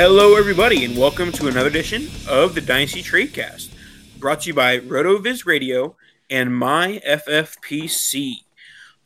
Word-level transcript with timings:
Hello, 0.00 0.36
everybody, 0.36 0.84
and 0.84 0.96
welcome 0.96 1.32
to 1.32 1.48
another 1.48 1.68
edition 1.68 2.06
of 2.28 2.54
the 2.54 2.60
Dynasty 2.60 3.02
Tradecast, 3.02 3.70
brought 4.20 4.42
to 4.42 4.46
you 4.46 4.54
by 4.54 4.78
RotoViz 4.78 5.44
Radio 5.44 5.96
and 6.30 6.56
My 6.56 7.02
FFPC. 7.04 8.44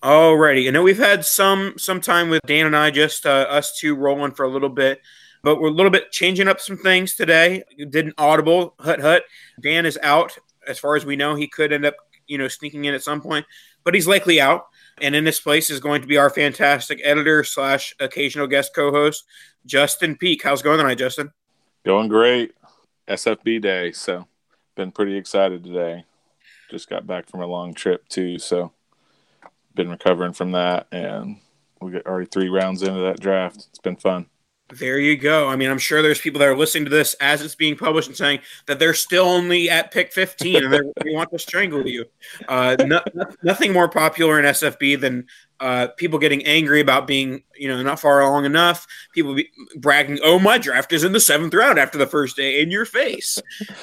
Alrighty, 0.03 0.69
I 0.69 0.71
know 0.71 0.83
we've 0.83 0.99
had 0.99 1.25
some 1.25 1.79
some 1.79 2.03
time 2.03 2.29
with 2.29 2.43
Dan 2.43 2.67
and 2.67 2.77
I, 2.77 2.91
just 2.91 3.25
uh, 3.25 3.47
us 3.49 3.75
two 3.79 3.95
rolling 3.95 4.33
for 4.33 4.45
a 4.45 4.51
little 4.51 4.69
bit, 4.69 5.01
but 5.43 5.63
we're 5.63 5.69
a 5.69 5.73
little 5.73 5.91
bit 5.91 6.13
changing 6.13 6.47
up 6.47 6.61
some 6.61 6.77
things 6.77 7.15
today. 7.15 7.63
Did 7.79 8.09
an 8.09 8.13
audible 8.19 8.75
hut 8.79 9.01
hut. 9.01 9.25
Dan 9.63 9.87
is 9.87 9.99
out, 10.03 10.37
as 10.69 10.79
far 10.79 10.95
as 10.95 11.07
we 11.07 11.17
know. 11.17 11.35
He 11.35 11.49
could 11.49 11.73
end 11.73 11.87
up, 11.87 11.95
you 12.27 12.37
know, 12.37 12.49
sneaking 12.49 12.85
in 12.85 12.93
at 12.93 13.03
some 13.03 13.23
point, 13.23 13.47
but 13.83 13.95
he's 13.95 14.07
likely 14.07 14.43
out. 14.43 14.67
And 15.03 15.17
in 15.17 15.25
this 15.25 15.41
place 15.41 15.69
is 15.69 15.81
going 15.81 16.01
to 16.01 16.07
be 16.07 16.17
our 16.17 16.31
fantastic 16.31 17.01
editor 17.03 17.43
slash 17.43 17.93
occasional 17.99 18.47
guest 18.47 18.73
co-host, 18.73 19.25
Justin 19.67 20.17
Peek. 20.17 20.45
How's 20.45 20.61
it 20.61 20.65
going 20.65 20.79
tonight, 20.79 20.99
Justin? 20.99 21.33
Going 21.85 22.09
great. 22.09 22.53
SFB 23.09 23.61
day, 23.61 23.91
so 23.91 24.29
been 24.77 24.93
pretty 24.93 25.17
excited 25.17 25.65
today. 25.65 26.05
Just 26.71 26.89
got 26.89 27.05
back 27.05 27.29
from 27.29 27.41
a 27.41 27.47
long 27.47 27.75
trip 27.75 28.09
too, 28.09 28.39
so 28.39 28.73
been 29.75 29.91
recovering 29.91 30.35
from 30.35 30.53
that, 30.53 30.87
and 30.93 31.41
we 31.81 31.91
got 31.91 32.07
already 32.07 32.27
three 32.27 32.49
rounds 32.49 32.83
into 32.83 33.01
that 33.01 33.19
draft. 33.19 33.67
It's 33.71 33.81
been 33.81 33.97
fun. 33.97 34.27
There 34.79 34.99
you 34.99 35.19
go. 35.19 35.49
I 35.49 35.57
mean, 35.57 35.71
I'm 35.71 35.79
sure 35.79 36.01
there's 36.01 36.21
people 36.21 36.39
that 36.39 36.49
are 36.49 36.57
listening 36.57 36.85
to 36.85 36.91
this 36.91 37.13
as 37.21 37.43
it's 37.43 37.55
being 37.55 37.77
published 37.77 38.09
and 38.09 38.17
saying 38.17 38.41
that 38.67 38.79
they're 38.79 38.95
still 38.95 39.27
only 39.27 39.69
at 39.69 39.91
pick 39.91 40.13
15 40.13 40.65
and 40.65 40.73
they 40.73 40.81
want 41.13 41.31
to 41.31 41.39
strangle 41.39 41.87
you. 41.87 42.07
Uh, 42.49 42.77
no, 42.81 43.03
nothing 43.43 43.75
more 43.75 43.89
popular 43.89 44.39
in 44.39 44.47
SFB 44.47 44.99
than 44.99 45.27
uh, 45.61 45.89
people 45.99 46.19
getting 46.19 46.43
angry 46.47 46.81
about 46.81 47.07
being, 47.07 47.43
you 47.55 47.69
know, 47.69 47.83
not 47.83 48.01
far 48.01 48.23
along 48.23 48.47
enough. 48.47 48.87
People 49.15 49.35
be 49.35 49.51
bragging, 49.77 50.19
"Oh, 50.25 50.39
my 50.39 50.57
draft 50.57 50.93
is 50.93 51.05
in 51.05 51.13
the 51.13 51.21
seventh 51.21 51.53
round 51.53 51.79
after 51.79 51.99
the 51.99 52.07
first 52.07 52.37
day," 52.37 52.63
in 52.63 52.71
your 52.71 52.87
face. 52.87 53.39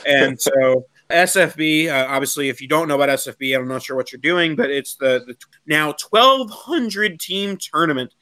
And 0.08 0.42
so, 0.42 0.88
SFB, 1.10 1.88
uh, 1.88 2.08
obviously, 2.08 2.50
if 2.50 2.62
you 2.62 2.68
don't 2.68 2.88
know 2.88 2.96
about 2.96 3.10
SFB, 3.10 3.56
I'm 3.56 3.68
not 3.68 3.84
sure 3.84 3.96
what 3.96 4.12
you're 4.12 4.20
doing, 4.20 4.56
but 4.56 4.70
it's 4.70 4.96
the, 4.96 5.24
the 5.26 5.36
now 5.66 5.94
1,200 6.10 7.20
team 7.20 7.58
tournament 7.58 8.14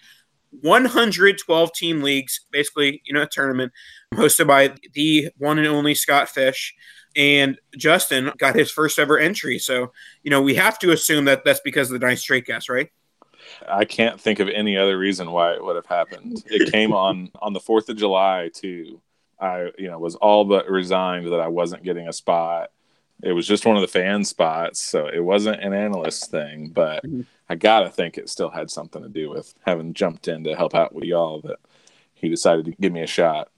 112 0.62 1.74
team 1.74 2.02
leagues, 2.02 2.46
basically, 2.52 3.02
you 3.06 3.14
know, 3.14 3.24
a 3.24 3.28
tournament 3.28 3.72
hosted 4.14 4.48
by 4.48 4.74
the 4.94 5.30
one 5.38 5.58
and 5.58 5.68
only 5.68 5.96
Scott 5.96 6.30
Fish. 6.30 6.74
And 7.16 7.58
Justin 7.76 8.32
got 8.38 8.56
his 8.56 8.70
first 8.70 9.00
ever 9.00 9.18
entry. 9.18 9.58
So, 9.60 9.92
you 10.24 10.30
know, 10.30 10.42
we 10.42 10.56
have 10.56 10.78
to 10.80 10.92
assume 10.92 11.26
that 11.26 11.44
that's 11.44 11.62
because 11.62 11.90
of 11.90 11.94
the 11.94 12.06
Dynasty 12.06 12.42
Tradecast, 12.42 12.70
right? 12.70 12.90
I 13.68 13.86
can't 13.86 14.20
think 14.20 14.40
of 14.40 14.50
any 14.50 14.78
other 14.78 14.98
reason 14.98 15.32
why 15.32 15.54
it 15.54 15.64
would 15.64 15.76
have 15.76 15.86
happened. 15.86 16.44
It 16.48 16.72
came 16.72 16.94
on 16.94 17.32
on 17.42 17.54
the 17.54 17.60
4th 17.60 17.90
of 17.90 17.98
July 17.98 18.50
too. 18.54 19.02
I, 19.40 19.72
you 19.78 19.88
know, 19.88 20.00
was 20.00 20.16
all 20.16 20.46
but 20.46 20.70
resigned 20.70 21.32
that 21.32 21.40
I 21.40 21.48
wasn't 21.48 21.84
getting 21.84 22.08
a 22.08 22.14
spot. 22.14 22.72
It 23.22 23.34
was 23.34 23.48
just 23.48 23.66
one 23.66 23.76
of 23.76 23.82
the 23.82 23.88
fan 23.88 24.24
spots, 24.24 24.82
so 24.82 25.08
it 25.08 25.24
wasn't 25.24 25.62
an 25.62 25.74
analyst 25.74 26.30
thing, 26.30 26.70
but 26.70 27.04
mm-hmm. 27.04 27.22
I 27.50 27.56
gotta 27.56 27.90
think 27.90 28.18
it 28.18 28.30
still 28.30 28.50
had 28.50 28.70
something 28.70 29.02
to 29.02 29.10
do 29.10 29.30
with 29.30 29.54
having 29.66 29.94
jumped 29.94 30.28
in 30.28 30.44
to 30.44 30.56
help 30.56 30.76
out 30.76 30.94
with 30.94 31.06
y'all 31.06 31.42
that 31.42 31.60
he 32.14 32.30
decided 32.30 32.66
to 32.66 32.72
give 32.72 32.92
me 32.92 33.02
a 33.02 33.08
shot. 33.08 33.50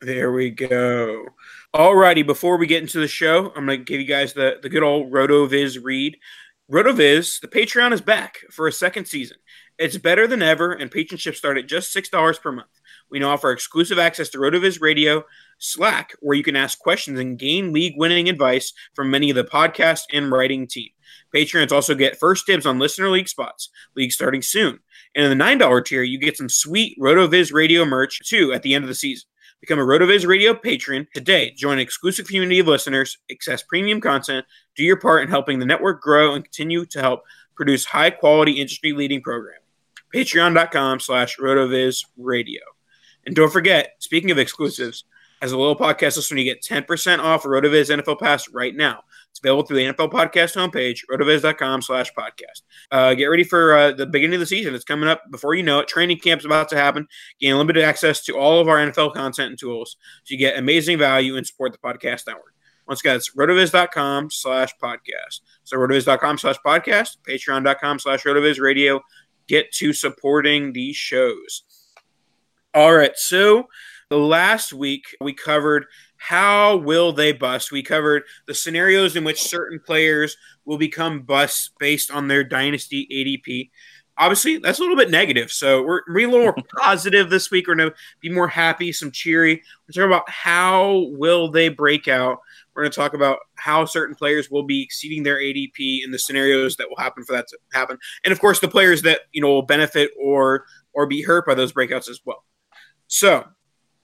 There 0.00 0.32
we 0.32 0.50
go. 0.50 1.26
Alrighty, 1.74 2.26
before 2.26 2.56
we 2.56 2.66
get 2.66 2.82
into 2.82 3.00
the 3.00 3.08
show, 3.08 3.52
I'm 3.54 3.66
gonna 3.66 3.78
give 3.78 4.00
you 4.00 4.06
guys 4.06 4.32
the, 4.32 4.58
the 4.62 4.68
good 4.68 4.82
old 4.82 5.12
RotoViz 5.12 5.78
read. 5.82 6.16
RotoViz, 6.70 7.40
the 7.40 7.48
Patreon 7.48 7.92
is 7.92 8.00
back 8.00 8.38
for 8.50 8.66
a 8.66 8.72
second 8.72 9.06
season. 9.06 9.36
It's 9.78 9.98
better 9.98 10.26
than 10.26 10.42
ever, 10.42 10.72
and 10.72 10.90
patronships 10.90 11.38
start 11.38 11.58
at 11.58 11.66
just 11.66 11.94
$6 11.94 12.40
per 12.40 12.52
month. 12.52 12.80
We 13.10 13.18
now 13.18 13.30
offer 13.30 13.50
exclusive 13.50 13.98
access 13.98 14.28
to 14.30 14.38
RotoViz 14.38 14.80
Radio, 14.80 15.24
Slack, 15.58 16.14
where 16.20 16.36
you 16.36 16.42
can 16.42 16.56
ask 16.56 16.78
questions 16.78 17.18
and 17.18 17.38
gain 17.38 17.72
league 17.72 17.94
winning 17.96 18.28
advice 18.28 18.72
from 18.94 19.10
many 19.10 19.28
of 19.28 19.36
the 19.36 19.44
podcast 19.44 20.02
and 20.12 20.30
writing 20.30 20.66
team. 20.66 20.90
Patrons 21.32 21.72
also 21.72 21.94
get 21.94 22.18
first 22.18 22.46
dibs 22.46 22.66
on 22.66 22.78
listener 22.78 23.10
league 23.10 23.28
spots, 23.28 23.70
league 23.96 24.12
starting 24.12 24.42
soon. 24.42 24.80
And 25.14 25.24
in 25.24 25.36
the 25.36 25.44
$9 25.44 25.84
tier, 25.84 26.02
you 26.02 26.18
get 26.18 26.36
some 26.36 26.48
sweet 26.48 26.98
RotoViz 26.98 27.52
radio 27.52 27.84
merch 27.84 28.20
too 28.28 28.52
at 28.52 28.62
the 28.62 28.74
end 28.74 28.84
of 28.84 28.88
the 28.88 28.94
season. 28.94 29.28
Become 29.60 29.78
a 29.78 29.82
RotoViz 29.82 30.26
Radio 30.26 30.54
patron 30.54 31.06
today. 31.14 31.52
Join 31.52 31.74
an 31.74 31.78
exclusive 31.78 32.26
community 32.26 32.58
of 32.58 32.66
listeners, 32.66 33.18
access 33.30 33.62
premium 33.62 34.00
content, 34.00 34.44
do 34.74 34.82
your 34.82 34.96
part 34.96 35.22
in 35.22 35.28
helping 35.28 35.60
the 35.60 35.66
network 35.66 36.02
grow, 36.02 36.34
and 36.34 36.44
continue 36.44 36.84
to 36.86 37.00
help 37.00 37.22
produce 37.54 37.84
high 37.84 38.10
quality, 38.10 38.52
industry 38.52 38.92
leading 38.92 39.22
programming. 39.22 39.60
Patreon.com 40.12 40.98
slash 40.98 41.36
RotoViz 41.38 42.04
Radio. 42.16 42.60
And 43.24 43.36
don't 43.36 43.52
forget, 43.52 43.94
speaking 44.00 44.32
of 44.32 44.38
exclusives, 44.38 45.04
as 45.40 45.52
a 45.52 45.58
little 45.58 45.76
podcast 45.76 46.16
listener, 46.16 46.38
you 46.38 46.44
get 46.44 46.62
10% 46.62 47.18
off 47.18 47.44
RotoViz 47.44 48.02
NFL 48.02 48.20
Pass 48.20 48.48
right 48.48 48.74
now. 48.74 49.02
Available 49.42 49.64
through 49.64 49.78
the 49.78 49.92
NFL 49.92 50.12
Podcast 50.12 50.54
homepage, 50.54 51.00
rotoviz.com 51.10 51.82
slash 51.82 52.12
podcast. 52.12 52.62
Uh, 52.92 53.12
get 53.14 53.24
ready 53.26 53.42
for 53.42 53.76
uh, 53.76 53.90
the 53.90 54.06
beginning 54.06 54.34
of 54.34 54.40
the 54.40 54.46
season. 54.46 54.72
It's 54.72 54.84
coming 54.84 55.08
up 55.08 55.22
before 55.32 55.54
you 55.54 55.64
know 55.64 55.80
it. 55.80 55.88
Training 55.88 56.18
camp's 56.18 56.44
about 56.44 56.68
to 56.68 56.76
happen. 56.76 57.08
Gain 57.40 57.58
limited 57.58 57.82
access 57.82 58.22
to 58.24 58.36
all 58.36 58.60
of 58.60 58.68
our 58.68 58.76
NFL 58.76 59.14
content 59.14 59.50
and 59.50 59.58
tools. 59.58 59.96
So 60.22 60.32
you 60.32 60.38
get 60.38 60.56
amazing 60.56 60.98
value 60.98 61.36
and 61.36 61.44
support 61.44 61.72
the 61.72 61.78
podcast 61.78 62.26
network. 62.28 62.54
Once 62.86 63.00
again, 63.00 63.16
it's 63.16 63.34
rotoviz.com 63.34 64.30
slash 64.30 64.70
podcast. 64.80 65.40
So 65.64 65.76
rotoviz.com 65.76 66.38
slash 66.38 66.56
podcast, 66.64 67.16
patreon.com 67.28 67.98
slash 67.98 68.22
rotoviz 68.22 68.60
radio. 68.60 69.00
Get 69.48 69.72
to 69.72 69.92
supporting 69.92 70.72
these 70.72 70.96
shows. 70.96 71.64
All 72.74 72.94
right. 72.94 73.16
So 73.16 73.66
the 74.08 74.18
last 74.18 74.72
week 74.72 75.04
we 75.20 75.32
covered 75.32 75.86
how 76.22 76.76
will 76.76 77.12
they 77.12 77.32
bust? 77.32 77.72
We 77.72 77.82
covered 77.82 78.22
the 78.46 78.54
scenarios 78.54 79.16
in 79.16 79.24
which 79.24 79.42
certain 79.42 79.80
players 79.80 80.36
will 80.64 80.78
become 80.78 81.22
busts 81.22 81.72
based 81.80 82.12
on 82.12 82.28
their 82.28 82.44
dynasty 82.44 83.08
ADP. 83.10 83.70
Obviously, 84.16 84.58
that's 84.58 84.78
a 84.78 84.82
little 84.82 84.96
bit 84.96 85.10
negative. 85.10 85.50
So 85.50 85.82
we're 85.82 86.02
being 86.14 86.28
a 86.28 86.32
little 86.32 86.52
more 86.52 86.64
positive 86.78 87.28
this 87.28 87.50
week. 87.50 87.66
We're 87.66 87.74
going 87.74 87.90
to 87.90 87.96
be 88.20 88.30
more 88.30 88.46
happy, 88.46 88.92
some 88.92 89.10
cheery. 89.10 89.64
We're 89.88 89.92
talking 89.92 90.14
about 90.16 90.30
how 90.30 91.08
will 91.10 91.50
they 91.50 91.68
break 91.68 92.06
out. 92.06 92.38
We're 92.72 92.82
going 92.84 92.92
to 92.92 92.96
talk 92.96 93.14
about 93.14 93.40
how 93.56 93.84
certain 93.84 94.14
players 94.14 94.48
will 94.48 94.62
be 94.62 94.80
exceeding 94.80 95.24
their 95.24 95.38
ADP 95.38 96.04
and 96.04 96.14
the 96.14 96.20
scenarios 96.20 96.76
that 96.76 96.88
will 96.88 96.98
happen 96.98 97.24
for 97.24 97.32
that 97.32 97.48
to 97.48 97.58
happen, 97.72 97.98
and 98.24 98.30
of 98.30 98.40
course 98.40 98.60
the 98.60 98.68
players 98.68 99.02
that 99.02 99.22
you 99.32 99.42
know 99.42 99.48
will 99.48 99.62
benefit 99.62 100.12
or 100.18 100.64
or 100.94 101.06
be 101.06 101.20
hurt 101.20 101.44
by 101.46 101.54
those 101.54 101.72
breakouts 101.72 102.08
as 102.08 102.20
well. 102.24 102.44
So, 103.08 103.44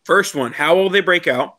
first 0.05 0.35
one, 0.35 0.53
how 0.53 0.75
will 0.75 0.91
they 0.91 1.01
break 1.01 1.27
out? 1.27 1.59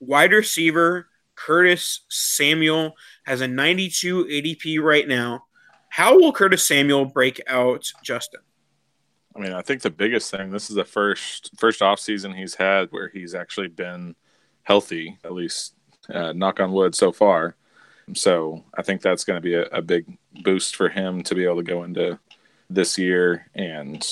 Wide 0.00 0.32
receiver 0.32 1.06
Curtis 1.36 2.00
Samuel 2.08 2.94
has 3.24 3.40
a 3.40 3.48
92 3.48 4.24
ADP 4.26 4.82
right 4.82 5.08
now. 5.08 5.44
How 5.88 6.18
will 6.18 6.32
Curtis 6.32 6.66
Samuel 6.66 7.06
break 7.06 7.40
out, 7.46 7.90
Justin? 8.02 8.40
I 9.34 9.38
mean, 9.38 9.52
I 9.52 9.62
think 9.62 9.82
the 9.82 9.90
biggest 9.90 10.30
thing 10.30 10.50
this 10.50 10.68
is 10.68 10.76
the 10.76 10.84
first 10.84 11.50
first 11.58 11.82
off 11.82 11.98
season 11.98 12.34
he's 12.34 12.54
had 12.54 12.88
where 12.90 13.08
he's 13.08 13.34
actually 13.34 13.68
been 13.68 14.14
healthy, 14.64 15.18
at 15.24 15.32
least 15.32 15.74
uh, 16.12 16.32
knock 16.32 16.60
on 16.60 16.72
wood 16.72 16.94
so 16.94 17.10
far. 17.10 17.56
So 18.14 18.64
I 18.76 18.82
think 18.82 19.00
that's 19.00 19.24
going 19.24 19.36
to 19.36 19.40
be 19.40 19.54
a, 19.54 19.64
a 19.66 19.82
big 19.82 20.18
boost 20.42 20.76
for 20.76 20.88
him 20.88 21.22
to 21.22 21.34
be 21.34 21.44
able 21.44 21.56
to 21.56 21.62
go 21.62 21.84
into 21.84 22.18
this 22.68 22.98
year 22.98 23.48
and 23.54 24.06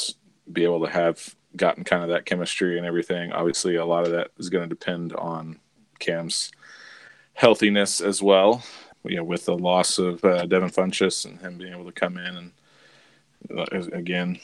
be 0.51 0.65
able 0.65 0.85
to 0.85 0.91
have 0.91 1.35
gotten 1.57 1.85
kind 1.85 2.03
of 2.03 2.11
that 2.11 2.25
chemistry 2.25 2.79
and 2.79 2.87
everything. 2.87 3.33
Obviously, 3.33 3.77
a 3.77 3.85
lot 3.85 4.05
of 4.05 4.13
that 4.13 4.31
is 4.39 4.49
going 4.49 4.69
to 4.69 4.75
depend 4.75 5.13
on 5.15 5.59
Cam's 5.99 6.51
healthiness 7.35 8.01
as 8.01 8.23
well. 8.23 8.63
You 9.05 9.17
know, 9.17 9.25
with 9.25 9.45
the 9.45 9.57
loss 9.57 9.99
of 9.99 10.23
uh, 10.25 10.47
Devin 10.47 10.71
Funchess 10.71 11.25
and 11.25 11.41
him 11.41 11.57
being 11.57 11.73
able 11.73 11.85
to 11.85 11.93
come 11.93 12.19
in 12.19 12.37
and 12.37 12.53
uh, 13.57 13.65
again 13.93 14.39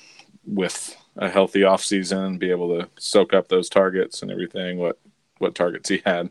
with 0.46 0.96
a 1.16 1.28
healthy 1.28 1.60
offseason, 1.60 2.38
be 2.38 2.50
able 2.50 2.78
to 2.78 2.88
soak 2.98 3.34
up 3.34 3.48
those 3.48 3.68
targets 3.68 4.22
and 4.22 4.30
everything. 4.30 4.78
What 4.78 4.98
what 5.38 5.54
targets 5.54 5.88
he 5.88 6.02
had, 6.04 6.30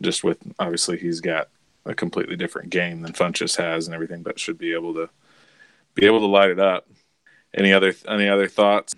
just 0.00 0.24
with 0.24 0.38
obviously 0.58 0.98
he's 0.98 1.20
got 1.20 1.48
a 1.84 1.94
completely 1.94 2.36
different 2.36 2.70
game 2.70 3.02
than 3.02 3.12
Funchess 3.12 3.56
has 3.56 3.86
and 3.86 3.94
everything, 3.94 4.22
but 4.22 4.38
should 4.38 4.58
be 4.58 4.72
able 4.72 4.94
to 4.94 5.08
be 5.94 6.06
able 6.06 6.20
to 6.20 6.26
light 6.26 6.50
it 6.50 6.60
up. 6.60 6.88
Any 7.54 7.72
other 7.72 7.94
any 8.08 8.28
other 8.28 8.48
thoughts? 8.48 8.94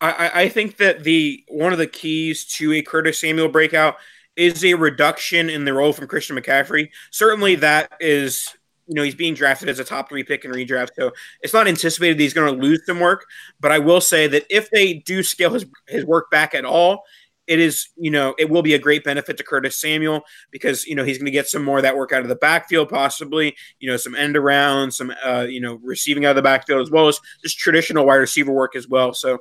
I, 0.00 0.30
I 0.34 0.48
think 0.48 0.76
that 0.78 1.04
the 1.04 1.44
one 1.48 1.72
of 1.72 1.78
the 1.78 1.86
keys 1.86 2.44
to 2.56 2.72
a 2.72 2.82
Curtis 2.82 3.20
Samuel 3.20 3.48
breakout 3.48 3.96
is 4.36 4.64
a 4.64 4.74
reduction 4.74 5.48
in 5.48 5.64
the 5.64 5.72
role 5.72 5.92
from 5.92 6.06
Christian 6.06 6.36
McCaffrey. 6.36 6.90
Certainly, 7.10 7.56
that 7.56 7.92
is 8.00 8.54
you 8.86 8.94
know 8.94 9.02
he's 9.02 9.14
being 9.14 9.34
drafted 9.34 9.68
as 9.68 9.78
a 9.78 9.84
top 9.84 10.08
three 10.08 10.24
pick 10.24 10.44
in 10.44 10.50
redraft, 10.50 10.90
so 10.96 11.12
it's 11.40 11.54
not 11.54 11.68
anticipated 11.68 12.18
that 12.18 12.22
he's 12.22 12.34
going 12.34 12.54
to 12.54 12.60
lose 12.60 12.84
some 12.86 13.00
work. 13.00 13.24
But 13.60 13.72
I 13.72 13.78
will 13.78 14.00
say 14.00 14.26
that 14.28 14.44
if 14.50 14.70
they 14.70 14.94
do 14.94 15.22
scale 15.22 15.52
his 15.52 15.66
his 15.88 16.04
work 16.04 16.30
back 16.30 16.54
at 16.54 16.64
all, 16.64 17.04
it 17.46 17.60
is 17.60 17.88
you 17.96 18.10
know 18.10 18.34
it 18.38 18.50
will 18.50 18.62
be 18.62 18.74
a 18.74 18.78
great 18.78 19.04
benefit 19.04 19.36
to 19.36 19.44
Curtis 19.44 19.80
Samuel 19.80 20.22
because 20.50 20.86
you 20.86 20.94
know 20.94 21.04
he's 21.04 21.18
going 21.18 21.26
to 21.26 21.32
get 21.32 21.48
some 21.48 21.64
more 21.64 21.78
of 21.78 21.82
that 21.82 21.96
work 21.96 22.12
out 22.12 22.22
of 22.22 22.28
the 22.28 22.36
backfield, 22.36 22.88
possibly 22.88 23.56
you 23.78 23.90
know 23.90 23.96
some 23.96 24.14
end 24.14 24.36
around, 24.36 24.92
some 24.92 25.12
uh, 25.24 25.46
you 25.48 25.60
know 25.60 25.78
receiving 25.82 26.24
out 26.24 26.30
of 26.30 26.36
the 26.36 26.42
backfield 26.42 26.82
as 26.82 26.90
well 26.90 27.08
as 27.08 27.20
just 27.42 27.58
traditional 27.58 28.06
wide 28.06 28.16
receiver 28.16 28.52
work 28.52 28.76
as 28.76 28.88
well. 28.88 29.12
So 29.14 29.38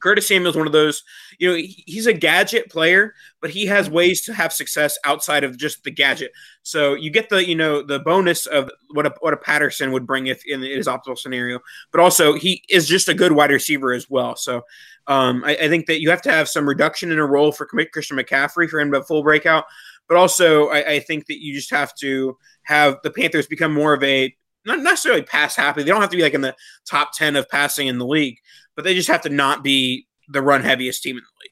Curtis 0.00 0.28
Samuel's 0.28 0.56
one 0.56 0.66
of 0.66 0.72
those, 0.72 1.02
you 1.38 1.48
know, 1.48 1.56
he's 1.56 2.06
a 2.06 2.12
gadget 2.12 2.70
player, 2.70 3.14
but 3.40 3.50
he 3.50 3.66
has 3.66 3.90
ways 3.90 4.22
to 4.22 4.34
have 4.34 4.52
success 4.52 4.98
outside 5.04 5.44
of 5.44 5.56
just 5.56 5.84
the 5.84 5.90
gadget. 5.90 6.32
So 6.62 6.94
you 6.94 7.10
get 7.10 7.28
the, 7.28 7.46
you 7.46 7.54
know, 7.54 7.82
the 7.82 7.98
bonus 7.98 8.46
of 8.46 8.70
what 8.92 9.06
a 9.06 9.14
what 9.20 9.34
a 9.34 9.36
Patterson 9.36 9.92
would 9.92 10.06
bring 10.06 10.26
if 10.26 10.42
in 10.46 10.62
his 10.62 10.86
optimal 10.86 11.18
scenario, 11.18 11.60
but 11.92 12.00
also 12.00 12.34
he 12.34 12.64
is 12.68 12.88
just 12.88 13.08
a 13.08 13.14
good 13.14 13.32
wide 13.32 13.50
receiver 13.50 13.92
as 13.92 14.08
well. 14.10 14.36
So 14.36 14.62
um, 15.06 15.42
I, 15.44 15.56
I, 15.56 15.68
think 15.68 15.86
that 15.86 16.00
you 16.00 16.10
have 16.10 16.22
to 16.22 16.30
have 16.30 16.48
some 16.48 16.68
reduction 16.68 17.10
in 17.10 17.18
a 17.18 17.26
role 17.26 17.52
for 17.52 17.66
Christian 17.66 18.16
McCaffrey 18.16 18.68
for 18.68 18.78
him 18.78 18.92
to 18.92 19.02
full 19.02 19.22
breakout, 19.22 19.64
but 20.08 20.16
also 20.16 20.68
I, 20.68 20.92
I 20.92 21.00
think 21.00 21.26
that 21.26 21.42
you 21.42 21.54
just 21.54 21.70
have 21.70 21.94
to 21.96 22.36
have 22.62 22.98
the 23.02 23.10
Panthers 23.10 23.46
become 23.46 23.72
more 23.72 23.94
of 23.94 24.02
a 24.04 24.34
not 24.64 24.80
necessarily 24.80 25.22
pass 25.22 25.56
happy. 25.56 25.82
They 25.82 25.90
don't 25.90 26.00
have 26.00 26.10
to 26.10 26.16
be 26.16 26.22
like 26.22 26.34
in 26.34 26.40
the 26.40 26.56
top 26.88 27.12
10 27.14 27.36
of 27.36 27.48
passing 27.48 27.88
in 27.88 27.98
the 27.98 28.06
league, 28.06 28.38
but 28.76 28.84
they 28.84 28.94
just 28.94 29.08
have 29.08 29.22
to 29.22 29.28
not 29.28 29.62
be 29.62 30.06
the 30.28 30.42
run 30.42 30.62
heaviest 30.62 31.02
team 31.02 31.16
in 31.16 31.22
the 31.22 31.42
league. 31.42 31.50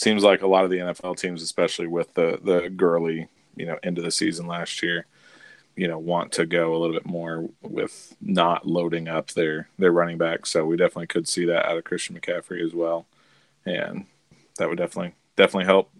Seems 0.00 0.22
like 0.22 0.42
a 0.42 0.46
lot 0.46 0.64
of 0.64 0.70
the 0.70 0.78
NFL 0.78 1.18
teams, 1.18 1.42
especially 1.42 1.86
with 1.86 2.14
the 2.14 2.38
the 2.42 2.70
Gurley, 2.70 3.28
you 3.56 3.66
know, 3.66 3.78
end 3.82 3.98
of 3.98 4.04
the 4.04 4.10
season 4.10 4.46
last 4.46 4.82
year, 4.82 5.06
you 5.76 5.86
know, 5.86 5.98
want 5.98 6.32
to 6.32 6.46
go 6.46 6.74
a 6.74 6.78
little 6.78 6.94
bit 6.94 7.06
more 7.06 7.48
with 7.60 8.16
not 8.20 8.66
loading 8.66 9.08
up 9.08 9.32
their 9.32 9.68
their 9.78 9.92
running 9.92 10.16
back. 10.16 10.46
So 10.46 10.64
we 10.64 10.76
definitely 10.76 11.08
could 11.08 11.28
see 11.28 11.44
that 11.46 11.66
out 11.66 11.76
of 11.76 11.84
Christian 11.84 12.18
McCaffrey 12.18 12.64
as 12.64 12.72
well, 12.72 13.06
and 13.66 14.06
that 14.58 14.68
would 14.68 14.78
definitely 14.78 15.14
definitely 15.36 15.66
help 15.66 15.90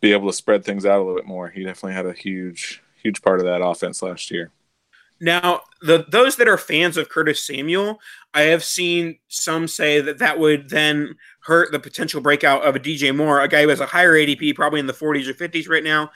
be 0.00 0.12
able 0.12 0.26
to 0.26 0.36
spread 0.36 0.64
things 0.64 0.84
out 0.84 0.98
a 0.98 1.02
little 1.02 1.14
bit 1.14 1.26
more. 1.26 1.48
He 1.48 1.64
definitely 1.64 1.94
had 1.94 2.06
a 2.06 2.12
huge 2.12 2.82
huge 3.02 3.22
part 3.22 3.40
of 3.40 3.46
that 3.46 3.64
offense 3.64 4.02
last 4.02 4.30
year. 4.30 4.50
Now, 5.22 5.60
the 5.80 6.04
those 6.08 6.34
that 6.36 6.48
are 6.48 6.58
fans 6.58 6.96
of 6.96 7.08
Curtis 7.08 7.46
Samuel, 7.46 8.00
I 8.34 8.42
have 8.42 8.64
seen 8.64 9.20
some 9.28 9.68
say 9.68 10.00
that 10.00 10.18
that 10.18 10.36
would 10.36 10.68
then 10.68 11.14
hurt 11.44 11.70
the 11.70 11.78
potential 11.78 12.20
breakout 12.20 12.64
of 12.64 12.74
a 12.74 12.80
DJ 12.80 13.14
Moore, 13.14 13.40
a 13.40 13.46
guy 13.46 13.62
who 13.62 13.68
has 13.68 13.78
a 13.78 13.86
higher 13.86 14.14
ADP, 14.14 14.56
probably 14.56 14.80
in 14.80 14.88
the 14.88 14.92
40s 14.92 15.28
or 15.28 15.34
50s 15.34 15.68
right 15.68 15.84
now. 15.84 16.10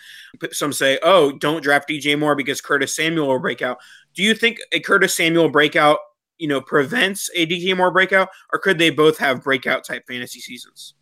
Some 0.50 0.72
say, 0.72 0.98
"Oh, 1.04 1.30
don't 1.30 1.62
draft 1.62 1.88
DJ 1.88 2.18
Moore 2.18 2.34
because 2.34 2.60
Curtis 2.60 2.96
Samuel 2.96 3.28
will 3.28 3.38
break 3.38 3.62
out." 3.62 3.78
Do 4.12 4.24
you 4.24 4.34
think 4.34 4.58
a 4.72 4.80
Curtis 4.80 5.14
Samuel 5.14 5.50
breakout, 5.50 5.98
you 6.38 6.48
know, 6.48 6.60
prevents 6.60 7.30
a 7.36 7.46
DJ 7.46 7.76
Moore 7.76 7.92
breakout, 7.92 8.28
or 8.52 8.58
could 8.58 8.76
they 8.76 8.90
both 8.90 9.18
have 9.18 9.44
breakout 9.44 9.84
type 9.84 10.02
fantasy 10.08 10.40
seasons? 10.40 10.94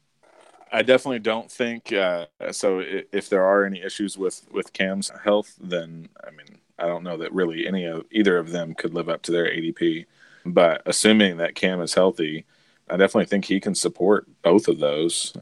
I 0.71 0.83
definitely 0.83 1.21
don't 1.21 1.51
think 1.51 1.91
uh, 1.91 2.27
so. 2.51 2.83
If 2.85 3.31
there 3.31 3.45
are 3.45 3.65
any 3.65 3.81
issues 3.81 4.19
with 4.19 4.47
with 4.51 4.75
Cam's 4.75 5.11
health, 5.25 5.55
then 5.59 6.11
I 6.23 6.31
mean 6.31 6.59
I 6.79 6.87
don't 6.87 7.05
know 7.05 7.17
that 7.19 7.33
really 7.33 7.67
any 7.67 7.85
of 7.85 8.05
either 8.11 8.39
of 8.39 8.51
them 8.51 8.75
could 8.75 8.95
live 8.95 9.09
up 9.09 9.23
to 9.23 9.33
their 9.33 9.47
ADP. 9.47 10.07
But 10.47 10.83
assuming 10.87 11.39
that 11.39 11.55
Cam 11.55 11.81
is 11.81 11.95
healthy, 11.95 12.45
I 12.89 12.97
definitely 12.97 13.27
think 13.27 13.45
he 13.45 13.61
can 13.61 13.75
support 13.75 14.27
both 14.43 14.69
of 14.69 14.79
those. 14.79 15.33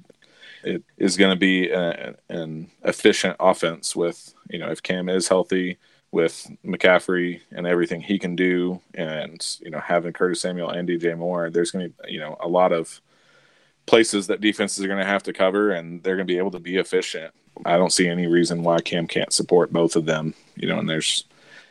It 0.62 0.84
is 0.96 1.16
going 1.16 1.34
to 1.34 1.38
be 1.38 1.70
a, 1.70 2.14
an 2.28 2.70
efficient 2.84 3.36
offense 3.40 3.96
with, 3.96 4.32
you 4.48 4.60
know, 4.60 4.70
if 4.70 4.82
Cam 4.82 5.08
is 5.08 5.26
healthy, 5.26 5.78
with 6.12 6.50
McCaffrey 6.64 7.40
and 7.50 7.66
everything 7.66 8.02
he 8.02 8.18
can 8.18 8.36
do, 8.36 8.80
and 8.94 9.44
you 9.60 9.70
know 9.70 9.80
having 9.80 10.12
Curtis 10.12 10.42
Samuel 10.42 10.70
and 10.70 10.88
DJ 10.88 11.16
Moore, 11.16 11.50
there's 11.50 11.70
going 11.70 11.86
to 11.86 12.02
be 12.04 12.12
you 12.12 12.20
know 12.20 12.36
a 12.38 12.46
lot 12.46 12.70
of 12.72 13.00
places 13.86 14.28
that 14.28 14.40
defenses 14.40 14.84
are 14.84 14.88
going 14.88 15.00
to 15.00 15.06
have 15.06 15.22
to 15.24 15.32
cover, 15.32 15.72
and 15.72 16.02
they're 16.02 16.16
going 16.16 16.26
to 16.26 16.32
be 16.32 16.38
able 16.38 16.52
to 16.52 16.60
be 16.60 16.76
efficient. 16.76 17.34
I 17.64 17.76
don't 17.76 17.92
see 17.92 18.08
any 18.08 18.26
reason 18.26 18.62
why 18.62 18.80
Cam 18.80 19.06
can't 19.06 19.32
support 19.32 19.72
both 19.72 19.96
of 19.96 20.06
them. 20.06 20.34
You 20.56 20.68
know, 20.68 20.78
and 20.78 20.88
there's 20.88 21.24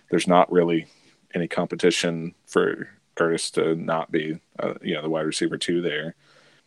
there's 0.09 0.27
not 0.27 0.51
really 0.51 0.87
any 1.33 1.47
competition 1.47 2.33
for 2.45 2.89
Curtis 3.15 3.51
to 3.51 3.75
not 3.75 4.11
be, 4.11 4.39
uh, 4.59 4.73
you 4.81 4.93
know, 4.93 5.01
the 5.01 5.09
wide 5.09 5.25
receiver 5.25 5.57
two 5.57 5.81
there. 5.81 6.15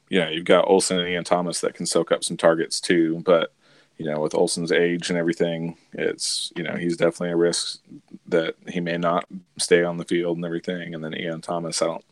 Yeah, 0.09 0.28
you've 0.28 0.44
got 0.44 0.68
Olsen 0.68 0.99
and 0.99 1.09
Ian 1.09 1.25
Thomas 1.25 1.61
that 1.61 1.75
can 1.75 1.87
soak 1.87 2.12
up 2.12 2.25
some 2.25 2.37
targets 2.37 2.80
too, 2.80 3.23
but 3.25 3.52
you 3.99 4.06
know, 4.06 4.21
with 4.21 4.35
Olsen's 4.35 4.73
age 4.73 5.09
and 5.09 5.18
everything, 5.18 5.76
it's 5.92 6.52
you 6.56 6.62
know 6.62 6.75
he's 6.75 6.97
definitely 6.97 7.30
a 7.30 7.37
risk 7.37 7.80
that 8.26 8.56
he 8.68 8.80
may 8.80 8.97
not 8.97 9.26
stay 9.59 9.85
on 9.85 9.97
the 9.99 10.04
field 10.04 10.37
and 10.37 10.44
everything. 10.44 10.94
And 10.94 11.04
then 11.04 11.14
Ian 11.14 11.40
Thomas, 11.40 11.80
I 11.80 11.87
don't, 11.87 12.04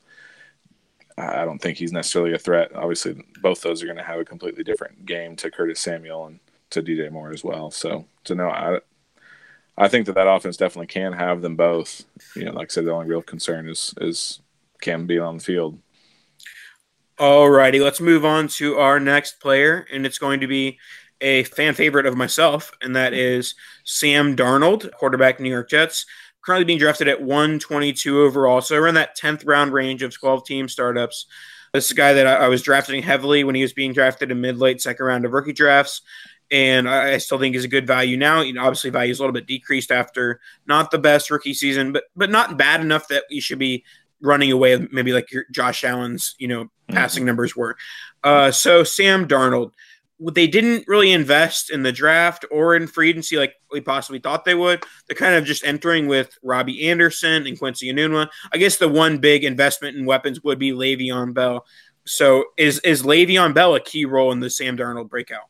I 1.18 1.44
don't 1.44 1.59
think 1.59 1.78
he's 1.78 1.92
necessarily 1.92 2.35
a 2.35 2.38
threat. 2.38 2.75
Obviously, 2.75 3.23
both 3.40 3.62
those 3.62 3.82
are 3.82 3.87
going 3.87 3.99
to 3.99 4.04
have 4.04 4.21
a 4.21 4.25
completely 4.25 4.62
different 4.62 5.06
game 5.06 5.35
to 5.37 5.50
Curtis 5.50 5.80
Samuel 5.80 6.26
and 6.26 6.40
to 6.73 6.83
DJ 6.83 7.11
Moore 7.11 7.31
as 7.31 7.45
well. 7.45 7.71
So, 7.71 8.07
to 8.25 8.35
know, 8.35 8.49
I, 8.49 8.81
I 9.76 9.88
think 9.88 10.07
that 10.07 10.14
that 10.14 10.29
offense 10.29 10.57
definitely 10.57 10.88
can 10.88 11.12
have 11.12 11.43
them 11.43 11.57
both. 11.57 12.05
You 12.37 12.45
know, 12.45 12.52
like 12.52 12.71
I 12.71 12.73
said, 12.73 12.85
the 12.85 12.93
only 12.93 13.09
real 13.09 13.23
concern 13.23 13.69
is 13.69 13.95
is 14.00 14.41
can 14.81 15.07
be 15.07 15.19
on 15.19 15.38
the 15.38 15.45
field. 15.45 15.79
All 17.19 17.49
righty, 17.49 17.79
let's 17.79 18.00
move 18.00 18.25
on 18.25 18.49
to 18.49 18.79
our 18.79 18.99
next 18.99 19.41
player, 19.41 19.87
and 19.93 20.05
it's 20.05 20.19
going 20.19 20.41
to 20.41 20.47
be 20.47 20.79
a 21.21 21.45
fan 21.45 21.75
favorite 21.75 22.07
of 22.07 22.17
myself, 22.17 22.73
and 22.83 22.97
that 22.97 23.14
is 23.14 23.55
Sam 23.85 24.35
Darnold, 24.35 24.91
quarterback 24.93 25.38
New 25.38 25.50
York 25.50 25.71
Jets 25.71 26.05
currently 26.43 26.64
being 26.64 26.79
drafted 26.79 27.09
at 27.09 27.23
122 27.23 28.21
overall. 28.21 28.61
So 28.61 28.76
around 28.76 28.95
that 28.95 29.17
10th 29.17 29.47
round 29.47 29.73
range 29.73 30.02
of 30.02 30.12
12 30.12 30.45
team 30.45 30.69
startups. 30.69 31.26
This 31.73 31.87
is 31.87 31.93
a 31.93 31.95
guy 31.95 32.12
that 32.12 32.26
I, 32.26 32.35
I 32.35 32.49
was 32.49 32.62
drafting 32.62 33.02
heavily 33.02 33.45
when 33.45 33.55
he 33.55 33.62
was 33.62 33.73
being 33.73 33.93
drafted 33.93 34.31
in 34.31 34.41
mid 34.41 34.59
late 34.59 34.81
second 34.81 35.07
round 35.07 35.25
of 35.25 35.33
rookie 35.33 35.52
drafts. 35.52 36.02
And 36.52 36.88
I, 36.88 37.16
still 37.16 37.38
think 37.38 37.56
is 37.56 37.64
a 37.64 37.68
good 37.68 37.87
value 37.87 38.18
now. 38.18 38.42
You 38.42 38.52
know, 38.52 38.62
obviously 38.62 38.90
value 38.90 39.11
is 39.11 39.18
a 39.18 39.23
little 39.23 39.32
bit 39.32 39.47
decreased 39.47 39.90
after 39.90 40.38
not 40.66 40.90
the 40.90 40.99
best 40.99 41.30
rookie 41.30 41.54
season, 41.54 41.92
but 41.92 42.04
but 42.14 42.30
not 42.30 42.59
bad 42.59 42.82
enough 42.82 43.09
that 43.09 43.25
you 43.30 43.40
should 43.40 43.59
be 43.59 43.85
running 44.21 44.52
away 44.52 44.87
maybe 44.92 45.12
like 45.12 45.32
your 45.32 45.44
Josh 45.50 45.82
Allen's, 45.82 46.35
you 46.38 46.49
know, 46.49 46.64
mm-hmm. 46.64 46.94
passing 46.94 47.25
numbers 47.25 47.56
were. 47.56 47.76
Uh, 48.23 48.50
so 48.50 48.85
Sam 48.85 49.26
Darnold, 49.26 49.73
they 50.21 50.47
didn't 50.47 50.85
really 50.87 51.11
invest 51.11 51.71
in 51.71 51.82
the 51.82 51.90
draft 51.90 52.44
or 52.50 52.76
in 52.76 52.87
free 52.87 53.11
agency 53.11 53.37
like 53.37 53.54
we 53.73 53.80
possibly 53.80 54.21
thought 54.21 54.44
they 54.44 54.54
would. 54.54 54.85
They're 55.06 55.16
kind 55.16 55.35
of 55.35 55.44
just 55.44 55.64
entering 55.64 56.06
with 56.06 56.38
Robbie 56.42 56.88
Anderson 56.88 57.47
and 57.47 57.59
Quincy 57.59 57.92
Enunwa. 57.92 58.28
I 58.52 58.59
guess 58.59 58.76
the 58.76 58.88
one 58.88 59.18
big 59.18 59.42
investment 59.42 59.97
in 59.97 60.06
weapons 60.06 60.42
would 60.44 60.59
be 60.59 60.73
Le'Veon 60.73 61.35
Bell. 61.35 61.66
So 62.06 62.44
is 62.56 62.78
is 62.80 63.02
Le'Veon 63.02 63.54
Bell 63.54 63.75
a 63.75 63.80
key 63.80 64.04
role 64.04 64.32
in 64.32 64.40
the 64.40 64.50
Sam 64.50 64.76
Darnold 64.76 65.09
breakout? 65.09 65.49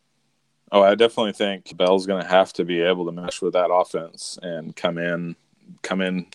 Oh, 0.73 0.83
I 0.83 0.95
definitely 0.95 1.35
think 1.35 1.77
Bell's 1.77 2.07
going 2.07 2.23
to 2.23 2.29
have 2.29 2.53
to 2.55 2.65
be 2.65 2.81
able 2.81 3.05
to 3.07 3.13
mesh 3.13 3.43
with 3.43 3.53
that 3.53 3.71
offense 3.71 4.39
and 4.43 4.75
come 4.75 4.97
in, 4.99 5.37
come 5.83 6.01
in 6.01 6.27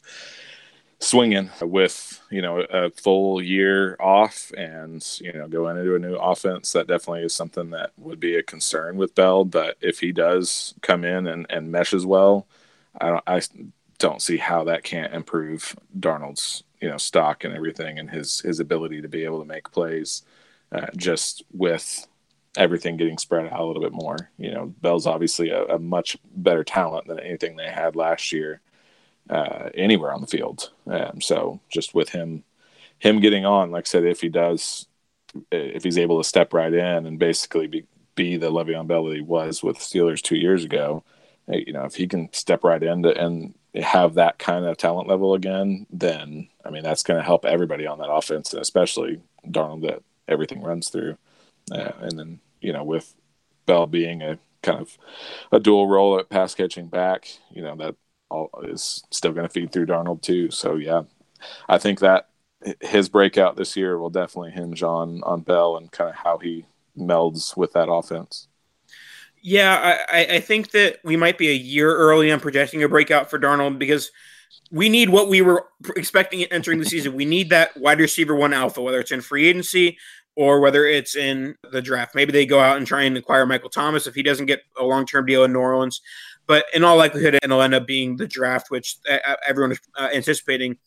swinging 0.99 1.49
with 1.61 2.21
you 2.31 2.41
know 2.41 2.59
a 2.59 2.89
full 2.89 3.41
year 3.41 3.95
off 3.99 4.51
and 4.57 5.05
you 5.21 5.31
know 5.33 5.47
going 5.47 5.77
into 5.77 5.95
a 5.95 5.99
new 5.99 6.15
offense. 6.15 6.71
That 6.71 6.87
definitely 6.87 7.23
is 7.23 7.33
something 7.33 7.69
that 7.71 7.91
would 7.97 8.19
be 8.19 8.35
a 8.35 8.43
concern 8.43 8.97
with 8.97 9.15
Bell 9.15 9.45
but 9.45 9.77
if 9.81 9.99
he 9.99 10.11
does 10.11 10.73
come 10.81 11.03
in 11.03 11.27
and, 11.27 11.45
and 11.49 11.71
meshes 11.71 12.05
well 12.05 12.47
I 12.99 13.09
don't 13.09 13.23
I 13.27 13.41
don't 13.99 14.21
see 14.21 14.37
how 14.37 14.63
that 14.65 14.83
can't 14.83 15.13
improve 15.13 15.75
Darnold's 15.99 16.63
you 16.81 16.89
know 16.89 16.97
stock 16.97 17.43
and 17.43 17.53
everything 17.53 17.99
and 17.99 18.09
his 18.09 18.39
his 18.41 18.59
ability 18.59 19.01
to 19.01 19.07
be 19.07 19.23
able 19.23 19.39
to 19.39 19.47
make 19.47 19.71
plays 19.71 20.23
uh, 20.71 20.87
just 20.95 21.43
with 21.53 22.07
everything 22.57 22.97
getting 22.97 23.17
spread 23.17 23.45
out 23.47 23.59
a 23.59 23.65
little 23.65 23.81
bit 23.81 23.93
more 23.93 24.31
you 24.37 24.51
know 24.51 24.73
Bell's 24.81 25.07
obviously 25.07 25.49
a, 25.49 25.63
a 25.65 25.79
much 25.79 26.17
better 26.35 26.63
talent 26.63 27.07
than 27.07 27.19
anything 27.19 27.55
they 27.55 27.69
had 27.69 27.95
last 27.95 28.31
year 28.31 28.61
uh, 29.29 29.69
anywhere 29.73 30.13
on 30.13 30.21
the 30.21 30.27
field. 30.27 30.71
Um, 30.85 31.21
so 31.21 31.59
just 31.69 31.93
with 31.93 32.09
him, 32.09 32.43
him 32.99 33.19
getting 33.19 33.45
on, 33.45 33.71
like 33.71 33.85
I 33.85 33.89
said, 33.89 34.05
if 34.05 34.21
he 34.21 34.29
does, 34.29 34.87
if 35.51 35.83
he's 35.83 35.97
able 35.97 36.17
to 36.21 36.27
step 36.27 36.53
right 36.53 36.73
in 36.73 37.05
and 37.05 37.19
basically 37.19 37.67
be, 37.67 37.85
be 38.15 38.37
the 38.37 38.51
Le'Veon 38.51 38.87
Bell 38.87 39.05
that 39.05 39.15
he 39.15 39.21
was 39.21 39.61
with 39.61 39.77
Steelers 39.77 40.21
two 40.21 40.37
years 40.37 40.63
ago, 40.63 41.03
you 41.47 41.73
know, 41.73 41.83
if 41.83 41.95
he 41.95 42.07
can 42.07 42.31
step 42.33 42.63
right 42.63 42.81
in 42.81 43.05
and 43.05 43.53
have 43.75 44.15
that 44.15 44.37
kind 44.37 44.65
of 44.65 44.77
talent 44.77 45.07
level 45.07 45.33
again, 45.33 45.85
then 45.89 46.49
I 46.65 46.69
mean 46.71 46.83
that's 46.83 47.03
going 47.03 47.19
to 47.19 47.25
help 47.25 47.45
everybody 47.45 47.87
on 47.87 47.99
that 47.99 48.11
offense, 48.11 48.51
and 48.51 48.61
especially 48.61 49.21
Darnold 49.47 49.87
that 49.87 50.03
everything 50.27 50.61
runs 50.61 50.89
through. 50.89 51.17
Uh, 51.71 51.91
and 51.99 52.19
then 52.19 52.39
you 52.61 52.73
know 52.73 52.83
with 52.83 53.13
Bell 53.65 53.87
being 53.87 54.21
a 54.21 54.39
kind 54.63 54.79
of 54.79 54.97
a 55.51 55.59
dual 55.59 55.87
role 55.87 56.19
at 56.19 56.29
pass 56.29 56.55
catching 56.55 56.87
back, 56.87 57.27
you 57.51 57.61
know 57.61 57.75
that 57.75 57.95
all, 58.29 58.49
is 58.63 59.03
still 59.11 59.31
going 59.31 59.47
to 59.47 59.53
feed 59.53 59.71
through 59.71 59.85
Darnold 59.85 60.21
too. 60.21 60.51
So 60.51 60.75
yeah, 60.75 61.03
I 61.69 61.77
think 61.77 61.99
that 61.99 62.29
his 62.81 63.09
breakout 63.09 63.55
this 63.55 63.77
year 63.77 63.97
will 63.97 64.09
definitely 64.09 64.51
hinge 64.51 64.83
on 64.83 65.21
on 65.23 65.41
Bell 65.41 65.77
and 65.77 65.91
kind 65.91 66.09
of 66.09 66.15
how 66.15 66.37
he 66.37 66.65
melds 66.97 67.55
with 67.55 67.73
that 67.73 67.91
offense. 67.91 68.47
Yeah, 69.41 69.99
I, 70.11 70.25
I 70.25 70.39
think 70.39 70.71
that 70.71 70.97
we 71.03 71.15
might 71.15 71.37
be 71.37 71.49
a 71.49 71.53
year 71.53 71.95
early 71.95 72.31
on 72.31 72.39
projecting 72.39 72.83
a 72.83 72.89
breakout 72.89 73.29
for 73.29 73.39
Darnold 73.39 73.77
because 73.77 74.11
we 74.71 74.89
need 74.89 75.09
what 75.09 75.29
we 75.29 75.41
were 75.41 75.67
expecting 75.95 76.43
entering 76.45 76.79
the 76.79 76.85
season. 76.85 77.13
We 77.13 77.25
need 77.25 77.51
that 77.51 77.77
wide 77.77 77.99
receiver 77.99 78.35
one 78.35 78.53
alpha, 78.53 78.81
whether 78.81 78.99
it's 78.99 79.11
in 79.11 79.21
free 79.21 79.47
agency 79.47 79.97
or 80.37 80.59
whether 80.59 80.85
it's 80.85 81.15
in 81.15 81.55
the 81.71 81.81
draft. 81.81 82.13
Maybe 82.13 82.31
they 82.31 82.45
go 82.45 82.59
out 82.59 82.77
and 82.77 82.85
try 82.85 83.01
and 83.01 83.17
acquire 83.17 83.47
Michael 83.47 83.71
Thomas 83.71 84.05
if 84.05 84.13
he 84.13 84.21
doesn't 84.21 84.45
get 84.45 84.61
a 84.79 84.85
long 84.85 85.05
term 85.05 85.25
deal 85.25 85.43
in 85.43 85.51
New 85.51 85.59
Orleans. 85.59 85.99
But 86.45 86.65
in 86.75 86.83
all 86.83 86.95
likelihood, 86.95 87.39
it'll 87.41 87.61
end 87.61 87.73
up 87.73 87.87
being 87.87 88.17
the 88.17 88.27
draft, 88.27 88.69
which 88.69 88.97
uh, 89.09 89.17
uh, 89.27 89.35
everyone 89.47 89.71
is 89.71 89.79
uh, 89.97 90.09
anticipating 90.13 90.77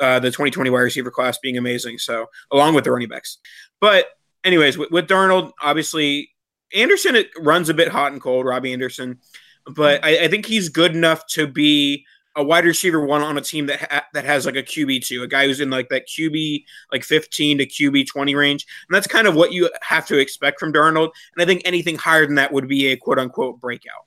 uh, 0.00 0.20
the 0.20 0.30
2020 0.30 0.70
wide 0.70 0.80
receiver 0.80 1.10
class 1.10 1.38
being 1.38 1.58
amazing. 1.58 1.98
So, 1.98 2.26
along 2.50 2.74
with 2.74 2.84
the 2.84 2.90
running 2.90 3.10
backs. 3.10 3.38
But, 3.78 4.06
anyways, 4.42 4.78
with, 4.78 4.90
with 4.90 5.06
Darnold, 5.06 5.52
obviously, 5.62 6.30
Anderson 6.74 7.22
runs 7.38 7.68
a 7.68 7.74
bit 7.74 7.88
hot 7.88 8.10
and 8.10 8.22
cold, 8.22 8.46
Robbie 8.46 8.72
Anderson. 8.72 9.18
But 9.66 10.02
I, 10.02 10.24
I 10.24 10.28
think 10.28 10.46
he's 10.46 10.70
good 10.70 10.96
enough 10.96 11.26
to 11.28 11.46
be 11.46 12.06
a 12.36 12.42
wide 12.42 12.64
receiver 12.64 13.04
one 13.04 13.22
on 13.22 13.38
a 13.38 13.40
team 13.40 13.66
that 13.66 13.80
ha- 13.80 14.06
that 14.12 14.24
has 14.24 14.46
like 14.46 14.56
a 14.56 14.62
QB 14.62 15.04
two, 15.06 15.22
a 15.22 15.28
guy 15.28 15.46
who's 15.46 15.60
in 15.60 15.70
like 15.70 15.88
that 15.90 16.08
QB 16.08 16.64
like 16.92 17.04
15 17.04 17.58
to 17.58 17.66
QB 17.66 18.06
20 18.06 18.34
range, 18.34 18.66
and 18.88 18.94
that's 18.94 19.06
kind 19.06 19.26
of 19.26 19.34
what 19.34 19.52
you 19.52 19.70
have 19.82 20.06
to 20.06 20.18
expect 20.18 20.58
from 20.58 20.72
Darnold. 20.72 21.10
And 21.34 21.42
I 21.42 21.46
think 21.46 21.62
anything 21.64 21.96
higher 21.96 22.26
than 22.26 22.36
that 22.36 22.52
would 22.52 22.68
be 22.68 22.88
a 22.88 22.96
quote 22.96 23.18
unquote 23.18 23.60
breakout. 23.60 24.06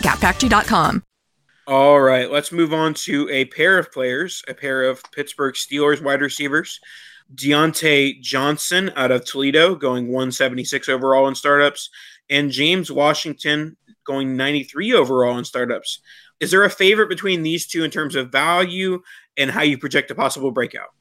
gapfactory.com. 0.00 1.02
All 1.66 2.00
right, 2.00 2.30
let's 2.30 2.52
move 2.52 2.74
on 2.74 2.92
to 2.94 3.28
a 3.30 3.46
pair 3.46 3.78
of 3.78 3.90
players, 3.90 4.42
a 4.48 4.54
pair 4.54 4.82
of 4.82 5.02
Pittsburgh 5.12 5.54
Steelers 5.54 6.02
wide 6.02 6.20
receivers. 6.20 6.78
Diontae 7.34 8.20
Johnson 8.20 8.92
out 8.96 9.10
of 9.10 9.24
Toledo, 9.24 9.74
going 9.74 10.08
176 10.08 10.88
overall 10.90 11.26
in 11.26 11.34
startups, 11.34 11.88
and 12.28 12.50
James 12.50 12.92
Washington 12.92 13.76
going 14.04 14.36
93 14.36 14.92
overall 14.92 15.38
in 15.38 15.44
startups. 15.44 16.00
Is 16.38 16.50
there 16.50 16.64
a 16.64 16.70
favorite 16.70 17.08
between 17.08 17.42
these 17.42 17.66
two 17.66 17.82
in 17.82 17.90
terms 17.90 18.14
of 18.14 18.30
value 18.30 19.02
and 19.36 19.50
how 19.50 19.62
you 19.62 19.78
project 19.78 20.10
a 20.10 20.14
possible 20.14 20.50
breakout? 20.50 20.92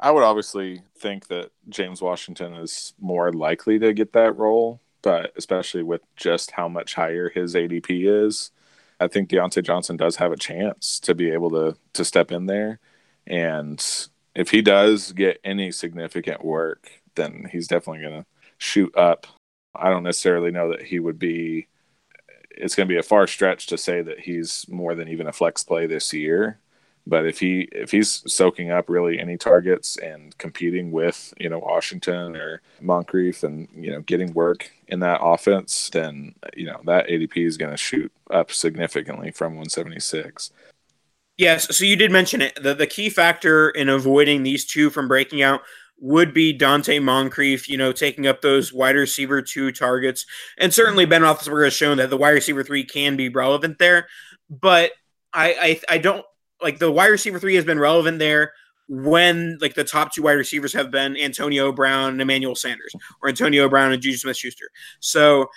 I 0.00 0.10
would 0.10 0.24
obviously 0.24 0.82
think 0.98 1.28
that 1.28 1.50
James 1.68 2.00
Washington 2.00 2.54
is 2.54 2.94
more 2.98 3.32
likely 3.32 3.78
to 3.78 3.92
get 3.92 4.14
that 4.14 4.36
role 4.36 4.80
but 5.02 5.32
especially 5.36 5.82
with 5.82 6.02
just 6.16 6.52
how 6.52 6.68
much 6.68 6.94
higher 6.94 7.28
his 7.28 7.54
ADP 7.54 8.26
is, 8.26 8.50
I 9.00 9.08
think 9.08 9.28
Diontae 9.28 9.64
Johnson 9.64 9.96
does 9.96 10.16
have 10.16 10.32
a 10.32 10.36
chance 10.36 11.00
to 11.00 11.14
be 11.14 11.30
able 11.30 11.50
to 11.50 11.76
to 11.94 12.04
step 12.04 12.32
in 12.32 12.46
there. 12.46 12.78
And 13.26 13.84
if 14.34 14.50
he 14.50 14.62
does 14.62 15.12
get 15.12 15.40
any 15.44 15.72
significant 15.72 16.44
work, 16.44 16.90
then 17.14 17.48
he's 17.50 17.68
definitely 17.68 18.02
going 18.02 18.22
to 18.22 18.26
shoot 18.58 18.96
up. 18.96 19.26
I 19.74 19.90
don't 19.90 20.04
necessarily 20.04 20.50
know 20.50 20.70
that 20.70 20.82
he 20.82 20.98
would 20.98 21.18
be. 21.18 21.68
It's 22.50 22.74
going 22.74 22.86
to 22.86 22.92
be 22.92 22.98
a 22.98 23.02
far 23.02 23.26
stretch 23.26 23.66
to 23.68 23.78
say 23.78 24.02
that 24.02 24.20
he's 24.20 24.66
more 24.68 24.94
than 24.94 25.08
even 25.08 25.26
a 25.26 25.32
flex 25.32 25.64
play 25.64 25.86
this 25.86 26.12
year. 26.12 26.58
But 27.06 27.26
if 27.26 27.40
he 27.40 27.68
if 27.72 27.90
he's 27.90 28.22
soaking 28.32 28.70
up 28.70 28.88
really 28.88 29.18
any 29.18 29.36
targets 29.36 29.96
and 29.96 30.36
competing 30.38 30.92
with 30.92 31.34
you 31.38 31.48
know 31.48 31.58
Washington 31.58 32.36
or 32.36 32.62
Moncrief 32.80 33.42
and 33.42 33.68
you 33.74 33.90
know 33.90 34.00
getting 34.02 34.32
work 34.32 34.70
in 34.86 35.00
that 35.00 35.20
offense, 35.22 35.90
then 35.90 36.34
you 36.56 36.66
know 36.66 36.80
that 36.84 37.08
ADP 37.08 37.36
is 37.46 37.56
going 37.56 37.72
to 37.72 37.76
shoot 37.76 38.12
up 38.30 38.52
significantly 38.52 39.30
from 39.30 39.52
176. 39.54 40.52
Yes, 41.38 41.76
so 41.76 41.84
you 41.84 41.96
did 41.96 42.12
mention 42.12 42.40
it. 42.40 42.62
The 42.62 42.74
the 42.74 42.86
key 42.86 43.10
factor 43.10 43.70
in 43.70 43.88
avoiding 43.88 44.42
these 44.42 44.64
two 44.64 44.88
from 44.90 45.08
breaking 45.08 45.42
out 45.42 45.62
would 45.98 46.34
be 46.34 46.56
Donte 46.56 47.00
Moncrief, 47.00 47.68
you 47.68 47.78
know, 47.78 47.92
taking 47.92 48.26
up 48.26 48.42
those 48.42 48.72
wide 48.72 48.96
receiver 48.96 49.40
two 49.40 49.70
targets. 49.70 50.26
And 50.58 50.74
certainly 50.74 51.06
Ben 51.06 51.22
Roethlisberger 51.22 51.64
has 51.64 51.74
shown 51.74 51.98
that 51.98 52.10
the 52.10 52.16
wide 52.16 52.30
receiver 52.30 52.64
three 52.64 52.84
can 52.84 53.16
be 53.16 53.28
relevant 53.28 53.78
there. 53.78 54.08
But 54.50 54.90
I, 55.32 55.80
I, 55.88 55.94
I 55.94 55.98
don't 55.98 56.26
like 56.62 56.78
the 56.78 56.90
wide 56.90 57.06
receiver 57.06 57.38
three 57.38 57.54
has 57.54 57.64
been 57.64 57.78
relevant 57.78 58.18
there 58.18 58.52
when 58.88 59.58
like 59.60 59.74
the 59.74 59.84
top 59.84 60.12
two 60.12 60.22
wide 60.22 60.32
receivers 60.32 60.72
have 60.72 60.90
been 60.90 61.16
Antonio 61.16 61.72
Brown 61.72 62.12
and 62.12 62.22
Emmanuel 62.22 62.54
Sanders, 62.54 62.94
or 63.22 63.28
Antonio 63.28 63.68
Brown 63.68 63.92
and 63.92 64.02
Juju 64.02 64.18
Smith 64.18 64.36
Schuster. 64.36 64.68
So 65.00 65.48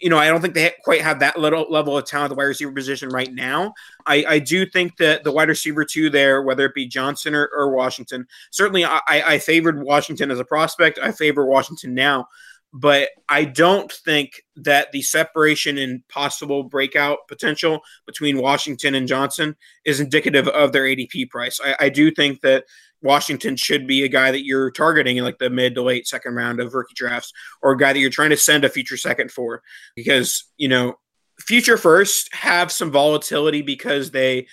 you 0.00 0.08
know, 0.08 0.18
I 0.18 0.28
don't 0.28 0.40
think 0.40 0.54
they 0.54 0.72
quite 0.82 1.02
have 1.02 1.20
that 1.20 1.38
little 1.38 1.66
level 1.68 1.96
of 1.96 2.06
talent 2.06 2.26
at 2.26 2.28
the 2.30 2.34
wide 2.36 2.44
receiver 2.44 2.72
position 2.72 3.10
right 3.10 3.32
now. 3.32 3.74
I, 4.06 4.24
I 4.26 4.38
do 4.38 4.64
think 4.64 4.96
that 4.96 5.24
the 5.24 5.32
wide 5.32 5.50
receiver 5.50 5.84
two 5.84 6.08
there, 6.08 6.42
whether 6.42 6.64
it 6.64 6.74
be 6.74 6.86
Johnson 6.86 7.34
or, 7.34 7.50
or 7.54 7.70
Washington, 7.70 8.26
certainly 8.50 8.84
I, 8.84 9.00
I 9.06 9.38
favored 9.38 9.82
Washington 9.82 10.30
as 10.30 10.40
a 10.40 10.44
prospect. 10.44 10.98
I 11.02 11.12
favor 11.12 11.44
Washington 11.44 11.92
now, 11.92 12.28
but 12.72 13.10
I 13.28 13.44
don't 13.44 13.90
think 13.90 14.42
that 14.56 14.92
the 14.92 15.02
separation 15.02 15.76
in 15.76 16.04
possible 16.08 16.62
breakout 16.62 17.18
potential 17.28 17.80
between 18.06 18.38
Washington 18.38 18.94
and 18.94 19.08
Johnson 19.08 19.56
is 19.84 20.00
indicative 20.00 20.46
of 20.48 20.72
their 20.72 20.84
ADP 20.84 21.30
price. 21.30 21.60
I, 21.62 21.86
I 21.86 21.88
do 21.88 22.10
think 22.10 22.42
that 22.42 22.64
Washington 23.02 23.56
should 23.56 23.86
be 23.86 24.04
a 24.04 24.08
guy 24.08 24.30
that 24.30 24.44
you're 24.44 24.70
targeting 24.70 25.16
in 25.16 25.24
like 25.24 25.38
the 25.38 25.50
mid 25.50 25.74
to 25.74 25.82
late 25.82 26.06
second 26.06 26.34
round 26.34 26.60
of 26.60 26.74
rookie 26.74 26.94
drafts, 26.94 27.32
or 27.62 27.72
a 27.72 27.78
guy 27.78 27.92
that 27.92 27.98
you're 27.98 28.10
trying 28.10 28.30
to 28.30 28.36
send 28.36 28.64
a 28.64 28.68
future 28.68 28.96
second 28.96 29.32
for, 29.32 29.62
because 29.96 30.44
you 30.56 30.68
know 30.68 30.96
future 31.40 31.76
first 31.76 32.32
have 32.34 32.70
some 32.70 32.90
volatility 32.90 33.62
because 33.62 34.10
they, 34.10 34.46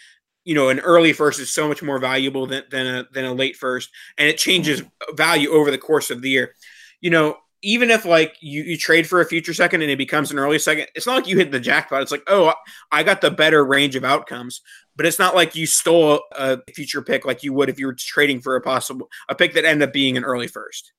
you 0.45 0.55
know, 0.55 0.69
an 0.69 0.79
early 0.79 1.13
first 1.13 1.39
is 1.39 1.51
so 1.51 1.67
much 1.67 1.83
more 1.83 1.99
valuable 1.99 2.47
than 2.47 2.63
than 2.71 2.87
a 2.87 3.05
than 3.11 3.25
a 3.25 3.33
late 3.33 3.57
first, 3.57 3.89
and 4.17 4.27
it 4.27 4.37
changes 4.37 4.81
value 5.13 5.51
over 5.51 5.69
the 5.69 5.77
course 5.77 6.09
of 6.09 6.21
the 6.21 6.29
year. 6.29 6.55
You 7.01 7.09
know, 7.09 7.37
even 7.61 7.89
if 7.89 8.05
like 8.05 8.35
you, 8.39 8.63
you 8.63 8.77
trade 8.77 9.07
for 9.07 9.21
a 9.21 9.25
future 9.25 9.53
second 9.53 9.81
and 9.81 9.89
it 9.89 9.97
becomes 9.97 10.31
an 10.31 10.39
early 10.39 10.59
second, 10.59 10.87
it's 10.95 11.07
not 11.07 11.15
like 11.15 11.27
you 11.27 11.37
hit 11.37 11.51
the 11.51 11.59
jackpot. 11.59 12.01
It's 12.01 12.11
like, 12.11 12.23
oh, 12.27 12.53
I 12.91 13.03
got 13.03 13.21
the 13.21 13.31
better 13.31 13.65
range 13.65 13.95
of 13.95 14.03
outcomes, 14.03 14.61
but 14.95 15.05
it's 15.05 15.19
not 15.19 15.35
like 15.35 15.55
you 15.55 15.65
stole 15.65 16.21
a 16.33 16.59
future 16.73 17.01
pick 17.01 17.25
like 17.25 17.43
you 17.43 17.53
would 17.53 17.69
if 17.69 17.79
you 17.79 17.87
were 17.87 17.93
trading 17.93 18.41
for 18.41 18.55
a 18.55 18.61
possible 18.61 19.09
a 19.29 19.35
pick 19.35 19.53
that 19.53 19.65
ended 19.65 19.87
up 19.87 19.93
being 19.93 20.17
an 20.17 20.23
early 20.23 20.47
first. 20.47 20.91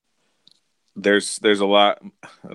There's 0.95 1.39
there's 1.39 1.61
a 1.61 1.65
lot, 1.65 2.03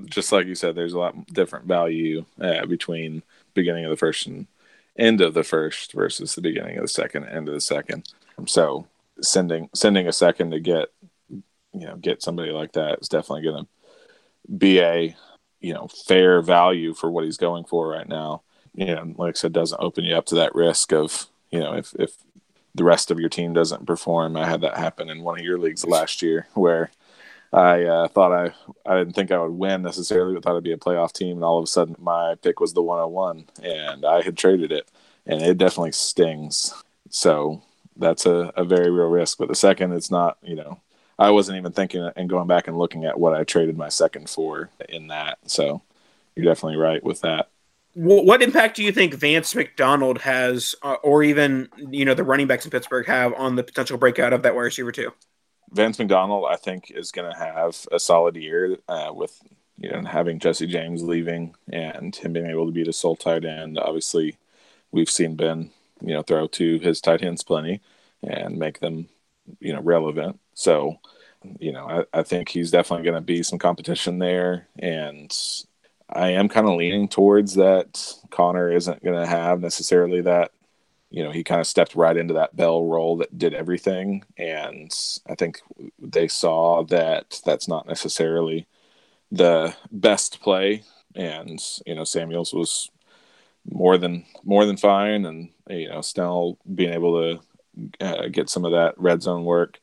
just 0.06 0.32
like 0.32 0.46
you 0.46 0.54
said, 0.54 0.74
there's 0.74 0.92
a 0.92 0.98
lot 0.98 1.26
different 1.28 1.66
value 1.66 2.26
uh, 2.38 2.66
between 2.66 3.22
beginning 3.54 3.84
of 3.84 3.90
the 3.90 3.96
first 3.96 4.26
and 4.26 4.46
end 4.98 5.22
of 5.22 5.32
the 5.34 5.44
first 5.44 5.92
versus 5.92 6.34
the 6.34 6.42
beginning 6.42 6.76
of 6.76 6.82
the 6.82 6.88
second, 6.88 7.24
end 7.24 7.48
of 7.48 7.54
the 7.54 7.60
second. 7.60 8.06
So 8.46 8.86
sending 9.20 9.70
sending 9.74 10.08
a 10.08 10.12
second 10.12 10.50
to 10.50 10.60
get 10.60 10.88
you 11.30 11.86
know 11.86 11.96
get 11.96 12.22
somebody 12.22 12.50
like 12.50 12.72
that 12.72 12.98
is 13.00 13.08
definitely 13.08 13.42
going 13.42 13.64
to 13.64 13.70
be 14.58 14.80
a 14.80 15.16
you 15.60 15.72
know 15.72 15.88
fair 15.88 16.42
value 16.42 16.94
for 16.94 17.10
what 17.10 17.24
he's 17.24 17.36
going 17.36 17.64
for 17.64 17.88
right 17.88 18.08
now. 18.08 18.42
You 18.74 18.86
know, 18.86 19.14
like 19.16 19.36
I 19.36 19.38
said, 19.38 19.52
doesn't 19.52 19.80
open 19.80 20.04
you 20.04 20.14
up 20.14 20.26
to 20.26 20.34
that 20.36 20.54
risk 20.54 20.92
of 20.92 21.26
you 21.50 21.60
know 21.60 21.74
if 21.74 21.94
if 21.98 22.16
the 22.74 22.84
rest 22.84 23.10
of 23.10 23.20
your 23.20 23.28
team 23.28 23.52
doesn't 23.52 23.86
perform. 23.86 24.36
I 24.36 24.46
had 24.46 24.60
that 24.62 24.76
happen 24.76 25.08
in 25.08 25.22
one 25.22 25.38
of 25.38 25.44
your 25.44 25.58
leagues 25.58 25.86
last 25.86 26.22
year 26.22 26.48
where 26.54 26.90
I 27.52 27.84
uh, 27.84 28.08
thought 28.08 28.32
I 28.32 28.52
I 28.84 28.98
didn't 28.98 29.14
think 29.14 29.30
I 29.30 29.38
would 29.38 29.52
win 29.52 29.82
necessarily, 29.82 30.34
but 30.34 30.42
thought 30.42 30.56
I'd 30.56 30.64
be 30.64 30.72
a 30.72 30.76
playoff 30.76 31.12
team, 31.12 31.36
and 31.36 31.44
all 31.44 31.58
of 31.58 31.64
a 31.64 31.68
sudden 31.68 31.96
my 31.98 32.34
pick 32.42 32.60
was 32.60 32.72
the 32.72 32.82
101, 32.82 33.46
and 33.62 34.04
I 34.04 34.22
had 34.22 34.36
traded 34.36 34.72
it, 34.72 34.90
and 35.24 35.40
it 35.40 35.56
definitely 35.56 35.92
stings. 35.92 36.74
So 37.10 37.62
that's 37.96 38.26
a, 38.26 38.52
a 38.56 38.64
very 38.64 38.90
real 38.90 39.06
risk. 39.06 39.38
But 39.38 39.48
the 39.48 39.54
second, 39.54 39.92
it's 39.92 40.10
not 40.10 40.36
you 40.42 40.56
know 40.56 40.80
I 41.18 41.30
wasn't 41.30 41.58
even 41.58 41.72
thinking 41.72 42.10
and 42.16 42.28
going 42.28 42.48
back 42.48 42.68
and 42.68 42.78
looking 42.78 43.04
at 43.04 43.18
what 43.18 43.34
I 43.34 43.44
traded 43.44 43.76
my 43.76 43.88
second 43.88 44.28
for 44.28 44.70
in 44.88 45.08
that. 45.08 45.38
So 45.46 45.82
you're 46.34 46.44
definitely 46.44 46.78
right 46.78 47.02
with 47.02 47.20
that. 47.20 47.48
What 47.96 48.42
impact 48.42 48.74
do 48.74 48.82
you 48.82 48.90
think 48.90 49.14
Vance 49.14 49.54
McDonald 49.54 50.18
has, 50.22 50.74
uh, 50.82 50.96
or 51.04 51.22
even 51.22 51.68
you 51.76 52.04
know 52.04 52.14
the 52.14 52.24
running 52.24 52.48
backs 52.48 52.64
in 52.64 52.72
Pittsburgh 52.72 53.06
have 53.06 53.32
on 53.34 53.54
the 53.54 53.62
potential 53.62 53.98
breakout 53.98 54.32
of 54.32 54.42
that 54.42 54.56
wide 54.56 54.62
receiver 54.62 54.90
too? 54.90 55.12
Vance 55.70 55.98
McDonald, 56.00 56.46
I 56.50 56.56
think, 56.56 56.90
is 56.90 57.12
going 57.12 57.30
to 57.30 57.38
have 57.38 57.86
a 57.92 58.00
solid 58.00 58.34
year 58.34 58.78
uh, 58.88 59.12
with 59.14 59.40
you 59.78 59.90
know 59.90 60.02
having 60.02 60.40
Jesse 60.40 60.66
James 60.66 61.04
leaving 61.04 61.54
and 61.72 62.14
him 62.16 62.32
being 62.32 62.46
able 62.46 62.66
to 62.66 62.72
be 62.72 62.82
the 62.82 62.92
sole 62.92 63.14
tight 63.14 63.44
end. 63.44 63.78
Obviously, 63.78 64.38
we've 64.90 65.10
seen 65.10 65.36
Ben 65.36 65.70
you 66.00 66.14
know 66.14 66.22
throw 66.22 66.48
to 66.48 66.78
his 66.80 67.00
tight 67.00 67.22
ends 67.22 67.44
plenty 67.44 67.80
and 68.22 68.58
make 68.58 68.80
them 68.80 69.08
you 69.60 69.72
know 69.72 69.80
relevant. 69.80 70.40
So, 70.54 70.98
you 71.58 71.72
know, 71.72 72.06
I, 72.12 72.20
I 72.20 72.22
think 72.22 72.48
he's 72.48 72.70
definitely 72.70 73.04
going 73.04 73.14
to 73.16 73.20
be 73.20 73.42
some 73.42 73.58
competition 73.58 74.18
there, 74.18 74.68
and 74.78 75.32
I 76.08 76.30
am 76.30 76.48
kind 76.48 76.68
of 76.68 76.76
leaning 76.76 77.08
towards 77.08 77.54
that. 77.54 78.14
Connor 78.30 78.70
isn't 78.70 79.02
going 79.04 79.18
to 79.18 79.26
have 79.26 79.60
necessarily 79.60 80.20
that. 80.22 80.52
You 81.10 81.22
know, 81.22 81.30
he 81.30 81.44
kind 81.44 81.60
of 81.60 81.66
stepped 81.66 81.94
right 81.94 82.16
into 82.16 82.34
that 82.34 82.56
bell 82.56 82.84
role 82.86 83.16
that 83.18 83.38
did 83.38 83.54
everything, 83.54 84.24
and 84.36 84.92
I 85.28 85.34
think 85.34 85.60
they 85.98 86.28
saw 86.28 86.82
that 86.84 87.40
that's 87.44 87.68
not 87.68 87.86
necessarily 87.86 88.66
the 89.30 89.74
best 89.92 90.40
play. 90.40 90.82
And 91.14 91.60
you 91.86 91.94
know, 91.94 92.04
Samuels 92.04 92.52
was 92.52 92.90
more 93.70 93.96
than 93.96 94.24
more 94.44 94.66
than 94.66 94.76
fine, 94.76 95.24
and 95.24 95.50
you 95.68 95.88
know, 95.88 96.00
Snell 96.00 96.58
being 96.74 96.92
able 96.92 97.20
to 97.20 97.40
uh, 98.00 98.28
get 98.28 98.50
some 98.50 98.64
of 98.64 98.72
that 98.72 98.94
red 98.98 99.22
zone 99.22 99.44
work. 99.44 99.78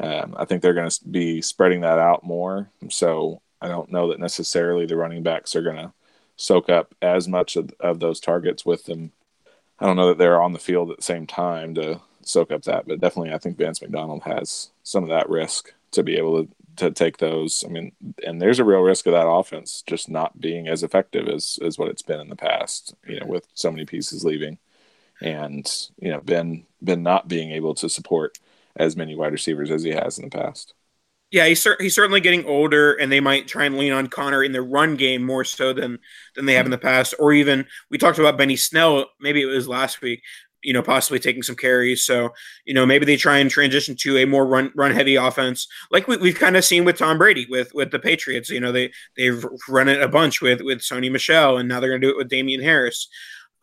Um, 0.00 0.34
I 0.38 0.44
think 0.44 0.62
they're 0.62 0.74
going 0.74 0.88
to 0.88 1.08
be 1.08 1.42
spreading 1.42 1.82
that 1.82 1.98
out 1.98 2.24
more. 2.24 2.70
So 2.88 3.40
I 3.60 3.68
don't 3.68 3.92
know 3.92 4.08
that 4.08 4.20
necessarily 4.20 4.86
the 4.86 4.96
running 4.96 5.22
backs 5.22 5.54
are 5.54 5.62
going 5.62 5.76
to 5.76 5.92
soak 6.36 6.70
up 6.70 6.94
as 7.02 7.28
much 7.28 7.56
of, 7.56 7.70
of 7.78 8.00
those 8.00 8.20
targets 8.20 8.64
with 8.64 8.84
them. 8.84 9.12
I 9.78 9.86
don't 9.86 9.96
know 9.96 10.08
that 10.08 10.18
they're 10.18 10.42
on 10.42 10.52
the 10.52 10.58
field 10.58 10.90
at 10.90 10.98
the 10.98 11.02
same 11.02 11.26
time 11.26 11.74
to 11.74 12.00
soak 12.22 12.50
up 12.52 12.62
that, 12.62 12.86
but 12.86 13.00
definitely 13.00 13.32
I 13.32 13.38
think 13.38 13.58
Vance 13.58 13.82
McDonald 13.82 14.22
has 14.22 14.70
some 14.82 15.02
of 15.02 15.10
that 15.10 15.28
risk 15.28 15.72
to 15.92 16.02
be 16.02 16.16
able 16.16 16.44
to, 16.44 16.50
to 16.76 16.90
take 16.90 17.18
those. 17.18 17.64
I 17.66 17.68
mean, 17.68 17.92
and 18.24 18.40
there's 18.40 18.58
a 18.58 18.64
real 18.64 18.80
risk 18.80 19.06
of 19.06 19.12
that 19.12 19.28
offense 19.28 19.82
just 19.86 20.08
not 20.08 20.40
being 20.40 20.68
as 20.68 20.82
effective 20.82 21.28
as, 21.28 21.58
as 21.62 21.78
what 21.78 21.88
it's 21.88 22.02
been 22.02 22.20
in 22.20 22.28
the 22.28 22.36
past, 22.36 22.94
you 23.06 23.20
know, 23.20 23.26
with 23.26 23.46
so 23.54 23.70
many 23.70 23.84
pieces 23.84 24.24
leaving 24.24 24.58
and 25.22 25.88
you 25.98 26.10
know 26.10 26.20
Ben 26.20 26.64
Ben 26.82 27.02
not 27.02 27.28
being 27.28 27.52
able 27.52 27.74
to 27.76 27.88
support 27.88 28.38
as 28.76 28.96
many 28.96 29.14
wide 29.14 29.32
receivers 29.32 29.70
as 29.70 29.82
he 29.82 29.90
has 29.90 30.18
in 30.18 30.28
the 30.28 30.36
past. 30.36 30.74
Yeah, 31.30 31.46
he's, 31.46 31.62
cer- 31.62 31.78
he's 31.80 31.94
certainly 31.94 32.20
getting 32.20 32.44
older, 32.44 32.92
and 32.92 33.10
they 33.10 33.20
might 33.20 33.48
try 33.48 33.64
and 33.64 33.78
lean 33.78 33.92
on 33.92 34.08
Connor 34.08 34.44
in 34.44 34.52
the 34.52 34.60
run 34.60 34.96
game 34.96 35.24
more 35.24 35.44
so 35.44 35.72
than 35.72 35.98
than 36.36 36.44
they 36.44 36.52
have 36.54 36.66
in 36.66 36.70
the 36.70 36.78
past. 36.78 37.14
Or 37.18 37.32
even 37.32 37.66
we 37.90 37.96
talked 37.96 38.18
about 38.18 38.36
Benny 38.36 38.56
Snell, 38.56 39.06
maybe 39.18 39.40
it 39.40 39.46
was 39.46 39.66
last 39.66 40.02
week, 40.02 40.22
you 40.62 40.74
know, 40.74 40.82
possibly 40.82 41.18
taking 41.18 41.42
some 41.42 41.56
carries. 41.56 42.04
So 42.04 42.34
you 42.66 42.74
know, 42.74 42.84
maybe 42.84 43.06
they 43.06 43.16
try 43.16 43.38
and 43.38 43.50
transition 43.50 43.96
to 44.00 44.18
a 44.18 44.26
more 44.26 44.46
run 44.46 44.72
run 44.76 44.90
heavy 44.90 45.16
offense, 45.16 45.68
like 45.90 46.06
we, 46.06 46.28
have 46.28 46.38
kind 46.38 46.56
of 46.56 46.66
seen 46.66 46.84
with 46.84 46.98
Tom 46.98 47.16
Brady 47.16 47.46
with 47.48 47.72
with 47.72 47.92
the 47.92 47.98
Patriots. 47.98 48.50
You 48.50 48.60
know, 48.60 48.70
they 48.70 48.92
they've 49.16 49.42
run 49.70 49.88
it 49.88 50.02
a 50.02 50.08
bunch 50.08 50.42
with 50.42 50.60
with 50.60 50.80
Sony 50.80 51.10
Michel, 51.10 51.56
and 51.56 51.66
now 51.66 51.80
they're 51.80 51.90
going 51.90 52.02
to 52.02 52.06
do 52.06 52.12
it 52.12 52.18
with 52.18 52.28
Damien 52.28 52.60
Harris. 52.60 53.08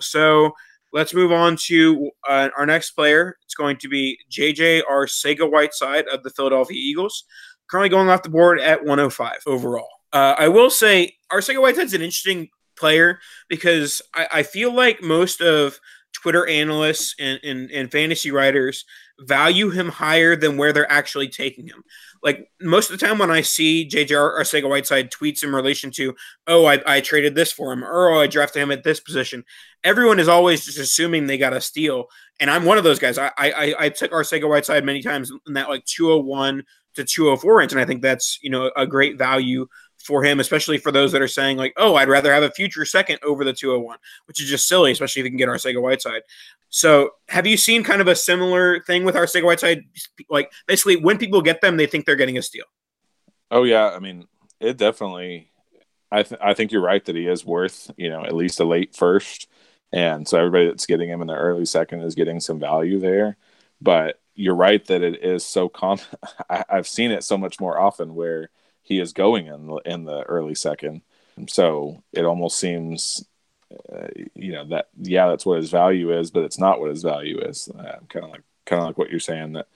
So 0.02 0.56
Let's 0.91 1.13
move 1.13 1.32
on 1.32 1.56
to 1.67 2.12
uh, 2.28 2.49
our 2.58 2.65
next 2.65 2.91
player. 2.91 3.38
It's 3.43 3.56
going 3.56 3.78
to 3.78 3.89
be 3.89 4.17
JJ 4.32 4.84
Arcega 4.89 5.49
Whiteside 5.49 6.08
of 6.08 6.23
the 6.23 6.30
Philadelphia 6.30 6.78
Eagles, 6.78 7.25
currently 7.69 7.89
going 7.89 8.10
off 8.10 8.23
the 8.23 8.30
board 8.30 8.60
at 8.60 8.84
105 8.84 9.39
overall. 9.45 9.89
Uh, 10.12 10.36
I 10.38 10.47
will 10.47 10.69
say 10.69 11.15
Arcega 11.32 11.62
Whiteside's 11.62 11.93
an 11.93 12.02
interesting 12.02 12.49
player 12.75 13.19
because 13.47 14.02
I, 14.15 14.28
I 14.32 14.43
feel 14.43 14.73
like 14.73 15.04
most 15.04 15.41
of 15.41 15.80
Twitter 16.13 16.47
analysts 16.47 17.15
and, 17.19 17.39
and, 17.43 17.69
and 17.71 17.91
fantasy 17.91 18.32
writers 18.32 18.86
value 19.19 19.69
him 19.69 19.89
higher 19.89 20.36
than 20.36 20.58
where 20.58 20.73
they're 20.73 20.91
actually 20.91 21.28
taking 21.28 21.67
him. 21.67 21.84
Like 22.21 22.49
most 22.60 22.89
of 22.89 22.99
the 22.99 23.05
time 23.05 23.17
when 23.17 23.32
I 23.32 23.41
see 23.41 23.88
JJ 23.88 24.10
Arcega 24.10 24.69
Whiteside 24.69 25.12
tweets 25.12 25.43
in 25.43 25.53
relation 25.53 25.91
to, 25.91 26.15
oh, 26.47 26.65
I, 26.65 26.82
I 26.86 27.01
traded 27.01 27.36
this 27.36 27.51
for 27.51 27.71
him, 27.71 27.84
or 27.84 28.10
oh, 28.10 28.19
I 28.19 28.27
drafted 28.27 28.62
him 28.62 28.71
at 28.71 28.84
this 28.84 28.99
position, 28.99 29.43
everyone 29.84 30.19
is 30.19 30.27
always 30.27 30.65
just 30.65 30.77
assuming 30.77 31.27
they 31.27 31.38
got 31.38 31.53
a 31.53 31.62
steal. 31.62 32.05
And 32.39 32.49
I'm 32.49 32.65
one 32.65 32.77
of 32.77 32.84
those 32.84 32.99
guys. 32.99 33.17
I 33.17 33.32
I, 33.38 33.75
I 33.79 33.89
took 33.89 34.12
Arcega 34.12 34.47
Whiteside 34.47 34.86
many 34.86 35.01
times 35.01 35.32
in 35.47 35.53
that 35.53 35.69
like 35.69 35.86
201 35.86 36.63
to 36.95 37.03
204 37.03 37.58
range, 37.58 37.71
and 37.71 37.82
I 37.82 37.86
think 37.86 38.01
that's 38.01 38.39
you 38.41 38.49
know 38.49 38.71
a 38.75 38.88
great 38.88 39.17
value 39.17 39.67
for 39.97 40.23
him, 40.23 40.39
especially 40.39 40.77
for 40.77 40.91
those 40.91 41.12
that 41.12 41.21
are 41.21 41.27
saying 41.27 41.58
like, 41.58 41.73
"Oh, 41.77 41.95
I'd 41.95 42.10
rather 42.10 42.34
have 42.34 42.43
a 42.43 42.51
future 42.51 42.86
second 42.86 43.19
over 43.23 43.43
the 43.43 43.53
201," 43.53 43.97
which 44.25 44.41
is 44.41 44.49
just 44.49 44.67
silly, 44.67 44.91
especially 44.91 45.21
if 45.21 45.25
you 45.25 45.32
can 45.32 45.38
get 45.38 45.49
Arcega 45.49 45.82
Whiteside. 45.82 46.21
So, 46.69 47.12
have 47.27 47.47
you 47.47 47.58
seen 47.58 47.84
kind 47.84 48.01
of 48.01 48.08
a 48.08 48.15
similar 48.15 48.82
thing 48.82 49.03
with 49.03 49.15
our 49.15 49.23
Arcega 49.25 49.43
Whiteside? 49.43 49.84
Like, 50.29 50.51
basically, 50.67 50.97
when 50.97 51.17
people 51.17 51.41
get 51.41 51.62
them, 51.62 51.77
they 51.77 51.88
think 51.88 52.05
they're 52.05 52.15
getting 52.15 52.38
a 52.38 52.41
steal. 52.41 52.65
Oh 53.51 53.63
yeah, 53.63 53.89
I 53.89 53.99
mean, 53.99 54.27
it 54.60 54.77
definitely. 54.77 55.51
I 56.12 56.23
th- 56.23 56.41
I 56.43 56.53
think 56.53 56.71
you're 56.71 56.82
right 56.82 57.03
that 57.05 57.15
he 57.15 57.27
is 57.27 57.45
worth 57.45 57.91
you 57.97 58.10
know 58.10 58.23
at 58.23 58.34
least 58.36 58.60
a 58.60 58.65
late 58.65 58.95
first, 58.95 59.47
and 59.91 60.27
so 60.27 60.38
everybody 60.38 60.67
that's 60.67 60.86
getting 60.86 61.10
him 61.10 61.21
in 61.21 61.27
the 61.27 61.36
early 61.36 61.65
second 61.65 62.01
is 62.01 62.15
getting 62.15 62.39
some 62.39 62.60
value 62.60 62.99
there. 62.99 63.38
But 63.82 64.19
you're 64.36 64.55
right 64.55 64.84
that 64.86 65.01
it 65.03 65.23
is 65.23 65.43
so 65.45 65.69
common. 65.69 66.03
I- 66.49 66.65
I've 66.69 66.88
seen 66.88 67.12
it 67.12 67.23
so 67.23 67.38
much 67.38 67.60
more 67.60 67.79
often 67.79 68.15
where 68.15 68.49
he 68.84 68.99
is 68.99 69.13
going 69.13 69.47
in 69.47 69.67
the, 69.67 69.75
in 69.86 70.03
the 70.05 70.23
early 70.23 70.55
second. 70.55 71.01
So 71.47 72.03
it 72.13 72.25
almost 72.25 72.58
seems, 72.58 73.23
uh, 73.93 74.08
you 74.36 74.51
know, 74.51 74.65
that 74.65 74.89
yeah, 75.01 75.27
that's 75.27 75.45
what 75.45 75.58
his 75.58 75.69
value 75.69 76.17
is, 76.17 76.32
but 76.32 76.43
it's 76.43 76.60
not 76.60 76.79
what 76.79 76.89
his 76.89 77.03
value 77.03 77.39
is. 77.39 77.69
Uh, 77.69 77.97
kind 78.10 78.25
of 78.25 78.32
like 78.32 78.43
kind 78.65 78.82
of 78.82 78.88
like 78.88 78.97
what 78.97 79.10
you're 79.10 79.19
saying 79.19 79.53
that 79.53 79.67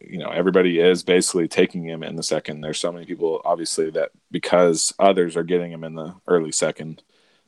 you 0.00 0.18
know, 0.18 0.30
everybody 0.30 0.78
is 0.78 1.02
basically 1.02 1.48
taking 1.48 1.84
him 1.84 2.02
in 2.02 2.16
the 2.16 2.22
second. 2.22 2.60
There's 2.60 2.78
so 2.78 2.92
many 2.92 3.06
people, 3.06 3.40
obviously, 3.44 3.90
that 3.90 4.10
because 4.30 4.92
others 4.98 5.36
are 5.36 5.42
getting 5.42 5.72
him 5.72 5.84
in 5.84 5.94
the 5.94 6.14
early 6.26 6.52
second, 6.52 7.02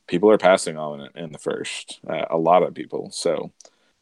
people 0.06 0.30
are 0.30 0.38
passing 0.38 0.76
on 0.76 1.00
it 1.00 1.12
in 1.14 1.32
the 1.32 1.38
first. 1.38 2.00
Uh, 2.08 2.24
a 2.30 2.38
lot 2.38 2.62
of 2.62 2.74
people. 2.74 3.10
So 3.10 3.52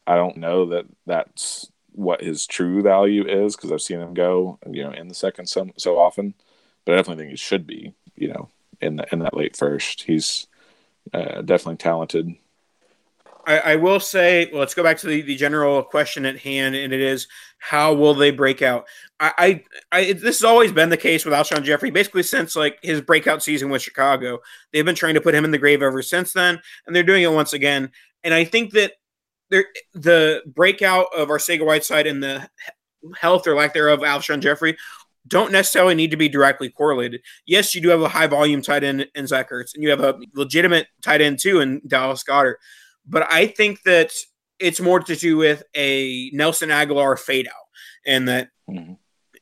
I 0.05 0.15
don't 0.15 0.37
know 0.37 0.67
that 0.67 0.85
that's 1.05 1.71
what 1.91 2.21
his 2.21 2.45
true 2.45 2.81
value 2.81 3.27
is 3.27 3.55
because 3.55 3.71
I've 3.71 3.81
seen 3.81 3.99
him 3.99 4.13
go, 4.13 4.59
you 4.69 4.83
know, 4.83 4.91
in 4.91 5.07
the 5.07 5.15
second 5.15 5.47
so 5.47 5.69
so 5.77 5.97
often. 5.97 6.33
But 6.85 6.93
I 6.93 6.97
definitely 6.97 7.23
think 7.23 7.31
he 7.31 7.37
should 7.37 7.67
be, 7.67 7.93
you 8.15 8.29
know, 8.29 8.49
in 8.81 8.95
the 8.97 9.05
in 9.11 9.19
that 9.19 9.35
late 9.35 9.55
first. 9.55 10.03
He's 10.03 10.47
uh, 11.13 11.41
definitely 11.41 11.77
talented. 11.77 12.35
I, 13.45 13.59
I, 13.59 13.75
will 13.77 14.01
say, 14.01 14.49
well, 14.51 14.59
let's 14.59 14.73
go 14.73 14.83
back 14.83 14.97
to 14.97 15.07
the, 15.07 15.21
the 15.21 15.35
general 15.37 15.81
question 15.81 16.25
at 16.25 16.37
hand, 16.37 16.75
and 16.75 16.91
it 16.91 16.99
is 16.99 17.27
how 17.59 17.93
will 17.93 18.13
they 18.13 18.29
break 18.29 18.61
out? 18.61 18.87
I, 19.21 19.33
I, 19.37 19.97
I, 19.97 20.13
this 20.13 20.39
has 20.39 20.43
always 20.43 20.73
been 20.73 20.89
the 20.89 20.97
case 20.97 21.23
with 21.23 21.33
Alshon 21.33 21.63
Jeffery, 21.63 21.89
basically 21.89 22.23
since 22.23 22.57
like 22.57 22.77
his 22.83 22.99
breakout 22.99 23.41
season 23.41 23.69
with 23.69 23.81
Chicago. 23.81 24.39
They've 24.71 24.83
been 24.83 24.95
trying 24.95 25.13
to 25.13 25.21
put 25.21 25.33
him 25.33 25.45
in 25.45 25.51
the 25.51 25.57
grave 25.57 25.81
ever 25.81 26.01
since 26.01 26.33
then, 26.33 26.59
and 26.85 26.95
they're 26.95 27.03
doing 27.03 27.23
it 27.23 27.31
once 27.31 27.53
again. 27.53 27.91
And 28.23 28.33
I 28.33 28.43
think 28.43 28.73
that 28.73 28.93
there, 29.49 29.65
the 29.93 30.41
breakout 30.45 31.07
of 31.15 31.29
our 31.29 31.37
Arcega 31.37 31.65
Whiteside 31.65 32.05
and 32.05 32.21
the 32.21 32.49
health 33.17 33.47
or 33.47 33.55
lack 33.55 33.73
thereof 33.73 34.03
of 34.03 34.05
Alshon 34.05 34.41
Jeffery 34.41 34.77
don't 35.27 35.51
necessarily 35.51 35.95
need 35.95 36.11
to 36.11 36.17
be 36.17 36.29
directly 36.29 36.69
correlated. 36.69 37.21
Yes, 37.45 37.73
you 37.75 37.81
do 37.81 37.89
have 37.89 38.01
a 38.01 38.09
high 38.09 38.27
volume 38.27 38.61
tight 38.61 38.83
end 38.83 39.07
in 39.15 39.27
Zach 39.27 39.49
Ertz, 39.51 39.73
and 39.73 39.83
you 39.83 39.89
have 39.89 40.01
a 40.01 40.17
legitimate 40.33 40.87
tight 41.01 41.21
end 41.21 41.39
too 41.39 41.59
in 41.59 41.81
Dallas 41.87 42.23
Goedert. 42.23 42.55
But 43.05 43.31
I 43.31 43.47
think 43.47 43.83
that 43.83 44.11
it's 44.59 44.81
more 44.81 44.99
to 44.99 45.15
do 45.15 45.37
with 45.37 45.63
a 45.75 46.29
Nelson 46.33 46.69
Agholor 46.69 47.17
fade 47.17 47.47
out, 47.47 47.53
and 48.05 48.27
that 48.27 48.49
mm-hmm. 48.69 48.93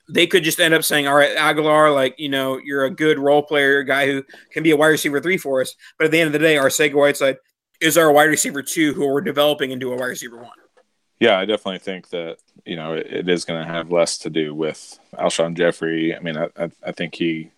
they 0.09 0.27
could 0.27 0.43
just 0.43 0.59
end 0.59 0.73
up 0.73 0.83
saying, 0.83 1.07
"All 1.07 1.15
right, 1.15 1.35
Agholor, 1.35 1.93
like 1.93 2.15
you 2.17 2.29
know, 2.29 2.59
you're 2.63 2.85
a 2.85 2.91
good 2.91 3.19
role 3.19 3.43
player, 3.43 3.79
a 3.79 3.85
guy 3.85 4.07
who 4.07 4.23
can 4.51 4.63
be 4.63 4.71
a 4.71 4.77
wide 4.77 4.87
receiver 4.87 5.19
three 5.19 5.37
for 5.37 5.61
us." 5.61 5.75
But 5.97 6.05
at 6.05 6.11
the 6.11 6.19
end 6.19 6.27
of 6.27 6.33
the 6.33 6.39
day, 6.39 6.55
Arcega 6.55 6.93
Whiteside 6.93 7.37
is 7.81 7.97
our 7.97 8.11
wide 8.11 8.25
receiver 8.25 8.61
two, 8.61 8.93
who 8.93 9.07
we're 9.07 9.21
developing 9.21 9.71
into 9.71 9.91
a 9.91 9.97
wide 9.97 10.07
receiver 10.07 10.37
one. 10.37 10.51
Yeah, 11.19 11.39
I 11.39 11.45
definitely 11.45 11.79
think 11.79 12.09
that 12.09 12.37
you 12.65 12.75
know 12.75 12.93
it, 12.93 13.07
it 13.07 13.29
is 13.29 13.45
going 13.45 13.65
to 13.65 13.71
have 13.71 13.91
less 13.91 14.17
to 14.19 14.29
do 14.29 14.53
with 14.53 14.99
Alshon 15.13 15.55
Jeffery. 15.55 16.15
I 16.15 16.19
mean, 16.19 16.37
I, 16.37 16.49
I, 16.57 16.69
I 16.85 16.91
think 16.91 17.15
he 17.15 17.51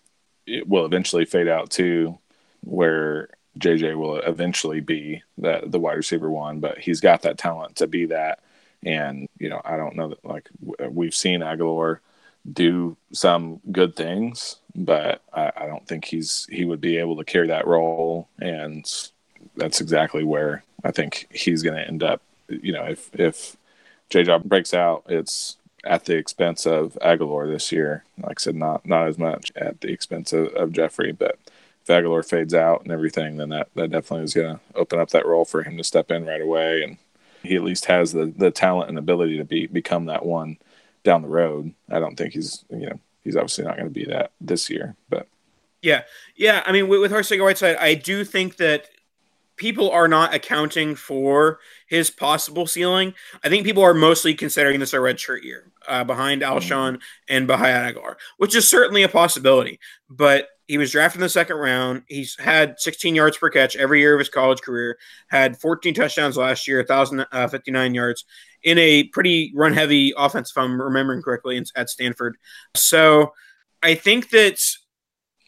will 0.66 0.84
eventually 0.86 1.24
fade 1.24 1.48
out 1.48 1.70
too, 1.70 2.18
where 2.60 3.28
JJ 3.58 3.96
will 3.96 4.16
eventually 4.16 4.80
be 4.80 5.22
the 5.36 5.62
the 5.66 5.80
wide 5.80 5.96
receiver 5.96 6.30
one, 6.30 6.60
but 6.60 6.78
he's 6.78 7.00
got 7.00 7.22
that 7.22 7.38
talent 7.38 7.76
to 7.76 7.86
be 7.86 8.06
that. 8.06 8.40
And 8.84 9.28
you 9.38 9.48
know, 9.48 9.60
I 9.64 9.76
don't 9.76 9.96
know 9.96 10.08
that 10.10 10.24
like 10.24 10.48
we've 10.90 11.14
seen 11.14 11.40
Agholor 11.40 11.98
do 12.50 12.96
some 13.12 13.60
good 13.72 13.96
things, 13.96 14.56
but 14.74 15.22
I, 15.32 15.52
I 15.56 15.66
don't 15.66 15.86
think 15.86 16.04
he's 16.04 16.46
he 16.50 16.64
would 16.64 16.80
be 16.80 16.98
able 16.98 17.16
to 17.16 17.24
carry 17.24 17.48
that 17.48 17.66
role. 17.66 18.28
And 18.38 18.88
that's 19.56 19.80
exactly 19.80 20.24
where 20.24 20.62
I 20.84 20.92
think 20.92 21.26
he's 21.32 21.62
going 21.62 21.76
to 21.76 21.86
end 21.86 22.02
up. 22.02 22.22
You 22.48 22.72
know, 22.72 22.84
if 22.84 23.14
if 23.14 23.56
JJ 24.10 24.44
breaks 24.44 24.74
out, 24.74 25.04
it's 25.08 25.56
at 25.84 26.04
the 26.06 26.16
expense 26.16 26.66
of 26.66 26.98
Agholor 27.02 27.50
this 27.50 27.70
year. 27.70 28.04
Like 28.18 28.40
I 28.40 28.42
said, 28.42 28.56
not 28.56 28.86
not 28.86 29.08
as 29.08 29.18
much 29.18 29.52
at 29.56 29.80
the 29.80 29.90
expense 29.90 30.32
of, 30.32 30.48
of 30.54 30.72
Jeffery, 30.72 31.12
but 31.12 31.38
Agholor 31.88 32.24
fades 32.24 32.54
out 32.54 32.82
and 32.82 32.92
everything, 32.92 33.36
then 33.36 33.48
that, 33.50 33.68
that 33.74 33.90
definitely 33.90 34.24
is 34.24 34.34
to 34.34 34.60
open 34.74 35.00
up 35.00 35.10
that 35.10 35.26
role 35.26 35.44
for 35.44 35.62
him 35.62 35.76
to 35.76 35.84
step 35.84 36.10
in 36.10 36.26
right 36.26 36.40
away. 36.40 36.82
And 36.82 36.98
he 37.42 37.56
at 37.56 37.64
least 37.64 37.86
has 37.86 38.12
the, 38.12 38.26
the 38.26 38.50
talent 38.50 38.88
and 38.88 38.98
ability 38.98 39.38
to 39.38 39.44
be 39.44 39.66
become 39.66 40.06
that 40.06 40.24
one 40.24 40.58
down 41.04 41.22
the 41.22 41.28
road. 41.28 41.72
I 41.90 41.98
don't 41.98 42.16
think 42.16 42.34
he's, 42.34 42.64
you 42.70 42.86
know, 42.86 43.00
he's 43.24 43.36
obviously 43.36 43.64
not 43.64 43.76
going 43.76 43.88
to 43.88 43.94
be 43.94 44.04
that 44.06 44.32
this 44.40 44.70
year, 44.70 44.96
but. 45.08 45.26
Yeah. 45.82 46.02
Yeah. 46.36 46.62
I 46.66 46.72
mean, 46.72 46.88
with, 46.88 47.00
with 47.00 47.12
Arcega 47.12 47.42
Whiteside, 47.42 47.76
I 47.76 47.94
do 47.94 48.24
think 48.24 48.56
that 48.56 48.88
people 49.58 49.90
are 49.90 50.08
not 50.08 50.34
accounting 50.34 50.94
for 50.94 51.58
his 51.86 52.10
possible 52.10 52.66
ceiling. 52.66 53.14
I 53.44 53.48
think 53.48 53.66
people 53.66 53.82
are 53.82 53.94
mostly 53.94 54.34
considering 54.34 54.80
this 54.80 54.92
a 54.92 55.00
red 55.00 55.20
shirt 55.20 55.44
year 55.44 55.70
uh, 55.86 56.04
behind 56.04 56.42
Alshon 56.42 56.94
mm-hmm. 56.94 57.02
and 57.28 57.46
behind 57.46 57.96
Agholor, 57.96 58.14
which 58.38 58.54
is 58.54 58.66
certainly 58.66 59.02
a 59.02 59.08
possibility. 59.08 59.78
But 60.08 60.48
he 60.66 60.78
was 60.78 60.92
drafted 60.92 61.20
in 61.20 61.22
the 61.22 61.30
second 61.30 61.56
round. 61.56 62.02
He's 62.08 62.38
had 62.38 62.78
16 62.78 63.14
yards 63.14 63.38
per 63.38 63.48
catch 63.48 63.74
every 63.74 64.00
year 64.00 64.14
of 64.14 64.18
his 64.18 64.28
college 64.28 64.60
career. 64.60 64.98
Had 65.28 65.58
14 65.58 65.94
touchdowns 65.94 66.36
last 66.36 66.68
year, 66.68 66.78
1,059 66.78 67.90
uh, 67.90 67.94
yards 67.94 68.24
in 68.62 68.78
a 68.78 69.04
pretty 69.04 69.52
run 69.56 69.72
heavy 69.72 70.12
offense, 70.16 70.50
if 70.50 70.58
I'm 70.58 70.80
remembering 70.80 71.22
correctly, 71.22 71.62
at 71.74 71.88
Stanford. 71.88 72.36
So 72.74 73.32
I 73.82 73.94
think 73.94 74.30
that 74.30 74.60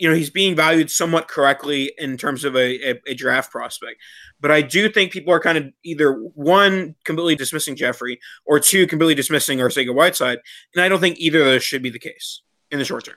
you 0.01 0.09
know 0.09 0.15
he's 0.15 0.31
being 0.31 0.57
valued 0.57 0.91
somewhat 0.91 1.29
correctly 1.29 1.93
in 1.99 2.17
terms 2.17 2.45
of 2.45 2.57
a, 2.57 2.91
a, 2.91 3.01
a, 3.09 3.15
draft 3.15 3.51
prospect 3.53 4.01
but 4.41 4.51
i 4.51 4.63
do 4.63 4.89
think 4.89 5.13
people 5.13 5.33
are 5.33 5.41
kind 5.41 5.59
of 5.59 5.67
either 5.85 6.13
one 6.13 6.95
completely 7.05 7.37
dismissing 7.37 7.77
jeffery 7.77 8.19
or 8.47 8.59
two 8.59 8.87
completely 8.87 9.15
dismissing 9.15 9.59
arcega 9.59 9.95
whiteside 9.95 10.39
and 10.75 10.83
i 10.83 10.89
don't 10.89 11.01
think 11.01 11.19
either 11.19 11.41
of 11.41 11.47
those 11.47 11.63
should 11.63 11.83
be 11.83 11.91
the 11.91 11.99
case 11.99 12.43
in 12.71 12.79
the 12.79 12.85
short 12.85 13.05
term 13.05 13.17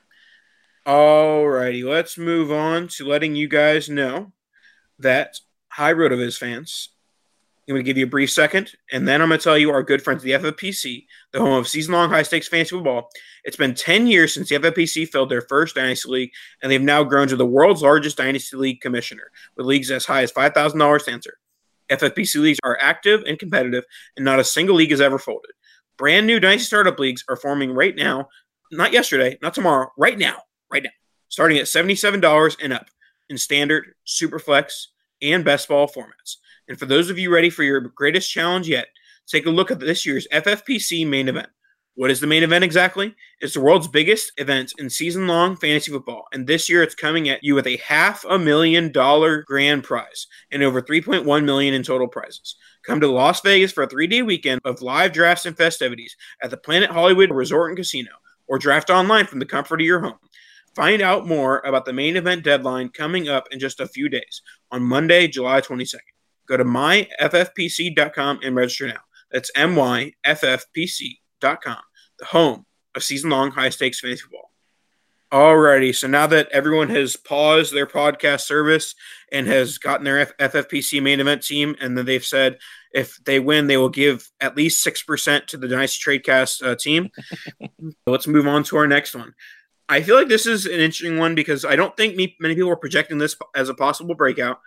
Alrighty, 0.86 1.86
let's 1.86 2.18
move 2.18 2.52
on 2.52 2.90
to 2.90 3.08
letting 3.08 3.36
you 3.36 3.48
guys 3.48 3.88
know 3.88 4.34
that 5.00 5.40
high 5.70 5.94
RotoViz 5.94 6.38
fans. 6.38 6.90
I'm 7.68 7.76
going 7.76 7.84
to 7.84 7.88
give 7.88 7.98
you 7.98 8.06
a 8.06 8.10
brief 8.10 8.30
second, 8.32 8.72
and 8.92 9.08
then 9.08 9.22
I'm 9.22 9.30
going 9.30 9.40
to 9.40 9.44
tell 9.44 9.58
you 9.58 9.72
our 9.72 9.84
good 9.84 10.02
friends, 10.02 10.22
the 10.22 10.32
FFPC, 10.32 11.06
the 11.32 11.40
home 11.40 11.54
of 11.54 11.68
season-long 11.68 12.10
high-stakes 12.10 12.50
fantasy 12.50 12.76
football. 12.76 13.10
It's 13.46 13.56
been 13.56 13.74
10 13.74 14.08
years 14.08 14.34
since 14.34 14.50
the 14.50 14.56
FFPC 14.56 15.08
filled 15.08 15.30
their 15.30 15.42
first 15.42 15.76
Dynasty 15.76 16.10
League, 16.10 16.32
and 16.62 16.70
they've 16.70 16.82
now 16.82 17.04
grown 17.04 17.30
to 17.30 17.38
the 17.38 17.46
world's 17.46 17.82
largest 17.82 18.18
Dynasty 18.18 18.58
League 18.58 18.82
commissioner, 18.82 19.32
with 19.56 19.66
leagues 19.66 19.92
as 19.92 20.06
high 20.06 20.24
as 20.24 20.32
$5,000 20.32 21.06
to 21.06 21.12
enter. 21.12 21.38
FFPC 21.90 22.42
leagues 22.42 22.60
are 22.64 22.78
active 22.82 23.24
and 23.26 23.40
competitive, 23.40 23.86
and 24.18 24.26
not 24.26 24.40
a 24.40 24.44
single 24.44 24.76
league 24.76 24.92
has 24.92 25.02
ever 25.02 25.18
folded. 25.18 25.52
Brand 25.98 26.28
new 26.28 26.40
Dynasty 26.40 26.66
Startup 26.66 27.00
leagues 27.00 27.24
are 27.30 27.38
forming 27.38 27.72
right 27.72 27.96
now, 27.96 28.28
not 28.72 28.92
yesterday, 28.92 29.38
not 29.42 29.54
tomorrow, 29.54 29.90
right 29.98 30.18
now 30.18 30.40
right 30.74 30.84
now, 30.84 30.90
starting 31.30 31.58
at 31.60 31.66
$77 31.66 32.58
and 32.62 32.74
up 32.74 32.88
in 33.30 33.38
standard, 33.38 33.94
superflex, 34.06 34.88
and 35.22 35.46
best 35.46 35.70
ball 35.70 35.88
formats. 35.88 36.38
And 36.74 36.80
for 36.80 36.88
those 36.88 37.12
of 37.12 37.20
you 37.20 37.32
ready 37.32 37.52
for 37.52 37.62
your 37.62 37.82
greatest 37.82 38.32
challenge 38.32 38.68
yet, 38.68 38.88
take 39.28 39.46
a 39.46 39.52
look 39.52 39.70
at 39.70 39.80
this 39.80 40.08
year's 40.08 40.28
FFPC 40.34 41.08
main 41.08 41.30
event. 41.30 41.50
What 41.94 42.10
is 42.10 42.20
the 42.20 42.26
main 42.26 42.42
event 42.42 42.64
exactly? 42.64 43.14
It's 43.42 43.54
the 43.54 43.62
world's 43.62 43.88
biggest 43.88 44.32
event 44.38 44.74
in 44.80 44.90
season 44.90 45.28
long 45.28 45.56
fantasy 45.56 45.92
football. 45.92 46.24
And 46.34 46.48
this 46.48 46.68
year 46.68 46.82
it's 46.82 46.96
coming 46.96 47.30
at 47.30 47.44
you 47.44 47.54
with 47.54 47.68
a 47.68 47.78
half 47.78 48.26
a 48.28 48.40
million 48.40 48.92
dollar 48.92 49.44
grand 49.44 49.84
prize 49.84 50.26
and 50.52 50.64
over 50.64 50.82
3.1 50.82 51.46
million 51.46 51.76
in 51.76 51.84
total 51.84 52.08
prizes. 52.08 52.56
Come 52.84 53.00
to 53.02 53.08
Las 53.08 53.42
Vegas 53.42 53.72
for 53.72 53.84
a 53.84 53.88
three 53.88 54.08
day 54.08 54.24
weekend 54.24 54.60
of 54.66 54.82
live 54.82 55.14
drafts 55.14 55.46
and 55.46 55.56
festivities 55.56 56.18
at 56.42 56.50
the 56.50 56.58
Planet 56.58 56.90
Hollywood 56.90 57.30
Resort 57.30 57.70
and 57.70 57.78
Casino 57.78 58.10
or 58.48 58.58
draft 58.58 58.90
online 58.90 59.28
from 59.28 59.38
the 59.38 59.46
comfort 59.46 59.80
of 59.80 59.86
your 59.86 60.00
home. 60.00 60.18
Find 60.76 61.04
out 61.04 61.28
more 61.28 61.62
about 61.68 61.86
the 61.86 61.94
main 61.94 62.18
event 62.18 62.44
deadline 62.44 62.90
coming 62.90 63.30
up 63.30 63.48
in 63.52 63.60
just 63.60 63.80
a 63.80 63.88
few 63.88 64.10
days 64.10 64.42
on 64.72 64.82
Monday, 64.82 65.28
July 65.28 65.62
22nd. 65.62 66.00
Go 66.48 66.58
to 66.58 66.66
myffpc.com 66.66 68.40
and 68.44 68.56
register 68.56 68.88
now. 68.88 69.02
That's 69.32 69.52
myffpc.com, 69.52 70.18
the 72.20 72.26
home 72.26 72.66
of 72.96 73.04
season 73.04 73.30
long 73.30 73.52
high 73.52 73.70
stakes 73.70 74.00
fantasy 74.00 74.22
football. 74.24 74.52
Alrighty, 75.32 75.96
so 75.96 76.08
now 76.08 76.28
that 76.28 76.48
everyone 76.52 76.90
has 76.90 77.16
paused 77.16 77.74
their 77.74 77.88
podcast 77.88 78.42
service 78.42 78.94
and 79.32 79.48
has 79.48 79.80
gotten 79.80 80.04
their 80.04 80.20
F- 80.20 80.38
FFPC 80.38 81.02
main 81.02 81.20
event 81.20 81.42
team, 81.42 81.76
and 81.82 81.98
then 81.98 82.06
they've 82.06 82.24
said 82.24 82.60
if 82.94 83.18
they 83.26 83.40
win, 83.40 83.66
they 83.66 83.78
will 83.78 83.90
give 83.90 84.30
at 84.40 84.56
least 84.56 84.86
6% 84.86 85.48
to 85.48 85.58
the 85.58 85.68
Dynasty 85.68 86.20
Tradecast 86.20 86.64
uh, 86.64 86.76
team. 86.76 87.10
Let's 88.08 88.28
move 88.28 88.46
on 88.46 88.62
to 88.66 88.78
our 88.78 88.86
next 88.86 89.16
one. 89.16 89.34
I 89.90 90.04
feel 90.04 90.16
like 90.16 90.28
this 90.28 90.46
is 90.46 90.68
an 90.68 90.74
interesting 90.74 91.18
one 91.18 91.34
because 91.34 91.66
I 91.66 91.76
don't 91.76 91.98
think 91.98 92.16
me, 92.16 92.36
many 92.40 92.54
people 92.54 92.70
are 92.70 92.76
projecting 92.76 93.18
this 93.18 93.36
as 93.56 93.70
a 93.70 93.74
possible 93.74 94.14
breakout, 94.14 94.60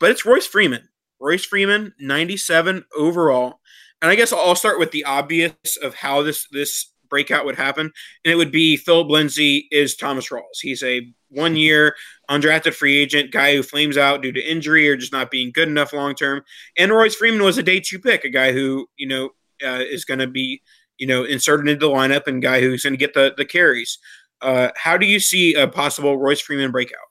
but 0.00 0.10
it's 0.10 0.26
Royce 0.26 0.46
Freeman. 0.46 0.88
Royce 1.20 1.44
Freeman, 1.44 1.94
97 1.98 2.84
overall. 2.96 3.60
And 4.02 4.10
I 4.10 4.14
guess 4.14 4.32
I'll 4.32 4.54
start 4.54 4.78
with 4.78 4.92
the 4.92 5.04
obvious 5.04 5.76
of 5.82 5.94
how 5.94 6.22
this 6.22 6.46
this 6.50 6.90
breakout 7.10 7.44
would 7.44 7.56
happen, 7.56 7.90
and 8.24 8.32
it 8.32 8.36
would 8.36 8.52
be 8.52 8.76
Phillip 8.76 9.10
Lindsay 9.10 9.68
is 9.70 9.96
Thomas 9.96 10.30
Rawls. 10.30 10.60
He's 10.62 10.82
a 10.82 11.12
one 11.28 11.56
year 11.56 11.94
undrafted 12.30 12.72
free 12.72 12.96
agent 12.96 13.32
guy 13.32 13.54
who 13.54 13.62
flames 13.62 13.98
out 13.98 14.22
due 14.22 14.32
to 14.32 14.40
injury 14.40 14.88
or 14.88 14.96
just 14.96 15.12
not 15.12 15.30
being 15.30 15.50
good 15.52 15.68
enough 15.68 15.92
long 15.92 16.14
term. 16.14 16.42
And 16.78 16.92
Royce 16.92 17.14
Freeman 17.14 17.42
was 17.42 17.58
a 17.58 17.62
day 17.62 17.80
two 17.80 17.98
pick, 17.98 18.24
a 18.24 18.30
guy 18.30 18.52
who 18.52 18.86
you 18.96 19.06
know 19.06 19.30
uh, 19.62 19.80
is 19.80 20.06
going 20.06 20.20
to 20.20 20.26
be 20.26 20.62
you 20.96 21.06
know 21.06 21.24
inserted 21.24 21.68
into 21.68 21.86
the 21.86 21.92
lineup 21.92 22.26
and 22.26 22.40
guy 22.40 22.60
who's 22.60 22.84
going 22.84 22.94
to 22.94 22.98
get 22.98 23.12
the 23.12 23.34
the 23.36 23.44
carries. 23.44 23.98
Uh, 24.40 24.70
how 24.74 24.96
do 24.96 25.04
you 25.04 25.20
see 25.20 25.54
a 25.54 25.68
possible 25.68 26.16
Royce 26.16 26.40
Freeman 26.40 26.70
breakout? 26.70 27.09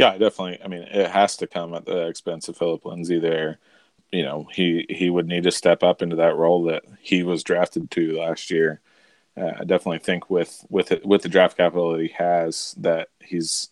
Yeah, 0.00 0.16
definitely. 0.18 0.60
I 0.64 0.68
mean, 0.68 0.82
it 0.82 1.10
has 1.10 1.36
to 1.38 1.46
come 1.46 1.74
at 1.74 1.84
the 1.86 2.06
expense 2.08 2.48
of 2.48 2.56
Phillip 2.56 2.84
Lindsay 2.84 3.18
there. 3.18 3.58
you 4.12 4.24
know, 4.24 4.48
he 4.52 4.86
he 4.90 5.10
would 5.10 5.28
need 5.28 5.44
to 5.44 5.52
step 5.52 5.82
up 5.84 6.02
into 6.02 6.16
that 6.18 6.36
role 6.36 6.64
that 6.66 6.84
he 7.00 7.24
was 7.24 7.44
drafted 7.44 7.90
to 7.92 8.18
last 8.18 8.50
year. 8.52 8.82
Uh, 9.36 9.52
I 9.60 9.64
definitely 9.64 10.00
think 10.00 10.30
with 10.30 10.66
with 10.70 10.92
it, 10.92 11.06
with 11.06 11.22
the 11.22 11.30
draft 11.30 11.56
capital 11.58 11.92
that 11.94 12.02
he 12.02 12.10
has, 12.18 12.74
that 12.78 13.10
he's 13.20 13.70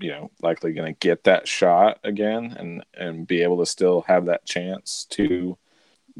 you 0.00 0.10
know 0.10 0.32
likely 0.42 0.72
going 0.74 0.94
to 0.94 0.98
get 1.00 1.24
that 1.24 1.48
shot 1.48 2.00
again 2.04 2.56
and 2.58 2.84
and 2.94 3.28
be 3.28 3.42
able 3.44 3.58
to 3.60 3.66
still 3.66 4.02
have 4.08 4.26
that 4.26 4.46
chance 4.46 5.06
to 5.12 5.58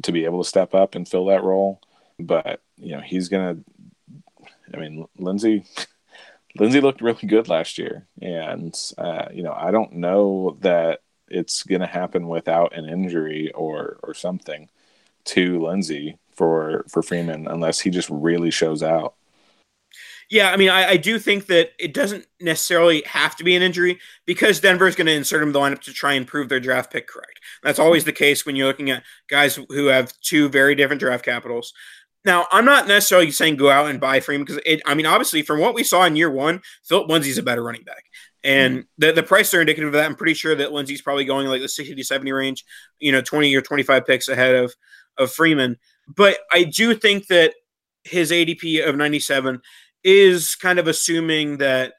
to 0.04 0.12
be 0.12 0.24
able 0.26 0.42
to 0.44 0.48
step 0.50 0.74
up 0.74 0.94
and 0.96 1.08
fill 1.08 1.26
that 1.26 1.44
role. 1.44 1.80
But 2.20 2.62
you 2.78 2.92
know, 2.96 3.02
he's 3.02 3.28
going 3.30 3.56
to. 3.56 3.64
I 4.74 4.78
mean, 4.78 5.06
Lindsay. 5.18 5.64
Lindsay 6.58 6.80
looked 6.80 7.00
really 7.00 7.26
good 7.26 7.48
last 7.48 7.78
year, 7.78 8.06
and 8.20 8.74
uh, 8.98 9.26
you 9.32 9.42
know 9.42 9.52
I 9.52 9.70
don't 9.70 9.94
know 9.94 10.56
that 10.60 11.00
it's 11.28 11.62
going 11.62 11.80
to 11.80 11.86
happen 11.86 12.28
without 12.28 12.76
an 12.76 12.86
injury 12.88 13.52
or 13.52 13.98
or 14.02 14.14
something 14.14 14.68
to 15.26 15.64
Lindsay 15.64 16.18
for 16.34 16.84
for 16.88 17.02
Freeman 17.02 17.46
unless 17.46 17.80
he 17.80 17.90
just 17.90 18.08
really 18.10 18.50
shows 18.50 18.82
out. 18.82 19.14
Yeah, 20.30 20.52
I 20.52 20.56
mean, 20.56 20.68
I, 20.68 20.90
I, 20.90 20.96
do 20.96 21.18
think 21.18 21.46
that 21.46 21.72
it 21.76 21.92
doesn't 21.92 22.24
necessarily 22.40 23.02
have 23.04 23.34
to 23.34 23.42
be 23.42 23.56
an 23.56 23.62
injury 23.62 23.98
because 24.26 24.60
Denver 24.60 24.86
is 24.86 24.94
going 24.94 25.08
to 25.08 25.12
insert 25.12 25.42
him 25.42 25.48
in 25.48 25.52
the 25.52 25.58
lineup 25.58 25.80
to 25.82 25.92
try 25.92 26.12
and 26.12 26.24
prove 26.24 26.48
their 26.48 26.60
draft 26.60 26.92
pick 26.92 27.08
correct. 27.08 27.40
That's 27.64 27.80
always 27.80 28.04
the 28.04 28.12
case 28.12 28.46
when 28.46 28.54
you're 28.54 28.68
looking 28.68 28.90
at 28.90 29.02
guys 29.26 29.58
who 29.68 29.86
have 29.86 30.12
two 30.20 30.48
very 30.48 30.76
different 30.76 31.00
draft 31.00 31.24
capitals. 31.24 31.72
Now, 32.24 32.46
I'm 32.52 32.64
not 32.64 32.86
necessarily 32.86 33.30
saying 33.30 33.56
go 33.56 33.70
out 33.70 33.88
and 33.88 34.00
buy 34.00 34.20
Freeman 34.20 34.44
because 34.44 34.62
it. 34.66 34.82
I 34.84 34.94
mean, 34.94 35.06
obviously, 35.06 35.42
from 35.42 35.60
what 35.60 35.74
we 35.74 35.82
saw 35.82 36.04
in 36.04 36.16
year 36.16 36.30
one, 36.30 36.60
Phillip 36.84 37.08
Lindsay's 37.08 37.38
a 37.38 37.42
better 37.42 37.62
running 37.62 37.82
back, 37.82 38.04
and 38.44 38.78
mm-hmm. 38.80 38.86
the 38.98 39.12
the 39.12 39.22
prices 39.22 39.54
are 39.54 39.60
indicative 39.62 39.88
of 39.88 39.92
that. 39.94 40.04
I'm 40.04 40.16
pretty 40.16 40.34
sure 40.34 40.54
that 40.54 40.72
Lindsay's 40.72 41.00
probably 41.00 41.24
going 41.24 41.46
like 41.46 41.62
the 41.62 41.68
60 41.68 41.94
to 41.94 42.04
70 42.04 42.32
range, 42.32 42.64
you 42.98 43.10
know, 43.10 43.22
20 43.22 43.54
or 43.54 43.62
25 43.62 44.06
picks 44.06 44.28
ahead 44.28 44.54
of 44.54 44.74
of 45.16 45.32
Freeman. 45.32 45.78
But 46.14 46.38
I 46.52 46.64
do 46.64 46.94
think 46.94 47.28
that 47.28 47.54
his 48.04 48.30
ADP 48.30 48.86
of 48.86 48.96
97 48.96 49.60
is 50.02 50.54
kind 50.56 50.78
of 50.78 50.88
assuming 50.88 51.58
that 51.58 51.94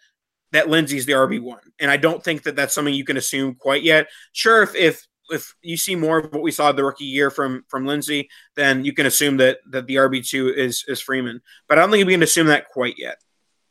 that 0.51 0.69
Lindsay's 0.69 1.05
the 1.05 1.13
RB 1.13 1.41
one, 1.41 1.61
and 1.79 1.89
I 1.89 1.97
don't 1.97 2.23
think 2.23 2.43
that 2.43 2.55
that's 2.55 2.75
something 2.75 2.93
you 2.93 3.05
can 3.05 3.17
assume 3.17 3.55
quite 3.55 3.81
yet. 3.81 4.07
Sure, 4.33 4.61
if 4.61 4.75
if 4.75 5.07
if 5.31 5.55
you 5.61 5.77
see 5.77 5.95
more 5.95 6.19
of 6.19 6.31
what 6.33 6.41
we 6.41 6.51
saw 6.51 6.71
the 6.71 6.83
rookie 6.83 7.05
year 7.05 7.29
from 7.29 7.63
from 7.67 7.85
Lindsay, 7.85 8.29
then 8.55 8.85
you 8.85 8.93
can 8.93 9.05
assume 9.05 9.37
that 9.37 9.59
that 9.69 9.87
the 9.87 9.95
RB 9.95 10.27
two 10.27 10.49
is 10.49 10.85
is 10.87 11.01
Freeman. 11.01 11.41
But 11.67 11.77
I 11.77 11.81
don't 11.81 11.91
think 11.91 12.05
we 12.05 12.13
can 12.13 12.23
assume 12.23 12.47
that 12.47 12.69
quite 12.69 12.95
yet. 12.97 13.17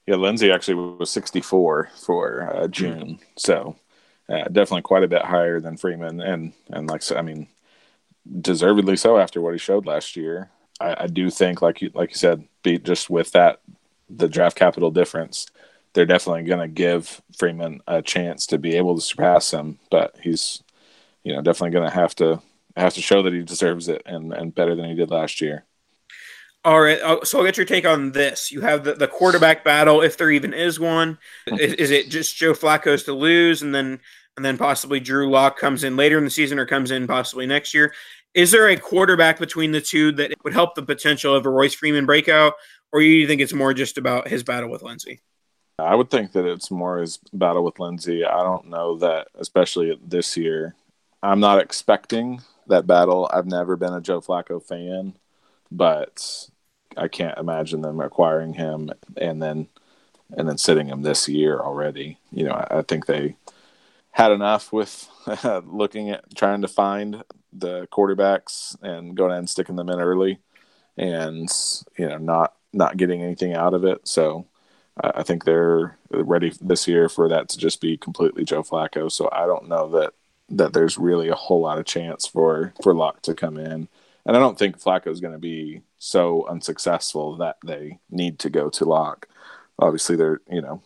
Yeah, 0.06 0.16
Lindsay 0.16 0.50
actually 0.50 0.74
was 0.74 1.10
64 1.10 1.90
for 1.94 2.50
uh, 2.52 2.68
June, 2.68 2.98
mm-hmm. 2.98 3.22
so 3.36 3.76
uh, 4.28 4.44
definitely 4.44 4.82
quite 4.82 5.04
a 5.04 5.08
bit 5.08 5.22
higher 5.22 5.60
than 5.60 5.76
Freeman, 5.76 6.20
and 6.20 6.52
and 6.70 6.88
like 6.88 7.02
I 7.12 7.22
mean, 7.22 7.48
deservedly 8.40 8.96
so 8.96 9.18
after 9.18 9.40
what 9.40 9.52
he 9.52 9.58
showed 9.58 9.86
last 9.86 10.16
year. 10.16 10.50
I, 10.80 11.04
I 11.04 11.06
do 11.06 11.30
think, 11.30 11.62
like 11.62 11.82
you 11.82 11.90
like 11.94 12.10
you 12.10 12.16
said, 12.16 12.44
be 12.62 12.78
just 12.78 13.10
with 13.10 13.32
that 13.32 13.60
the 14.08 14.28
draft 14.28 14.56
capital 14.56 14.90
difference, 14.90 15.46
they're 15.92 16.06
definitely 16.06 16.42
going 16.42 16.60
to 16.60 16.68
give 16.68 17.22
Freeman 17.36 17.80
a 17.86 18.02
chance 18.02 18.46
to 18.46 18.58
be 18.58 18.76
able 18.76 18.96
to 18.96 19.00
surpass 19.00 19.52
him. 19.52 19.78
But 19.90 20.16
he's, 20.20 20.62
you 21.24 21.34
know, 21.34 21.42
definitely 21.42 21.70
going 21.70 21.88
to 21.88 21.94
have 21.94 22.14
to 22.16 22.40
have 22.76 22.94
to 22.94 23.02
show 23.02 23.22
that 23.22 23.32
he 23.32 23.42
deserves 23.42 23.88
it 23.88 24.02
and 24.06 24.32
and 24.32 24.54
better 24.54 24.74
than 24.74 24.86
he 24.86 24.94
did 24.94 25.10
last 25.10 25.40
year. 25.40 25.64
All 26.62 26.80
right, 26.80 27.00
uh, 27.00 27.24
so 27.24 27.38
I'll 27.38 27.44
get 27.44 27.56
your 27.56 27.64
take 27.64 27.86
on 27.86 28.12
this. 28.12 28.52
You 28.52 28.60
have 28.60 28.84
the, 28.84 28.92
the 28.92 29.08
quarterback 29.08 29.64
battle, 29.64 30.02
if 30.02 30.18
there 30.18 30.30
even 30.30 30.52
is 30.52 30.78
one. 30.78 31.16
is, 31.46 31.72
is, 31.74 31.90
it 31.90 32.10
just 32.10 32.36
Joe 32.36 32.52
Flacco's 32.52 33.04
to 33.04 33.14
lose, 33.14 33.62
and 33.62 33.74
then 33.74 33.98
and 34.36 34.44
then 34.44 34.58
possibly 34.58 35.00
Drew 35.00 35.30
Lock 35.30 35.58
comes 35.58 35.84
in 35.84 35.96
later 35.96 36.18
in 36.18 36.24
the 36.24 36.30
season, 36.30 36.58
or 36.58 36.66
comes 36.66 36.90
in 36.90 37.06
possibly 37.06 37.46
next 37.46 37.72
year? 37.72 37.94
Is 38.34 38.50
there 38.50 38.68
a 38.68 38.76
quarterback 38.76 39.38
between 39.38 39.72
the 39.72 39.80
two 39.80 40.12
that 40.12 40.32
would 40.44 40.52
help 40.52 40.74
the 40.74 40.82
potential 40.82 41.34
of 41.34 41.46
a 41.46 41.50
Royce 41.50 41.74
Freeman 41.74 42.04
breakout, 42.04 42.52
or 42.92 43.00
you 43.00 43.26
think 43.26 43.40
it's 43.40 43.54
more 43.54 43.72
just 43.72 43.96
about 43.96 44.28
his 44.28 44.42
battle 44.42 44.68
with 44.68 44.82
Lindsay? 44.82 45.22
I 45.78 45.94
would 45.94 46.10
think 46.10 46.32
that 46.32 46.44
it's 46.44 46.70
more 46.70 46.98
his 46.98 47.18
battle 47.32 47.64
with 47.64 47.78
Lindsay. 47.78 48.24
I 48.24 48.42
don't 48.42 48.66
know 48.66 48.98
that, 48.98 49.28
especially 49.34 49.98
this 50.04 50.36
year. 50.36 50.74
I'm 51.22 51.40
not 51.40 51.60
expecting 51.60 52.42
that 52.66 52.86
battle. 52.86 53.28
I've 53.32 53.46
never 53.46 53.76
been 53.76 53.92
a 53.92 54.00
Joe 54.00 54.20
Flacco 54.20 54.62
fan, 54.62 55.14
but 55.70 56.48
I 56.96 57.08
can't 57.08 57.38
imagine 57.38 57.82
them 57.82 58.00
acquiring 58.00 58.54
him 58.54 58.90
and 59.16 59.42
then 59.42 59.68
and 60.36 60.48
then 60.48 60.58
sitting 60.58 60.86
him 60.86 61.02
this 61.02 61.28
year 61.28 61.58
already. 61.58 62.18
You 62.30 62.44
know, 62.44 62.52
I, 62.52 62.78
I 62.78 62.82
think 62.82 63.06
they 63.06 63.36
had 64.12 64.32
enough 64.32 64.72
with 64.72 65.08
looking 65.66 66.10
at 66.10 66.34
trying 66.36 66.62
to 66.62 66.68
find 66.68 67.22
the 67.52 67.88
quarterbacks 67.92 68.76
and 68.82 69.16
going 69.16 69.32
and 69.32 69.50
sticking 69.50 69.76
them 69.76 69.90
in 69.90 70.00
early, 70.00 70.38
and 70.96 71.48
you 71.98 72.08
know 72.08 72.18
not 72.18 72.54
not 72.72 72.96
getting 72.96 73.22
anything 73.22 73.54
out 73.54 73.74
of 73.74 73.84
it. 73.84 74.06
So 74.06 74.46
I 75.02 75.22
think 75.22 75.44
they're 75.44 75.98
ready 76.10 76.52
this 76.60 76.86
year 76.88 77.08
for 77.08 77.28
that 77.28 77.48
to 77.50 77.58
just 77.58 77.80
be 77.80 77.96
completely 77.96 78.44
Joe 78.44 78.62
Flacco. 78.62 79.10
So 79.10 79.28
I 79.32 79.46
don't 79.46 79.68
know 79.68 79.88
that 79.90 80.12
that 80.50 80.72
there's 80.72 80.98
really 80.98 81.28
a 81.28 81.34
whole 81.34 81.62
lot 81.62 81.78
of 81.78 81.84
chance 81.84 82.26
for 82.26 82.72
for 82.82 82.94
Lock 82.94 83.22
to 83.22 83.34
come 83.34 83.56
in, 83.56 83.88
and 84.26 84.36
I 84.36 84.38
don't 84.38 84.58
think 84.58 84.80
Flacco 84.80 85.08
is 85.08 85.20
going 85.20 85.32
to 85.32 85.38
be 85.38 85.82
so 85.98 86.46
unsuccessful 86.48 87.36
that 87.36 87.56
they 87.64 87.98
need 88.10 88.38
to 88.40 88.50
go 88.50 88.68
to 88.70 88.84
Lock. 88.84 89.28
Obviously, 89.78 90.16
they're 90.16 90.40
you 90.50 90.60
know 90.60 90.82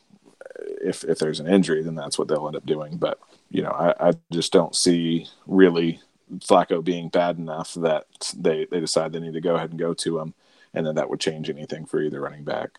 if 0.80 1.04
if 1.04 1.18
there's 1.18 1.40
an 1.40 1.48
injury, 1.48 1.82
then 1.82 1.94
that's 1.94 2.18
what 2.18 2.28
they'll 2.28 2.46
end 2.46 2.56
up 2.56 2.66
doing. 2.66 2.96
But 2.96 3.18
you 3.50 3.62
know, 3.62 3.70
I, 3.70 4.08
I 4.08 4.12
just 4.32 4.52
don't 4.52 4.74
see 4.74 5.26
really 5.46 6.00
Flacco 6.38 6.82
being 6.82 7.08
bad 7.08 7.38
enough 7.38 7.74
that 7.74 8.06
they 8.36 8.66
they 8.70 8.80
decide 8.80 9.12
they 9.12 9.20
need 9.20 9.34
to 9.34 9.40
go 9.40 9.56
ahead 9.56 9.70
and 9.70 9.78
go 9.78 9.94
to 9.94 10.18
him, 10.18 10.34
and 10.72 10.86
then 10.86 10.94
that 10.96 11.10
would 11.10 11.20
change 11.20 11.50
anything 11.50 11.86
for 11.86 12.00
either 12.00 12.20
running 12.20 12.44
back. 12.44 12.78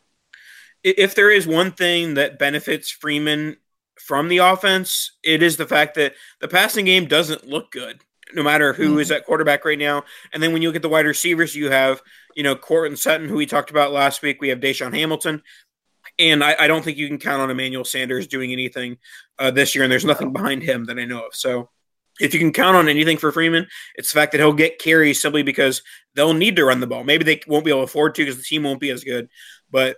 If 0.83 1.15
there 1.15 1.31
is 1.31 1.47
one 1.47 1.71
thing 1.71 2.13
that 2.13 2.37
benefits 2.37 2.91
Freeman 2.91 3.57
from 4.05 4.27
the 4.27 4.37
offense, 4.37 5.13
it 5.23 5.41
is 5.41 5.57
the 5.57 5.65
fact 5.65 5.95
that 5.95 6.13
the 6.39 6.47
passing 6.47 6.85
game 6.85 7.07
doesn't 7.07 7.47
look 7.47 7.71
good, 7.71 8.01
no 8.35 8.43
matter 8.43 8.71
who 8.71 8.91
mm-hmm. 8.91 8.99
is 8.99 9.09
at 9.09 9.25
quarterback 9.25 9.65
right 9.65 9.79
now. 9.79 10.03
And 10.31 10.43
then 10.43 10.53
when 10.53 10.61
you 10.61 10.69
look 10.69 10.75
at 10.75 10.83
the 10.83 10.89
wide 10.89 11.07
receivers, 11.07 11.55
you 11.55 11.71
have 11.71 12.03
you 12.35 12.43
know 12.43 12.55
Courtland 12.55 12.99
Sutton, 12.99 13.27
who 13.27 13.35
we 13.35 13.47
talked 13.47 13.71
about 13.71 13.91
last 13.91 14.21
week. 14.21 14.39
We 14.39 14.49
have 14.49 14.59
DaeSean 14.59 14.93
Hamilton. 14.93 15.41
And 16.19 16.43
I, 16.43 16.55
I, 16.59 16.67
don't 16.67 16.85
think 16.85 16.97
you 16.97 17.07
can 17.07 17.17
count 17.17 17.41
on 17.41 17.49
Emmanuel 17.49 17.83
Sanders 17.83 18.27
doing 18.27 18.53
anything 18.53 18.99
uh, 19.39 19.51
this 19.51 19.73
year, 19.73 19.83
and 19.83 19.91
there's 19.91 20.05
nothing 20.05 20.31
behind 20.31 20.61
him 20.61 20.85
that 20.85 20.99
I 20.99 21.03
know 21.03 21.25
of. 21.25 21.35
So 21.35 21.71
if 22.21 22.33
you 22.33 22.39
can 22.39 22.53
count 22.53 22.77
on 22.77 22.87
anything 22.87 23.17
for 23.17 23.31
Freeman, 23.31 23.67
it's 23.95 24.13
the 24.13 24.19
fact 24.19 24.31
that 24.31 24.37
he'll 24.37 24.53
get 24.53 24.79
carries 24.79 25.21
simply 25.21 25.43
because 25.43 25.81
they'll 26.13 26.33
need 26.33 26.55
to 26.57 26.63
run 26.63 26.79
the 26.79 26.87
ball. 26.87 27.03
Maybe 27.03 27.25
they 27.25 27.41
won't 27.47 27.65
be 27.65 27.71
able 27.71 27.81
to 27.81 27.85
afford 27.85 28.15
to 28.15 28.21
because 28.23 28.37
the 28.37 28.43
team 28.43 28.63
won't 28.63 28.79
be 28.79 28.91
as 28.91 29.03
good. 29.03 29.29
But 29.69 29.97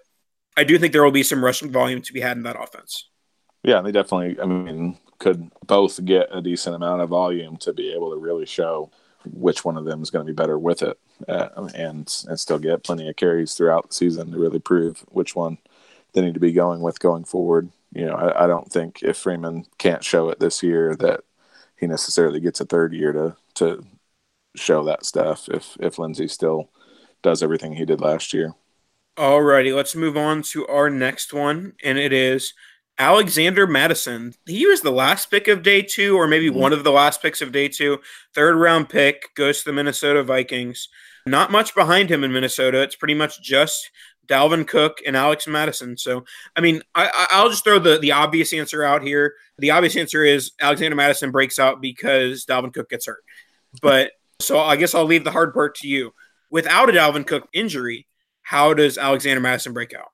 I 0.55 0.63
do 0.63 0.79
think 0.79 0.93
there 0.93 1.03
will 1.03 1.11
be 1.11 1.23
some 1.23 1.43
rushing 1.43 1.71
volume 1.71 2.01
to 2.01 2.13
be 2.13 2.21
had 2.21 2.37
in 2.37 2.43
that 2.43 2.59
offense. 2.59 3.09
Yeah, 3.63 3.81
they 3.81 3.91
definitely, 3.91 4.39
I 4.39 4.45
mean, 4.45 4.97
could 5.19 5.49
both 5.65 6.03
get 6.05 6.29
a 6.31 6.41
decent 6.41 6.75
amount 6.75 7.01
of 7.01 7.09
volume 7.09 7.57
to 7.57 7.73
be 7.73 7.91
able 7.93 8.11
to 8.11 8.17
really 8.17 8.45
show 8.45 8.91
which 9.25 9.65
one 9.65 9.77
of 9.77 9.85
them 9.85 10.01
is 10.01 10.09
going 10.09 10.25
to 10.25 10.31
be 10.31 10.35
better 10.35 10.57
with 10.57 10.81
it 10.81 10.97
uh, 11.27 11.49
and, 11.73 12.23
and 12.27 12.39
still 12.39 12.59
get 12.59 12.83
plenty 12.83 13.09
of 13.09 13.15
carries 13.15 13.55
throughout 13.55 13.89
the 13.89 13.93
season 13.93 14.31
to 14.31 14.37
really 14.37 14.59
prove 14.59 15.03
which 15.09 15.35
one 15.35 15.57
they 16.13 16.21
need 16.21 16.33
to 16.33 16.39
be 16.39 16.53
going 16.53 16.81
with 16.81 16.99
going 16.99 17.25
forward. 17.25 17.69
You 17.93 18.05
know, 18.05 18.15
I, 18.15 18.43
I 18.43 18.47
don't 18.47 18.71
think 18.71 19.01
if 19.03 19.17
Freeman 19.17 19.65
can't 19.77 20.03
show 20.03 20.29
it 20.29 20.39
this 20.39 20.63
year 20.63 20.95
that 20.97 21.21
he 21.77 21.87
necessarily 21.87 22.39
gets 22.39 22.59
a 22.59 22.65
third 22.65 22.93
year 22.93 23.11
to 23.13 23.35
to 23.55 23.85
show 24.55 24.83
that 24.83 25.05
stuff 25.05 25.47
if 25.49 25.77
if 25.79 25.99
Lindsay 25.99 26.27
still 26.27 26.69
does 27.21 27.43
everything 27.43 27.73
he 27.73 27.85
did 27.85 28.01
last 28.01 28.33
year. 28.33 28.53
Alrighty, 29.17 29.75
let's 29.75 29.95
move 29.95 30.15
on 30.15 30.43
to 30.43 30.67
our 30.67 30.89
next 30.89 31.33
one, 31.33 31.73
and 31.83 31.97
it 31.97 32.13
is 32.13 32.53
Alexander 32.99 33.67
Mattison. 33.67 34.33
He 34.45 34.65
was 34.65 34.81
the 34.81 34.91
last 34.91 35.29
pick 35.29 35.47
of 35.47 35.63
day 35.63 35.81
two, 35.81 36.15
or 36.15 36.27
maybe 36.27 36.49
mm-hmm. 36.49 36.59
one 36.59 36.73
of 36.73 36.83
the 36.83 36.91
last 36.91 37.21
picks 37.21 37.41
of 37.41 37.51
day 37.51 37.67
two. 37.67 37.99
Third 38.33 38.55
round 38.55 38.89
pick 38.89 39.33
goes 39.35 39.59
to 39.59 39.65
the 39.65 39.73
Minnesota 39.73 40.23
Vikings. 40.23 40.89
Not 41.25 41.51
much 41.51 41.75
behind 41.75 42.09
him 42.09 42.23
in 42.23 42.31
Minnesota. 42.31 42.81
It's 42.81 42.95
pretty 42.95 43.13
much 43.13 43.41
just 43.41 43.91
Dalvin 44.27 44.67
Cook 44.67 44.99
and 45.05 45.15
Alex 45.15 45.47
Mattison. 45.47 45.97
So, 45.97 46.25
I 46.55 46.61
mean, 46.61 46.81
I, 46.95 47.41
will 47.41 47.49
just 47.49 47.63
throw 47.63 47.79
the, 47.79 47.97
the 47.97 48.13
obvious 48.13 48.53
answer 48.53 48.83
out 48.83 49.03
here. 49.03 49.33
The 49.57 49.71
obvious 49.71 49.95
answer 49.95 50.23
is 50.23 50.51
Alexander 50.61 50.95
Mattison 50.95 51.31
breaks 51.31 51.59
out 51.59 51.81
because 51.81 52.45
Dalvin 52.45 52.73
Cook 52.73 52.89
gets 52.89 53.07
hurt. 53.07 53.23
But 53.81 54.11
so 54.39 54.59
I 54.59 54.75
guess 54.75 54.95
I'll 54.95 55.05
leave 55.05 55.23
the 55.23 55.31
hard 55.31 55.53
part 55.53 55.75
to 55.75 55.87
you. 55.87 56.13
Without 56.49 56.89
a 56.89 56.93
Dalvin 56.93 57.27
Cook 57.27 57.47
injury, 57.53 58.07
how 58.41 58.73
does 58.73 58.97
Alexander 58.97 59.41
Mattison 59.41 59.73
break 59.73 59.93
out? 59.93 60.07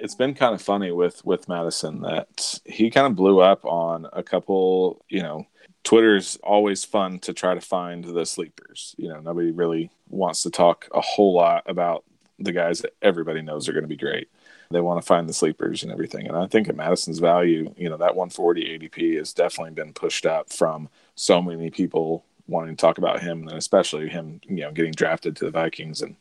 It's 0.00 0.14
been 0.14 0.34
kind 0.34 0.54
of 0.54 0.62
funny 0.62 0.92
with 0.92 1.24
with 1.24 1.48
Mattison 1.48 2.02
that 2.02 2.60
he 2.64 2.90
kind 2.90 3.06
of 3.06 3.16
blew 3.16 3.40
up 3.40 3.64
on 3.64 4.06
a 4.12 4.22
couple, 4.22 5.04
you 5.08 5.22
know, 5.22 5.46
Twitter's 5.84 6.36
always 6.42 6.84
fun 6.84 7.18
to 7.20 7.32
try 7.32 7.54
to 7.54 7.60
find 7.60 8.04
the 8.04 8.26
sleepers. 8.26 8.94
You 8.98 9.08
know, 9.08 9.20
nobody 9.20 9.50
really 9.50 9.90
wants 10.08 10.42
to 10.42 10.50
talk 10.50 10.88
a 10.94 11.00
whole 11.00 11.34
lot 11.34 11.64
about 11.66 12.04
the 12.38 12.52
guys 12.52 12.80
that 12.80 12.94
everybody 13.02 13.42
knows 13.42 13.68
are 13.68 13.72
going 13.72 13.84
to 13.84 13.88
be 13.88 13.96
great. 13.96 14.28
They 14.70 14.80
want 14.80 15.00
to 15.00 15.06
find 15.06 15.28
the 15.28 15.34
sleepers 15.34 15.82
and 15.82 15.90
everything. 15.90 16.28
And 16.28 16.36
I 16.36 16.46
think 16.46 16.68
at 16.68 16.76
Mattison's 16.76 17.18
value, 17.20 17.74
you 17.76 17.88
know, 17.88 17.96
that 17.96 18.14
140 18.14 18.78
ADP 18.78 19.16
has 19.16 19.32
definitely 19.32 19.72
been 19.72 19.94
pushed 19.94 20.26
up 20.26 20.52
from 20.52 20.88
so 21.14 21.40
many 21.40 21.70
people 21.70 22.24
wanting 22.46 22.76
to 22.76 22.80
talk 22.80 22.98
about 22.98 23.20
him, 23.20 23.48
and 23.48 23.56
especially 23.56 24.08
him, 24.08 24.40
you 24.46 24.62
know, 24.62 24.72
getting 24.72 24.92
drafted 24.92 25.36
to 25.36 25.44
the 25.44 25.50
Vikings 25.50 26.02
and 26.02 26.16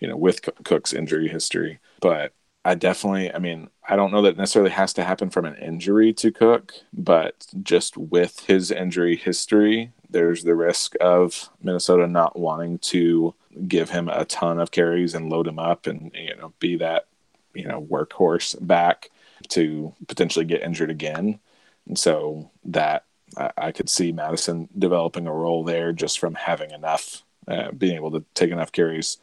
you 0.00 0.08
know 0.08 0.16
with 0.16 0.42
Cook's 0.64 0.92
injury 0.92 1.28
history. 1.28 1.78
But 2.00 2.32
I 2.68 2.74
definitely, 2.74 3.32
I 3.34 3.38
mean, 3.38 3.70
I 3.88 3.96
don't 3.96 4.12
know 4.12 4.20
that 4.20 4.36
necessarily 4.36 4.72
has 4.72 4.92
to 4.92 5.04
happen 5.04 5.30
from 5.30 5.46
an 5.46 5.54
injury 5.54 6.12
to 6.12 6.30
Cook, 6.30 6.74
but 6.92 7.46
just 7.62 7.96
with 7.96 8.40
his 8.40 8.70
injury 8.70 9.16
history, 9.16 9.92
there's 10.10 10.44
the 10.44 10.54
risk 10.54 10.94
of 11.00 11.48
Minnesota 11.62 12.06
not 12.06 12.38
wanting 12.38 12.76
to 12.80 13.34
give 13.66 13.88
him 13.88 14.10
a 14.10 14.26
ton 14.26 14.60
of 14.60 14.70
carries 14.70 15.14
and 15.14 15.30
load 15.30 15.46
him 15.46 15.58
up 15.58 15.86
and 15.86 16.10
you 16.14 16.36
know 16.36 16.52
be 16.60 16.76
that 16.76 17.06
you 17.54 17.66
know 17.66 17.80
workhorse 17.80 18.54
back 18.66 19.10
to 19.48 19.94
potentially 20.06 20.44
get 20.44 20.60
injured 20.60 20.90
again. 20.90 21.40
And 21.86 21.98
so 21.98 22.50
that 22.66 23.06
I, 23.38 23.50
I 23.56 23.72
could 23.72 23.88
see 23.88 24.12
Mattison 24.12 24.68
developing 24.78 25.26
a 25.26 25.32
role 25.32 25.64
there 25.64 25.94
just 25.94 26.18
from 26.18 26.34
having 26.34 26.72
enough, 26.72 27.22
uh, 27.46 27.72
being 27.72 27.94
able 27.94 28.10
to 28.10 28.24
take 28.34 28.50
enough 28.50 28.72
carries 28.72 29.16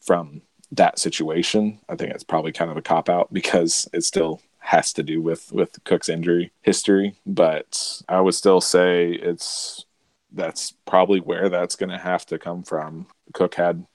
from 0.00 0.42
that 0.76 0.98
situation. 0.98 1.78
I 1.88 1.96
think 1.96 2.12
it's 2.12 2.24
probably 2.24 2.52
kind 2.52 2.70
of 2.70 2.76
a 2.76 2.82
cop 2.82 3.08
out 3.08 3.32
because 3.32 3.88
it 3.92 4.04
still 4.04 4.40
has 4.58 4.92
to 4.94 5.02
do 5.02 5.20
with 5.20 5.52
with 5.52 5.82
Cook's 5.84 6.08
injury 6.08 6.52
history, 6.62 7.16
but 7.26 8.02
I 8.08 8.20
would 8.20 8.34
still 8.34 8.60
say 8.60 9.12
it's 9.12 9.84
that's 10.32 10.72
probably 10.86 11.20
where 11.20 11.48
that's 11.48 11.76
going 11.76 11.90
to 11.90 11.98
have 11.98 12.26
to 12.26 12.38
come 12.38 12.62
from. 12.62 13.06
Cook 13.34 13.54
had 13.54 13.86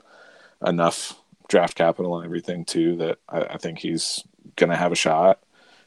enough 0.65 1.19
draft 1.49 1.75
capital 1.75 2.17
and 2.17 2.25
everything 2.25 2.63
too 2.65 2.95
that 2.97 3.17
I, 3.27 3.41
I 3.41 3.57
think 3.57 3.79
he's 3.79 4.23
going 4.55 4.69
to 4.69 4.75
have 4.75 4.91
a 4.91 4.95
shot, 4.95 5.39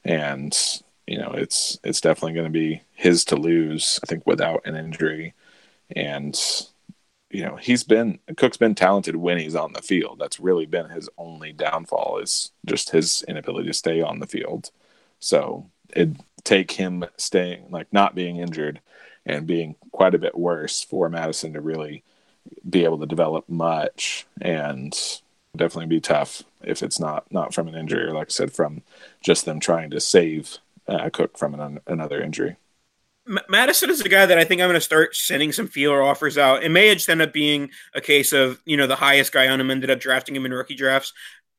and 0.04 0.56
you 1.06 1.18
know 1.18 1.32
it's 1.32 1.78
it's 1.84 2.00
definitely 2.00 2.34
going 2.34 2.46
to 2.46 2.50
be 2.50 2.82
his 2.92 3.24
to 3.26 3.36
lose. 3.36 4.00
I 4.02 4.06
think 4.06 4.26
without 4.26 4.66
an 4.66 4.74
injury, 4.74 5.34
and 5.94 6.38
you 7.32 7.42
know 7.42 7.56
he's 7.56 7.82
been 7.82 8.18
Cook's 8.36 8.58
been 8.58 8.74
talented 8.74 9.16
when 9.16 9.38
he's 9.38 9.56
on 9.56 9.72
the 9.72 9.82
field. 9.82 10.18
That's 10.20 10.38
really 10.38 10.66
been 10.66 10.90
his 10.90 11.08
only 11.16 11.52
downfall 11.52 12.18
is 12.18 12.52
just 12.66 12.90
his 12.90 13.24
inability 13.26 13.68
to 13.68 13.74
stay 13.74 14.02
on 14.02 14.20
the 14.20 14.26
field. 14.26 14.70
So 15.18 15.66
it 15.90 16.10
take 16.44 16.72
him 16.72 17.04
staying 17.16 17.70
like 17.70 17.92
not 17.92 18.14
being 18.14 18.36
injured 18.36 18.80
and 19.24 19.46
being 19.46 19.76
quite 19.92 20.14
a 20.14 20.18
bit 20.18 20.36
worse 20.36 20.82
for 20.82 21.08
Mattison 21.08 21.52
to 21.54 21.60
really 21.60 22.02
be 22.68 22.84
able 22.84 22.98
to 22.98 23.06
develop 23.06 23.48
much 23.48 24.26
and 24.40 24.92
definitely 25.56 25.86
be 25.86 26.00
tough 26.00 26.42
if 26.62 26.82
it's 26.82 26.98
not 27.00 27.30
not 27.30 27.54
from 27.54 27.68
an 27.68 27.74
injury 27.74 28.04
or 28.04 28.12
like 28.12 28.28
I 28.28 28.30
said 28.30 28.52
from 28.52 28.82
just 29.22 29.44
them 29.44 29.60
trying 29.60 29.90
to 29.90 30.00
save 30.00 30.58
uh, 30.88 31.08
Cook 31.10 31.38
from 31.38 31.54
an, 31.54 31.80
another 31.86 32.20
injury. 32.20 32.56
Mattison 33.48 33.90
is 33.90 34.00
a 34.00 34.08
guy 34.08 34.26
that 34.26 34.38
I 34.38 34.44
think 34.44 34.60
I'm 34.60 34.68
going 34.68 34.74
to 34.74 34.80
start 34.80 35.14
sending 35.14 35.52
some 35.52 35.68
feeler 35.68 36.02
offers 36.02 36.36
out. 36.36 36.64
It 36.64 36.70
may 36.70 36.92
just 36.92 37.08
end 37.08 37.22
up 37.22 37.32
being 37.32 37.70
a 37.94 38.00
case 38.00 38.32
of, 38.32 38.60
you 38.64 38.76
know, 38.76 38.86
the 38.86 38.96
highest 38.96 39.32
guy 39.32 39.48
on 39.48 39.60
him 39.60 39.70
ended 39.70 39.90
up 39.90 40.00
drafting 40.00 40.34
him 40.34 40.44
in 40.44 40.52
rookie 40.52 40.74
drafts. 40.74 41.12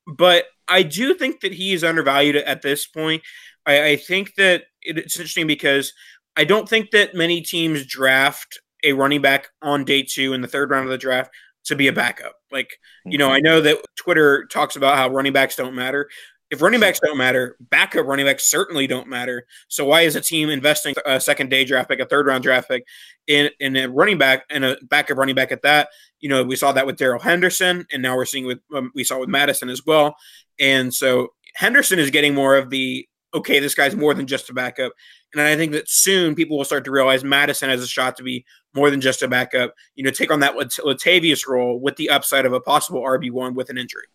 But 0.05 0.45
I 0.67 0.83
do 0.83 1.13
think 1.13 1.39
that 1.41 1.53
he 1.53 1.73
is 1.73 1.83
undervalued 1.83 2.35
at 2.35 2.61
this 2.61 2.85
point. 2.85 3.23
I, 3.65 3.91
I 3.91 3.95
think 3.95 4.35
that 4.35 4.63
it's 4.81 5.17
interesting 5.17 5.47
because 5.47 5.93
I 6.35 6.43
don't 6.43 6.67
think 6.67 6.91
that 6.91 7.15
many 7.15 7.41
teams 7.41 7.85
draft 7.85 8.59
a 8.83 8.93
running 8.93 9.21
back 9.21 9.47
on 9.61 9.85
day 9.85 10.03
two 10.03 10.33
in 10.33 10.41
the 10.41 10.47
third 10.47 10.69
round 10.69 10.85
of 10.85 10.91
the 10.91 10.97
draft 10.97 11.31
to 11.65 11.75
be 11.75 11.87
a 11.87 11.93
backup. 11.93 12.33
Like, 12.51 12.77
you 13.05 13.17
know, 13.17 13.27
mm-hmm. 13.27 13.35
I 13.35 13.39
know 13.39 13.61
that 13.61 13.77
Twitter 13.95 14.45
talks 14.47 14.75
about 14.75 14.97
how 14.97 15.09
running 15.09 15.31
backs 15.31 15.55
don't 15.55 15.75
matter. 15.75 16.09
If 16.53 16.61
running 16.61 16.79
backs 16.79 16.99
don't 16.99 17.17
matter, 17.17 17.57
backup 17.59 18.05
running 18.05 18.27
backs 18.27 18.43
certainly 18.47 18.85
don't 18.85 19.07
matter. 19.07 19.47
So 19.69 19.85
why 19.85 20.01
is 20.01 20.15
a 20.15 20.21
team 20.21 20.51
investing 20.51 20.93
a 21.03 21.19
second 21.19 21.49
day 21.49 21.65
draft 21.65 21.89
pick, 21.89 21.99
a 21.99 22.05
third 22.05 22.27
round 22.27 22.43
draft 22.43 22.69
pick 22.69 22.85
in, 23.25 23.49
in 23.59 23.75
a 23.75 23.89
running 23.89 24.19
back 24.19 24.45
and 24.51 24.63
a 24.63 24.77
backup 24.83 25.17
running 25.17 25.33
back 25.33 25.51
at 25.51 25.63
that? 25.63 25.89
You 26.19 26.29
know, 26.29 26.43
we 26.43 26.55
saw 26.55 26.71
that 26.71 26.85
with 26.85 26.97
Darrell 26.97 27.19
Henderson, 27.19 27.87
and 27.91 28.03
now 28.03 28.15
we're 28.15 28.25
seeing 28.25 28.45
with 28.45 28.59
um, 28.71 28.91
we 28.93 29.03
saw 29.03 29.19
with 29.19 29.29
Mattison 29.29 29.67
as 29.67 29.83
well. 29.83 30.15
And 30.59 30.93
so 30.93 31.29
Henderson 31.55 31.97
is 31.97 32.11
getting 32.11 32.35
more 32.35 32.55
of 32.55 32.69
the 32.69 33.09
okay, 33.33 33.57
this 33.57 33.73
guy's 33.73 33.95
more 33.95 34.13
than 34.13 34.27
just 34.27 34.51
a 34.51 34.53
backup. 34.53 34.93
And 35.33 35.41
I 35.41 35.55
think 35.55 35.71
that 35.71 35.89
soon 35.89 36.35
people 36.35 36.55
will 36.55 36.65
start 36.65 36.85
to 36.85 36.91
realize 36.91 37.23
Mattison 37.23 37.71
has 37.71 37.81
a 37.81 37.87
shot 37.87 38.15
to 38.17 38.23
be 38.23 38.45
more 38.75 38.91
than 38.91 39.01
just 39.01 39.23
a 39.23 39.27
backup. 39.27 39.73
You 39.95 40.03
know, 40.03 40.11
take 40.11 40.31
on 40.31 40.41
that 40.41 40.53
Latavius 40.53 41.47
role 41.47 41.79
with 41.79 41.95
the 41.95 42.11
upside 42.11 42.45
of 42.45 42.53
a 42.53 42.59
possible 42.59 43.01
RB 43.01 43.31
one 43.31 43.55
with 43.55 43.71
an 43.71 43.79
injury. 43.79 44.05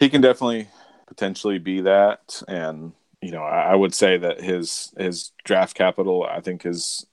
He 0.00 0.08
can 0.08 0.20
definitely 0.20 0.66
potentially 1.06 1.58
be 1.58 1.82
that, 1.82 2.42
and 2.48 2.92
you 3.20 3.30
know, 3.30 3.42
I 3.42 3.74
would 3.74 3.94
say 3.94 4.18
that 4.18 4.40
his 4.40 4.92
his 4.98 5.32
draft 5.44 5.74
capital, 5.74 6.24
I 6.24 6.40
think, 6.40 6.66
is 6.66 7.06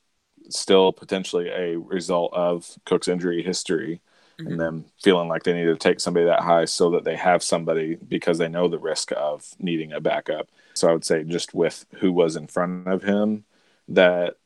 still 0.50 0.92
potentially 0.92 1.50
a 1.50 1.78
result 1.78 2.34
of 2.34 2.70
Cook's 2.86 3.08
injury 3.08 3.44
history. 3.44 4.02
Mm-hmm. 4.40 4.52
And 4.52 4.60
them 4.60 4.86
feeling 5.02 5.28
like 5.28 5.44
they 5.44 5.54
need 5.54 5.66
to 5.66 5.76
take 5.76 6.00
somebody 6.00 6.26
that 6.26 6.40
high 6.40 6.66
so 6.66 6.90
that 6.92 7.04
they 7.04 7.16
have 7.16 7.44
somebody 7.44 7.96
because 7.96 8.38
they 8.38 8.48
know 8.48 8.68
the 8.68 8.80
risk 8.80 9.12
of 9.16 9.54
needing 9.60 9.92
a 9.92 10.00
backup. 10.00 10.48
So 10.74 10.90
I 10.90 10.94
would 10.94 11.06
say 11.06 11.24
just 11.24 11.54
with 11.54 11.86
who 11.96 12.12
was 12.12 12.36
in 12.36 12.48
front 12.48 12.88
of 12.88 13.04
him, 13.04 13.44
that 13.90 14.38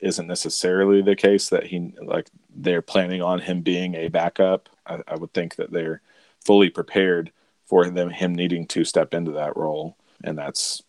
isn't 0.00 0.26
necessarily 0.26 1.02
the 1.02 1.16
case 1.16 1.48
that 1.48 1.66
he 1.66 1.92
like 2.02 2.28
they're 2.54 2.82
planning 2.82 3.22
on 3.22 3.40
him 3.40 3.60
being 3.60 3.94
a 3.94 4.08
backup. 4.08 4.68
I, 4.86 5.00
I 5.06 5.16
would 5.16 5.32
think 5.32 5.56
that 5.56 5.72
they're 5.72 6.00
fully 6.44 6.70
prepared 6.70 7.32
for 7.66 7.88
them 7.88 8.10
him 8.10 8.34
needing 8.34 8.66
to 8.68 8.84
step 8.84 9.14
into 9.14 9.32
that 9.32 9.56
role, 9.56 9.96
and 10.22 10.36
that's 10.38 10.82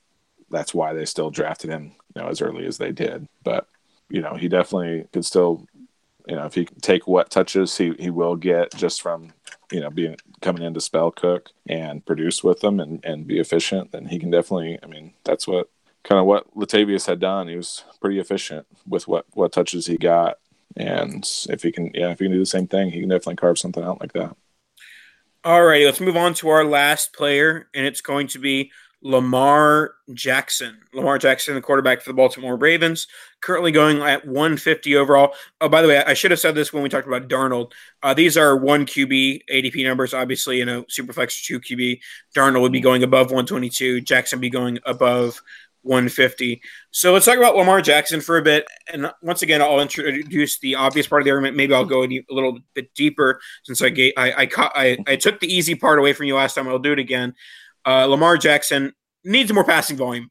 that's 0.49 0.73
why 0.73 0.93
they 0.93 1.05
still 1.05 1.29
drafted 1.29 1.69
him, 1.69 1.93
you 2.15 2.21
know, 2.21 2.27
as 2.27 2.41
early 2.41 2.65
as 2.65 2.77
they 2.77 2.91
did. 2.91 3.27
But 3.43 3.67
you 4.09 4.21
know, 4.21 4.35
he 4.35 4.47
definitely 4.47 5.07
could 5.11 5.25
still, 5.25 5.65
you 6.27 6.35
know, 6.35 6.45
if 6.45 6.53
he 6.53 6.65
can 6.65 6.79
take 6.79 7.07
what 7.07 7.29
touches 7.29 7.77
he 7.77 7.93
he 7.99 8.09
will 8.09 8.35
get 8.35 8.73
just 8.75 9.01
from 9.01 9.33
you 9.71 9.79
know 9.79 9.89
being 9.89 10.17
coming 10.41 10.63
in 10.63 10.73
to 10.73 10.81
spell 10.81 11.11
Cook 11.11 11.49
and 11.67 12.05
produce 12.05 12.43
with 12.43 12.59
them 12.61 12.79
and 12.79 13.03
and 13.03 13.27
be 13.27 13.39
efficient, 13.39 13.91
then 13.91 14.07
he 14.07 14.19
can 14.19 14.31
definitely. 14.31 14.79
I 14.83 14.87
mean, 14.87 15.13
that's 15.23 15.47
what 15.47 15.69
kind 16.03 16.19
of 16.19 16.25
what 16.25 16.53
Latavius 16.55 17.07
had 17.07 17.19
done. 17.19 17.47
He 17.47 17.55
was 17.55 17.83
pretty 17.99 18.19
efficient 18.19 18.67
with 18.87 19.07
what 19.07 19.25
what 19.33 19.51
touches 19.51 19.87
he 19.87 19.97
got, 19.97 20.37
and 20.77 21.27
if 21.49 21.63
he 21.63 21.71
can, 21.71 21.91
yeah, 21.93 22.11
if 22.11 22.19
he 22.19 22.25
can 22.25 22.33
do 22.33 22.39
the 22.39 22.45
same 22.45 22.67
thing, 22.67 22.91
he 22.91 22.99
can 22.99 23.09
definitely 23.09 23.37
carve 23.37 23.59
something 23.59 23.83
out 23.83 23.99
like 23.99 24.13
that. 24.13 24.35
All 25.45 25.63
righty, 25.63 25.85
let's 25.85 26.01
move 26.01 26.17
on 26.17 26.33
to 26.35 26.49
our 26.49 26.65
last 26.65 27.13
player, 27.13 27.69
and 27.75 27.85
it's 27.85 28.01
going 28.01 28.25
to 28.29 28.39
be 28.39 28.71
Lamar 29.03 29.93
Jackson. 30.11 30.79
Lamar 30.91 31.19
Jackson, 31.19 31.53
the 31.53 31.61
quarterback 31.61 32.01
for 32.01 32.09
the 32.09 32.15
Baltimore 32.15 32.57
Ravens, 32.57 33.05
currently 33.41 33.71
going 33.71 34.01
at 34.01 34.25
150 34.25 34.95
overall. 34.95 35.35
Oh, 35.61 35.69
by 35.69 35.83
the 35.83 35.87
way, 35.87 36.03
I 36.03 36.15
should 36.15 36.31
have 36.31 36.39
said 36.39 36.55
this 36.55 36.73
when 36.73 36.81
we 36.81 36.89
talked 36.89 37.05
about 37.05 37.27
Darnold. 37.27 37.73
Uh, 38.01 38.15
these 38.15 38.37
are 38.37 38.57
one 38.57 38.87
QB 38.87 39.41
ADP 39.53 39.85
numbers. 39.85 40.15
Obviously, 40.15 40.61
in 40.61 40.69
a 40.69 40.81
superflex 40.85 41.45
two 41.45 41.59
QB, 41.59 41.99
Darnold 42.35 42.61
would 42.61 42.71
be 42.71 42.81
going 42.81 43.03
above 43.03 43.27
122. 43.27 44.01
Jackson 44.01 44.39
be 44.39 44.49
going 44.49 44.79
above 44.83 45.39
150. 45.85 46.61
So 46.91 47.13
let's 47.13 47.25
talk 47.25 47.37
about 47.37 47.55
Lamar 47.55 47.81
Jackson 47.81 48.19
for 48.19 48.37
a 48.37 48.41
bit. 48.41 48.65
And 48.91 49.11
once 49.21 49.41
again, 49.41 49.61
I'll 49.61 49.79
introduce 49.79 50.59
the 50.59 50.75
obvious 50.75 51.07
part 51.07 51.21
of 51.21 51.25
the 51.25 51.31
argument. 51.31 51.55
Maybe 51.55 51.73
I'll 51.73 51.85
go 51.85 52.03
a 52.03 52.25
little 52.29 52.59
bit 52.73 52.93
deeper 52.95 53.39
since 53.63 53.81
I 53.81 53.89
gave, 53.89 54.13
I, 54.17 54.31
I, 54.31 54.49
I, 54.57 54.97
I 55.07 55.15
took 55.15 55.39
the 55.39 55.53
easy 55.53 55.75
part 55.75 55.99
away 55.99 56.13
from 56.13 56.25
you 56.25 56.35
last 56.35 56.55
time. 56.55 56.67
I'll 56.67 56.79
do 56.79 56.93
it 56.93 56.99
again. 56.99 57.33
Uh, 57.85 58.05
Lamar 58.05 58.37
Jackson 58.37 58.93
needs 59.23 59.53
more 59.53 59.63
passing 59.63 59.95
volume. 59.95 60.29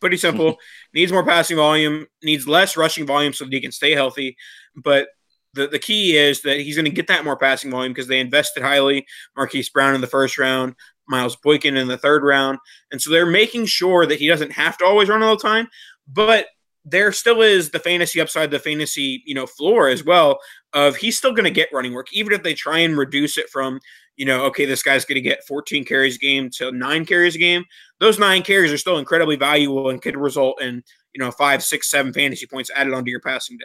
Pretty 0.00 0.16
simple. 0.16 0.56
needs 0.94 1.12
more 1.12 1.24
passing 1.24 1.56
volume, 1.56 2.06
needs 2.22 2.46
less 2.46 2.76
rushing 2.76 3.06
volume 3.06 3.32
so 3.32 3.44
that 3.44 3.52
he 3.52 3.60
can 3.60 3.72
stay 3.72 3.92
healthy. 3.92 4.36
But 4.76 5.08
the, 5.54 5.66
the 5.66 5.78
key 5.78 6.16
is 6.16 6.42
that 6.42 6.60
he's 6.60 6.76
going 6.76 6.86
to 6.86 6.90
get 6.90 7.08
that 7.08 7.24
more 7.24 7.36
passing 7.36 7.70
volume 7.70 7.92
because 7.92 8.08
they 8.08 8.20
invested 8.20 8.62
highly. 8.62 9.06
Marquise 9.36 9.68
Brown 9.68 9.94
in 9.94 10.00
the 10.00 10.06
first 10.06 10.38
round, 10.38 10.74
Miles 11.08 11.36
Boykin 11.36 11.76
in 11.76 11.88
the 11.88 11.98
third 11.98 12.22
round. 12.22 12.58
And 12.90 13.00
so 13.00 13.10
they're 13.10 13.26
making 13.26 13.66
sure 13.66 14.06
that 14.06 14.18
he 14.18 14.28
doesn't 14.28 14.52
have 14.52 14.78
to 14.78 14.84
always 14.84 15.08
run 15.08 15.22
all 15.22 15.36
the 15.36 15.42
time, 15.42 15.68
but 16.06 16.46
there 16.84 17.12
still 17.12 17.42
is 17.42 17.70
the 17.70 17.78
fantasy 17.78 18.20
upside, 18.20 18.50
the 18.50 18.58
fantasy, 18.58 19.22
you 19.24 19.34
know, 19.34 19.46
floor 19.46 19.88
as 19.88 20.04
well 20.04 20.40
of 20.72 20.96
he's 20.96 21.16
still 21.16 21.32
going 21.32 21.44
to 21.44 21.50
get 21.50 21.68
running 21.72 21.92
work, 21.92 22.08
even 22.12 22.32
if 22.32 22.42
they 22.42 22.54
try 22.54 22.78
and 22.78 22.96
reduce 22.96 23.38
it 23.38 23.48
from, 23.50 23.78
you 24.16 24.26
know, 24.26 24.44
okay, 24.46 24.64
this 24.64 24.82
guy's 24.82 25.04
going 25.04 25.16
to 25.16 25.20
get 25.20 25.46
14 25.46 25.84
carries 25.84 26.16
a 26.16 26.18
game 26.18 26.50
to 26.50 26.72
nine 26.72 27.04
carries 27.04 27.36
a 27.36 27.38
game. 27.38 27.64
Those 28.00 28.18
nine 28.18 28.42
carries 28.42 28.72
are 28.72 28.78
still 28.78 28.98
incredibly 28.98 29.36
valuable 29.36 29.90
and 29.90 30.02
could 30.02 30.16
result 30.16 30.60
in, 30.60 30.82
you 31.12 31.22
know, 31.22 31.30
five, 31.30 31.62
six, 31.62 31.90
seven 31.90 32.12
fantasy 32.12 32.46
points 32.46 32.70
added 32.74 32.94
onto 32.94 33.10
your 33.10 33.20
passing 33.20 33.58
day. 33.58 33.64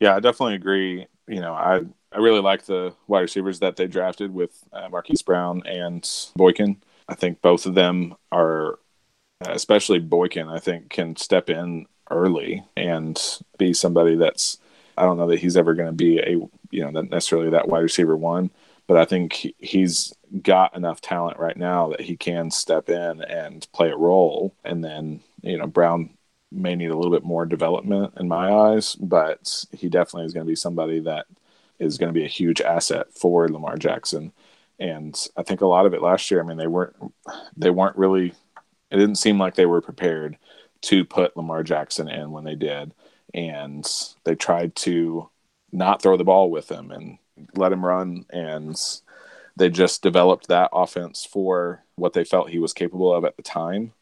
Yeah, 0.00 0.16
I 0.16 0.20
definitely 0.20 0.56
agree. 0.56 1.06
You 1.28 1.40
know, 1.40 1.52
I 1.52 1.82
I 2.12 2.18
really 2.18 2.40
like 2.40 2.64
the 2.64 2.94
wide 3.06 3.20
receivers 3.20 3.60
that 3.60 3.76
they 3.76 3.86
drafted 3.86 4.32
with 4.32 4.64
uh, 4.72 4.88
Marquise 4.88 5.22
Brown 5.22 5.62
and 5.66 6.08
Boykin. 6.36 6.82
I 7.08 7.14
think 7.14 7.42
both 7.42 7.66
of 7.66 7.74
them 7.74 8.14
are, 8.32 8.78
especially 9.40 9.98
Boykin, 9.98 10.48
I 10.48 10.58
think 10.58 10.90
can 10.90 11.16
step 11.16 11.50
in 11.50 11.86
early 12.10 12.64
and 12.76 13.20
be 13.58 13.72
somebody 13.72 14.16
that's. 14.16 14.58
I 14.96 15.02
don't 15.02 15.16
know 15.16 15.28
that 15.28 15.38
he's 15.38 15.56
ever 15.56 15.74
going 15.74 15.86
to 15.86 15.92
be 15.92 16.18
a 16.18 16.38
you 16.70 16.90
know 16.90 16.90
necessarily 17.02 17.50
that 17.50 17.68
wide 17.68 17.80
receiver 17.80 18.16
one, 18.16 18.50
but 18.88 18.96
I 18.96 19.04
think 19.04 19.46
he's 19.58 20.12
got 20.42 20.76
enough 20.76 21.00
talent 21.00 21.38
right 21.38 21.56
now 21.56 21.90
that 21.90 22.00
he 22.00 22.16
can 22.16 22.50
step 22.50 22.88
in 22.88 23.22
and 23.22 23.66
play 23.72 23.90
a 23.90 23.96
role. 23.96 24.54
And 24.64 24.82
then 24.82 25.20
you 25.42 25.56
know 25.56 25.66
Brown 25.68 26.17
may 26.50 26.74
need 26.74 26.90
a 26.90 26.96
little 26.96 27.10
bit 27.10 27.24
more 27.24 27.44
development 27.46 28.14
in 28.18 28.28
my 28.28 28.52
eyes, 28.52 28.94
but 28.96 29.64
he 29.72 29.88
definitely 29.88 30.26
is 30.26 30.32
going 30.32 30.46
to 30.46 30.50
be 30.50 30.56
somebody 30.56 31.00
that 31.00 31.26
is 31.78 31.98
going 31.98 32.12
to 32.12 32.18
be 32.18 32.24
a 32.24 32.28
huge 32.28 32.60
asset 32.60 33.12
for 33.12 33.48
Lamar 33.48 33.76
Jackson. 33.76 34.32
And 34.78 35.18
I 35.36 35.42
think 35.42 35.60
a 35.60 35.66
lot 35.66 35.86
of 35.86 35.94
it 35.94 36.02
last 36.02 36.30
year, 36.30 36.42
I 36.42 36.46
mean, 36.46 36.56
they 36.56 36.66
weren't 36.66 36.96
they 37.56 37.70
weren't 37.70 37.96
really 37.96 38.32
it 38.90 38.96
didn't 38.96 39.16
seem 39.16 39.38
like 39.38 39.54
they 39.54 39.66
were 39.66 39.80
prepared 39.80 40.38
to 40.82 41.04
put 41.04 41.36
Lamar 41.36 41.62
Jackson 41.62 42.08
in 42.08 42.30
when 42.30 42.44
they 42.44 42.54
did. 42.54 42.94
And 43.34 43.86
they 44.24 44.34
tried 44.34 44.74
to 44.76 45.28
not 45.72 46.00
throw 46.00 46.16
the 46.16 46.24
ball 46.24 46.50
with 46.50 46.70
him 46.70 46.90
and 46.90 47.18
let 47.54 47.72
him 47.72 47.84
run 47.84 48.24
and 48.30 48.76
they 49.56 49.68
just 49.68 50.02
developed 50.02 50.48
that 50.48 50.70
offense 50.72 51.24
for 51.24 51.84
what 51.96 52.12
they 52.12 52.24
felt 52.24 52.48
he 52.48 52.58
was 52.60 52.72
capable 52.72 53.12
of 53.12 53.24
at 53.24 53.36
the 53.36 53.42
time 53.42 53.92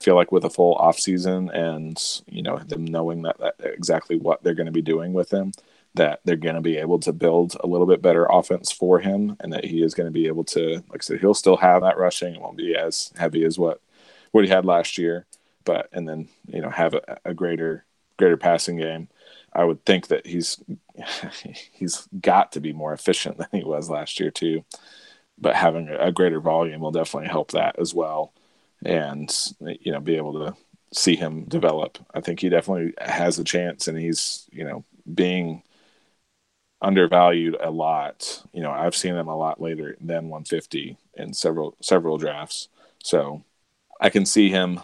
feel 0.00 0.14
like 0.14 0.32
with 0.32 0.44
a 0.44 0.50
full 0.50 0.74
off 0.74 0.98
season 0.98 1.50
and 1.50 2.22
you 2.26 2.42
know 2.42 2.58
them 2.58 2.84
knowing 2.84 3.22
that, 3.22 3.38
that 3.38 3.54
exactly 3.60 4.16
what 4.16 4.42
they're 4.42 4.54
going 4.54 4.66
to 4.66 4.72
be 4.72 4.82
doing 4.82 5.12
with 5.12 5.32
him 5.32 5.52
that 5.96 6.20
they're 6.24 6.36
going 6.36 6.54
to 6.54 6.60
be 6.60 6.76
able 6.76 6.98
to 6.98 7.12
build 7.12 7.56
a 7.60 7.66
little 7.66 7.86
bit 7.86 8.02
better 8.02 8.26
offense 8.26 8.70
for 8.70 9.00
him 9.00 9.36
and 9.40 9.52
that 9.52 9.64
he 9.64 9.82
is 9.82 9.94
going 9.94 10.06
to 10.06 10.12
be 10.12 10.26
able 10.26 10.44
to 10.44 10.74
like 10.90 11.00
i 11.00 11.02
said 11.02 11.20
he'll 11.20 11.34
still 11.34 11.56
have 11.56 11.82
that 11.82 11.98
rushing. 11.98 12.34
It 12.34 12.40
won't 12.40 12.58
be 12.58 12.76
as 12.76 13.12
heavy 13.16 13.44
as 13.44 13.58
what 13.58 13.80
what 14.32 14.44
he 14.44 14.50
had 14.50 14.64
last 14.64 14.98
year 14.98 15.26
but 15.64 15.88
and 15.92 16.08
then 16.08 16.28
you 16.46 16.60
know 16.60 16.70
have 16.70 16.94
a, 16.94 17.18
a 17.24 17.34
greater 17.34 17.84
greater 18.18 18.36
passing 18.36 18.76
game. 18.76 19.08
I 19.52 19.64
would 19.64 19.84
think 19.84 20.08
that 20.08 20.26
he's 20.26 20.62
he's 21.72 22.06
got 22.20 22.52
to 22.52 22.60
be 22.60 22.72
more 22.72 22.92
efficient 22.92 23.38
than 23.38 23.48
he 23.52 23.64
was 23.64 23.90
last 23.90 24.20
year 24.20 24.30
too 24.30 24.64
but 25.38 25.54
having 25.54 25.88
a 25.88 26.12
greater 26.12 26.40
volume 26.40 26.80
will 26.80 26.92
definitely 26.92 27.28
help 27.28 27.50
that 27.52 27.78
as 27.78 27.94
well 27.94 28.32
and 28.86 29.34
you 29.80 29.92
know 29.92 30.00
be 30.00 30.16
able 30.16 30.32
to 30.34 30.54
see 30.94 31.16
him 31.16 31.44
develop. 31.44 31.98
I 32.14 32.20
think 32.20 32.40
he 32.40 32.48
definitely 32.48 32.94
has 32.98 33.38
a 33.38 33.44
chance, 33.44 33.88
and 33.88 33.98
he's 33.98 34.48
you 34.52 34.64
know 34.64 34.84
being 35.12 35.62
undervalued 36.80 37.56
a 37.60 37.70
lot. 37.70 38.42
You 38.52 38.62
know, 38.62 38.70
I've 38.70 38.94
seen 38.96 39.14
him 39.16 39.28
a 39.28 39.36
lot 39.36 39.60
later 39.60 39.96
than 40.00 40.28
150 40.28 40.96
in 41.14 41.34
several 41.34 41.76
several 41.80 42.16
drafts, 42.16 42.68
so 43.02 43.44
I 44.00 44.10
can 44.10 44.26
see 44.26 44.50
him 44.50 44.80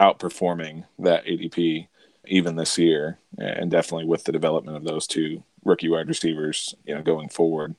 outperforming 0.00 0.84
that 1.00 1.26
ADP 1.26 1.88
even 2.26 2.56
this 2.56 2.78
year, 2.78 3.18
and 3.38 3.70
definitely 3.70 4.06
with 4.06 4.24
the 4.24 4.32
development 4.32 4.76
of 4.78 4.84
those 4.84 5.06
two 5.06 5.44
rookie 5.64 5.88
wide 5.88 6.08
receivers, 6.08 6.74
you 6.86 6.94
know, 6.94 7.02
going 7.02 7.28
forward, 7.28 7.74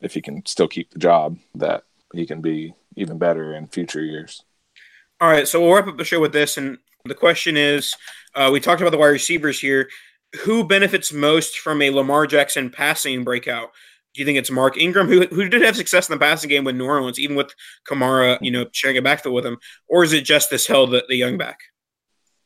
if 0.00 0.14
he 0.14 0.20
can 0.20 0.44
still 0.46 0.68
keep 0.68 0.90
the 0.90 0.98
job, 0.98 1.38
that 1.54 1.84
he 2.12 2.26
can 2.26 2.40
be 2.40 2.74
even 2.96 3.18
better 3.18 3.54
in 3.54 3.66
future 3.68 4.02
years. 4.02 4.44
All 5.24 5.30
right, 5.30 5.48
so 5.48 5.58
we'll 5.58 5.72
wrap 5.72 5.86
up 5.86 5.96
the 5.96 6.04
show 6.04 6.20
with 6.20 6.34
this, 6.34 6.58
and 6.58 6.76
the 7.06 7.14
question 7.14 7.56
is: 7.56 7.96
uh, 8.34 8.50
We 8.52 8.60
talked 8.60 8.82
about 8.82 8.90
the 8.90 8.98
wide 8.98 9.06
receivers 9.06 9.58
here. 9.58 9.88
Who 10.42 10.64
benefits 10.64 11.14
most 11.14 11.60
from 11.60 11.80
a 11.80 11.88
Lamar 11.88 12.26
Jackson 12.26 12.68
passing 12.68 13.24
breakout? 13.24 13.70
Do 14.12 14.20
you 14.20 14.26
think 14.26 14.36
it's 14.36 14.50
Mark 14.50 14.76
Ingram, 14.76 15.08
who 15.08 15.22
who 15.28 15.48
did 15.48 15.62
have 15.62 15.76
success 15.76 16.10
in 16.10 16.12
the 16.12 16.22
passing 16.22 16.50
game 16.50 16.64
with 16.64 16.76
New 16.76 16.84
Orleans, 16.84 17.18
even 17.18 17.36
with 17.36 17.54
Kamara, 17.88 18.36
you 18.42 18.50
know, 18.50 18.66
sharing 18.72 18.98
a 18.98 19.02
backfield 19.02 19.34
with 19.34 19.46
him, 19.46 19.56
or 19.88 20.04
is 20.04 20.12
it 20.12 20.26
Justice 20.26 20.66
Hill, 20.66 20.88
the, 20.88 21.06
the 21.08 21.16
young 21.16 21.38
back? 21.38 21.58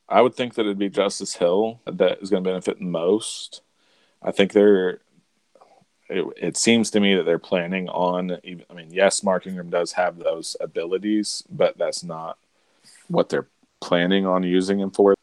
I 0.09 0.21
would 0.21 0.37
think 0.37 0.55
that 0.55 0.61
it'd 0.61 0.79
be 0.79 0.89
Justice 0.89 1.35
Hill 1.35 1.81
that 1.85 2.23
is 2.23 2.31
going 2.31 2.45
to 2.45 2.49
benefit 2.49 2.81
most. 2.81 3.63
I 4.23 4.31
think 4.31 4.53
they're. 4.53 5.01
It, 6.09 6.25
it, 6.37 6.57
seems 6.57 6.93
to 6.93 7.01
me 7.01 7.17
that 7.17 7.25
they're 7.25 7.41
planning 7.41 7.89
on. 7.89 8.31
I 8.31 8.73
mean, 8.73 8.91
yes, 8.91 9.25
Mark 9.25 9.49
Ingram 9.49 9.69
does 9.69 9.93
have 9.93 10.17
those 10.17 10.57
abilities, 10.61 11.43
but 11.51 11.77
that's 11.77 12.05
not 12.05 12.39
what 13.09 13.29
they're 13.29 13.49
planning 13.81 14.27
on 14.27 14.43
using 14.43 14.79
him 14.79 14.91
for. 14.91 15.15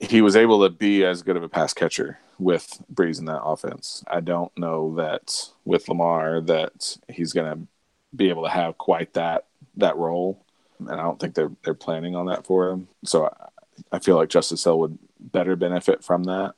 He 0.00 0.20
was 0.20 0.36
able 0.36 0.62
to 0.62 0.70
be 0.70 1.04
as 1.04 1.22
good 1.22 1.36
of 1.36 1.42
a 1.42 1.48
pass 1.48 1.72
catcher 1.72 2.18
with 2.38 2.82
Brees 2.92 3.18
in 3.18 3.26
that 3.26 3.42
offense. 3.42 4.04
I 4.06 4.20
don't 4.20 4.56
know 4.58 4.94
that 4.96 5.48
with 5.64 5.88
Lamar 5.88 6.40
that 6.42 6.96
he's 7.08 7.32
going 7.32 7.50
to 7.50 7.66
be 8.14 8.28
able 8.28 8.44
to 8.44 8.50
have 8.50 8.78
quite 8.78 9.14
that 9.14 9.46
that 9.76 9.96
role, 9.96 10.44
and 10.78 10.90
I 10.90 11.02
don't 11.02 11.18
think 11.18 11.34
they're 11.34 11.52
they're 11.64 11.74
planning 11.74 12.14
on 12.14 12.26
that 12.26 12.46
for 12.46 12.68
him. 12.68 12.88
So 13.04 13.26
I, 13.26 13.96
I 13.96 13.98
feel 13.98 14.16
like 14.16 14.28
Justice 14.28 14.64
Hill 14.64 14.78
would 14.80 14.98
better 15.18 15.56
benefit 15.56 16.04
from 16.04 16.24
that. 16.24 16.54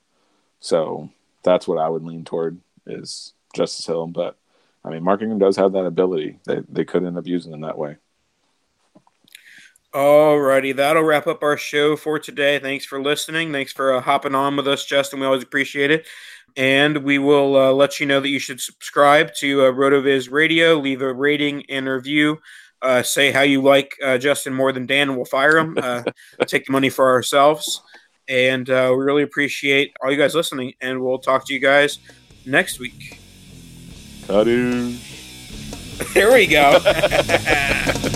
So 0.61 1.11
that's 1.43 1.69
what 1.69 1.79
I 1.79 1.89
would 1.89 2.05
lean 2.05 2.25
toward 2.25 2.59
is 2.87 3.33
Justice 3.55 3.87
Hill. 3.87 4.07
But 4.07 4.37
I 4.85 4.91
mean, 4.91 5.03
Mark 5.03 5.23
Ingram 5.23 5.39
does 5.39 5.57
have 5.57 5.73
that 5.73 5.87
ability. 5.87 6.39
They 6.47 6.61
they 6.69 6.85
could 6.85 7.05
end 7.05 7.19
up 7.19 7.27
using 7.27 7.53
him 7.53 7.61
that 7.63 7.79
way. 7.79 7.97
Alrighty, 9.97 10.77
that'll 10.77 11.05
wrap 11.05 11.27
up 11.27 11.43
our 11.43 11.57
show 11.57 11.97
for 11.97 12.19
today. 12.19 12.59
Thanks 12.59 12.85
for 12.85 13.01
listening. 13.01 13.51
Thanks 13.51 13.73
for 13.73 13.95
uh, 13.95 14.03
hopping 14.03 14.35
on 14.35 14.55
with 14.55 14.69
us, 14.69 14.85
Justin. 14.85 15.21
We 15.21 15.25
always 15.25 15.43
appreciate 15.43 15.91
it. 15.91 16.07
And 16.55 16.99
we 16.99 17.19
will 17.19 17.57
uh, 17.57 17.73
let 17.73 17.99
you 17.99 18.05
know 18.05 18.21
that 18.21 18.29
you 18.29 18.39
should 18.39 18.61
subscribe 18.61 19.33
to 19.37 19.63
uh, 19.63 19.73
RotoViz 19.73 20.31
Radio, 20.31 20.75
leave 20.75 21.01
a 21.01 21.15
rating 21.15 21.65
and 21.71 21.89
review. 21.89 22.37
Uh, 22.83 23.03
say 23.03 23.33
how 23.33 23.41
you 23.41 23.63
like 23.63 23.97
uh, 24.05 24.19
Justin 24.19 24.53
more 24.53 24.71
than 24.71 24.85
Dan, 24.85 25.09
and 25.09 25.17
we'll 25.17 25.25
fire 25.25 25.57
him. 25.57 25.79
Uh, 25.81 26.03
take 26.47 26.67
the 26.67 26.73
money 26.73 26.91
for 26.91 27.11
ourselves. 27.11 27.81
And 28.29 28.69
uh, 28.69 28.93
we 28.95 29.03
really 29.03 29.23
appreciate 29.23 29.97
all 30.05 30.13
you 30.13 30.19
guys 30.19 30.35
listening. 30.35 30.75
And 30.83 31.01
we'll 31.01 31.21
talk 31.21 31.47
to 31.47 31.55
you 31.55 31.59
guys 31.59 32.01
next 32.45 32.79
week. 32.79 33.19
Adieu. 34.29 34.99
There 36.13 36.31
we 36.31 36.47
go. 36.47 36.79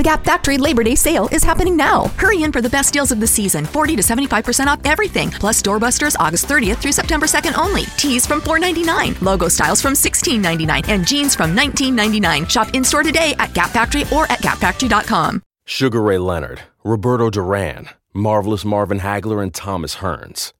The 0.00 0.04
Gap 0.04 0.24
Factory 0.24 0.56
Labor 0.56 0.82
Day 0.82 0.94
sale 0.94 1.28
is 1.30 1.44
happening 1.44 1.76
now. 1.76 2.06
Hurry 2.16 2.42
in 2.42 2.52
for 2.52 2.62
the 2.62 2.70
best 2.70 2.94
deals 2.94 3.12
of 3.12 3.20
the 3.20 3.26
season 3.26 3.66
40 3.66 3.96
to 3.96 4.02
75% 4.02 4.66
off 4.68 4.80
everything, 4.86 5.30
plus 5.30 5.60
doorbusters 5.60 6.16
August 6.18 6.46
30th 6.46 6.78
through 6.78 6.92
September 6.92 7.26
2nd 7.26 7.58
only. 7.58 7.82
Tees 7.98 8.24
from 8.24 8.40
$4.99, 8.40 9.20
logo 9.20 9.46
styles 9.46 9.82
from 9.82 9.92
$16.99, 9.92 10.88
and 10.88 11.06
jeans 11.06 11.34
from 11.34 11.54
$19.99. 11.54 12.48
Shop 12.48 12.72
in 12.72 12.82
store 12.82 13.02
today 13.02 13.34
at 13.38 13.52
Gap 13.52 13.72
Factory 13.72 14.04
or 14.10 14.24
at 14.32 14.38
gapfactory.com. 14.38 15.42
Sugar 15.66 16.00
Ray 16.00 16.16
Leonard, 16.16 16.62
Roberto 16.82 17.28
Duran, 17.28 17.90
Marvelous 18.14 18.64
Marvin 18.64 19.00
Hagler, 19.00 19.42
and 19.42 19.52
Thomas 19.52 19.96
Hearns. 19.96 20.54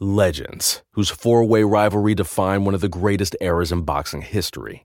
Legends, 0.00 0.82
whose 0.94 1.10
four 1.10 1.44
way 1.44 1.62
rivalry 1.62 2.16
defined 2.16 2.66
one 2.66 2.74
of 2.74 2.80
the 2.80 2.88
greatest 2.88 3.36
eras 3.40 3.70
in 3.70 3.82
boxing 3.82 4.22
history. 4.22 4.84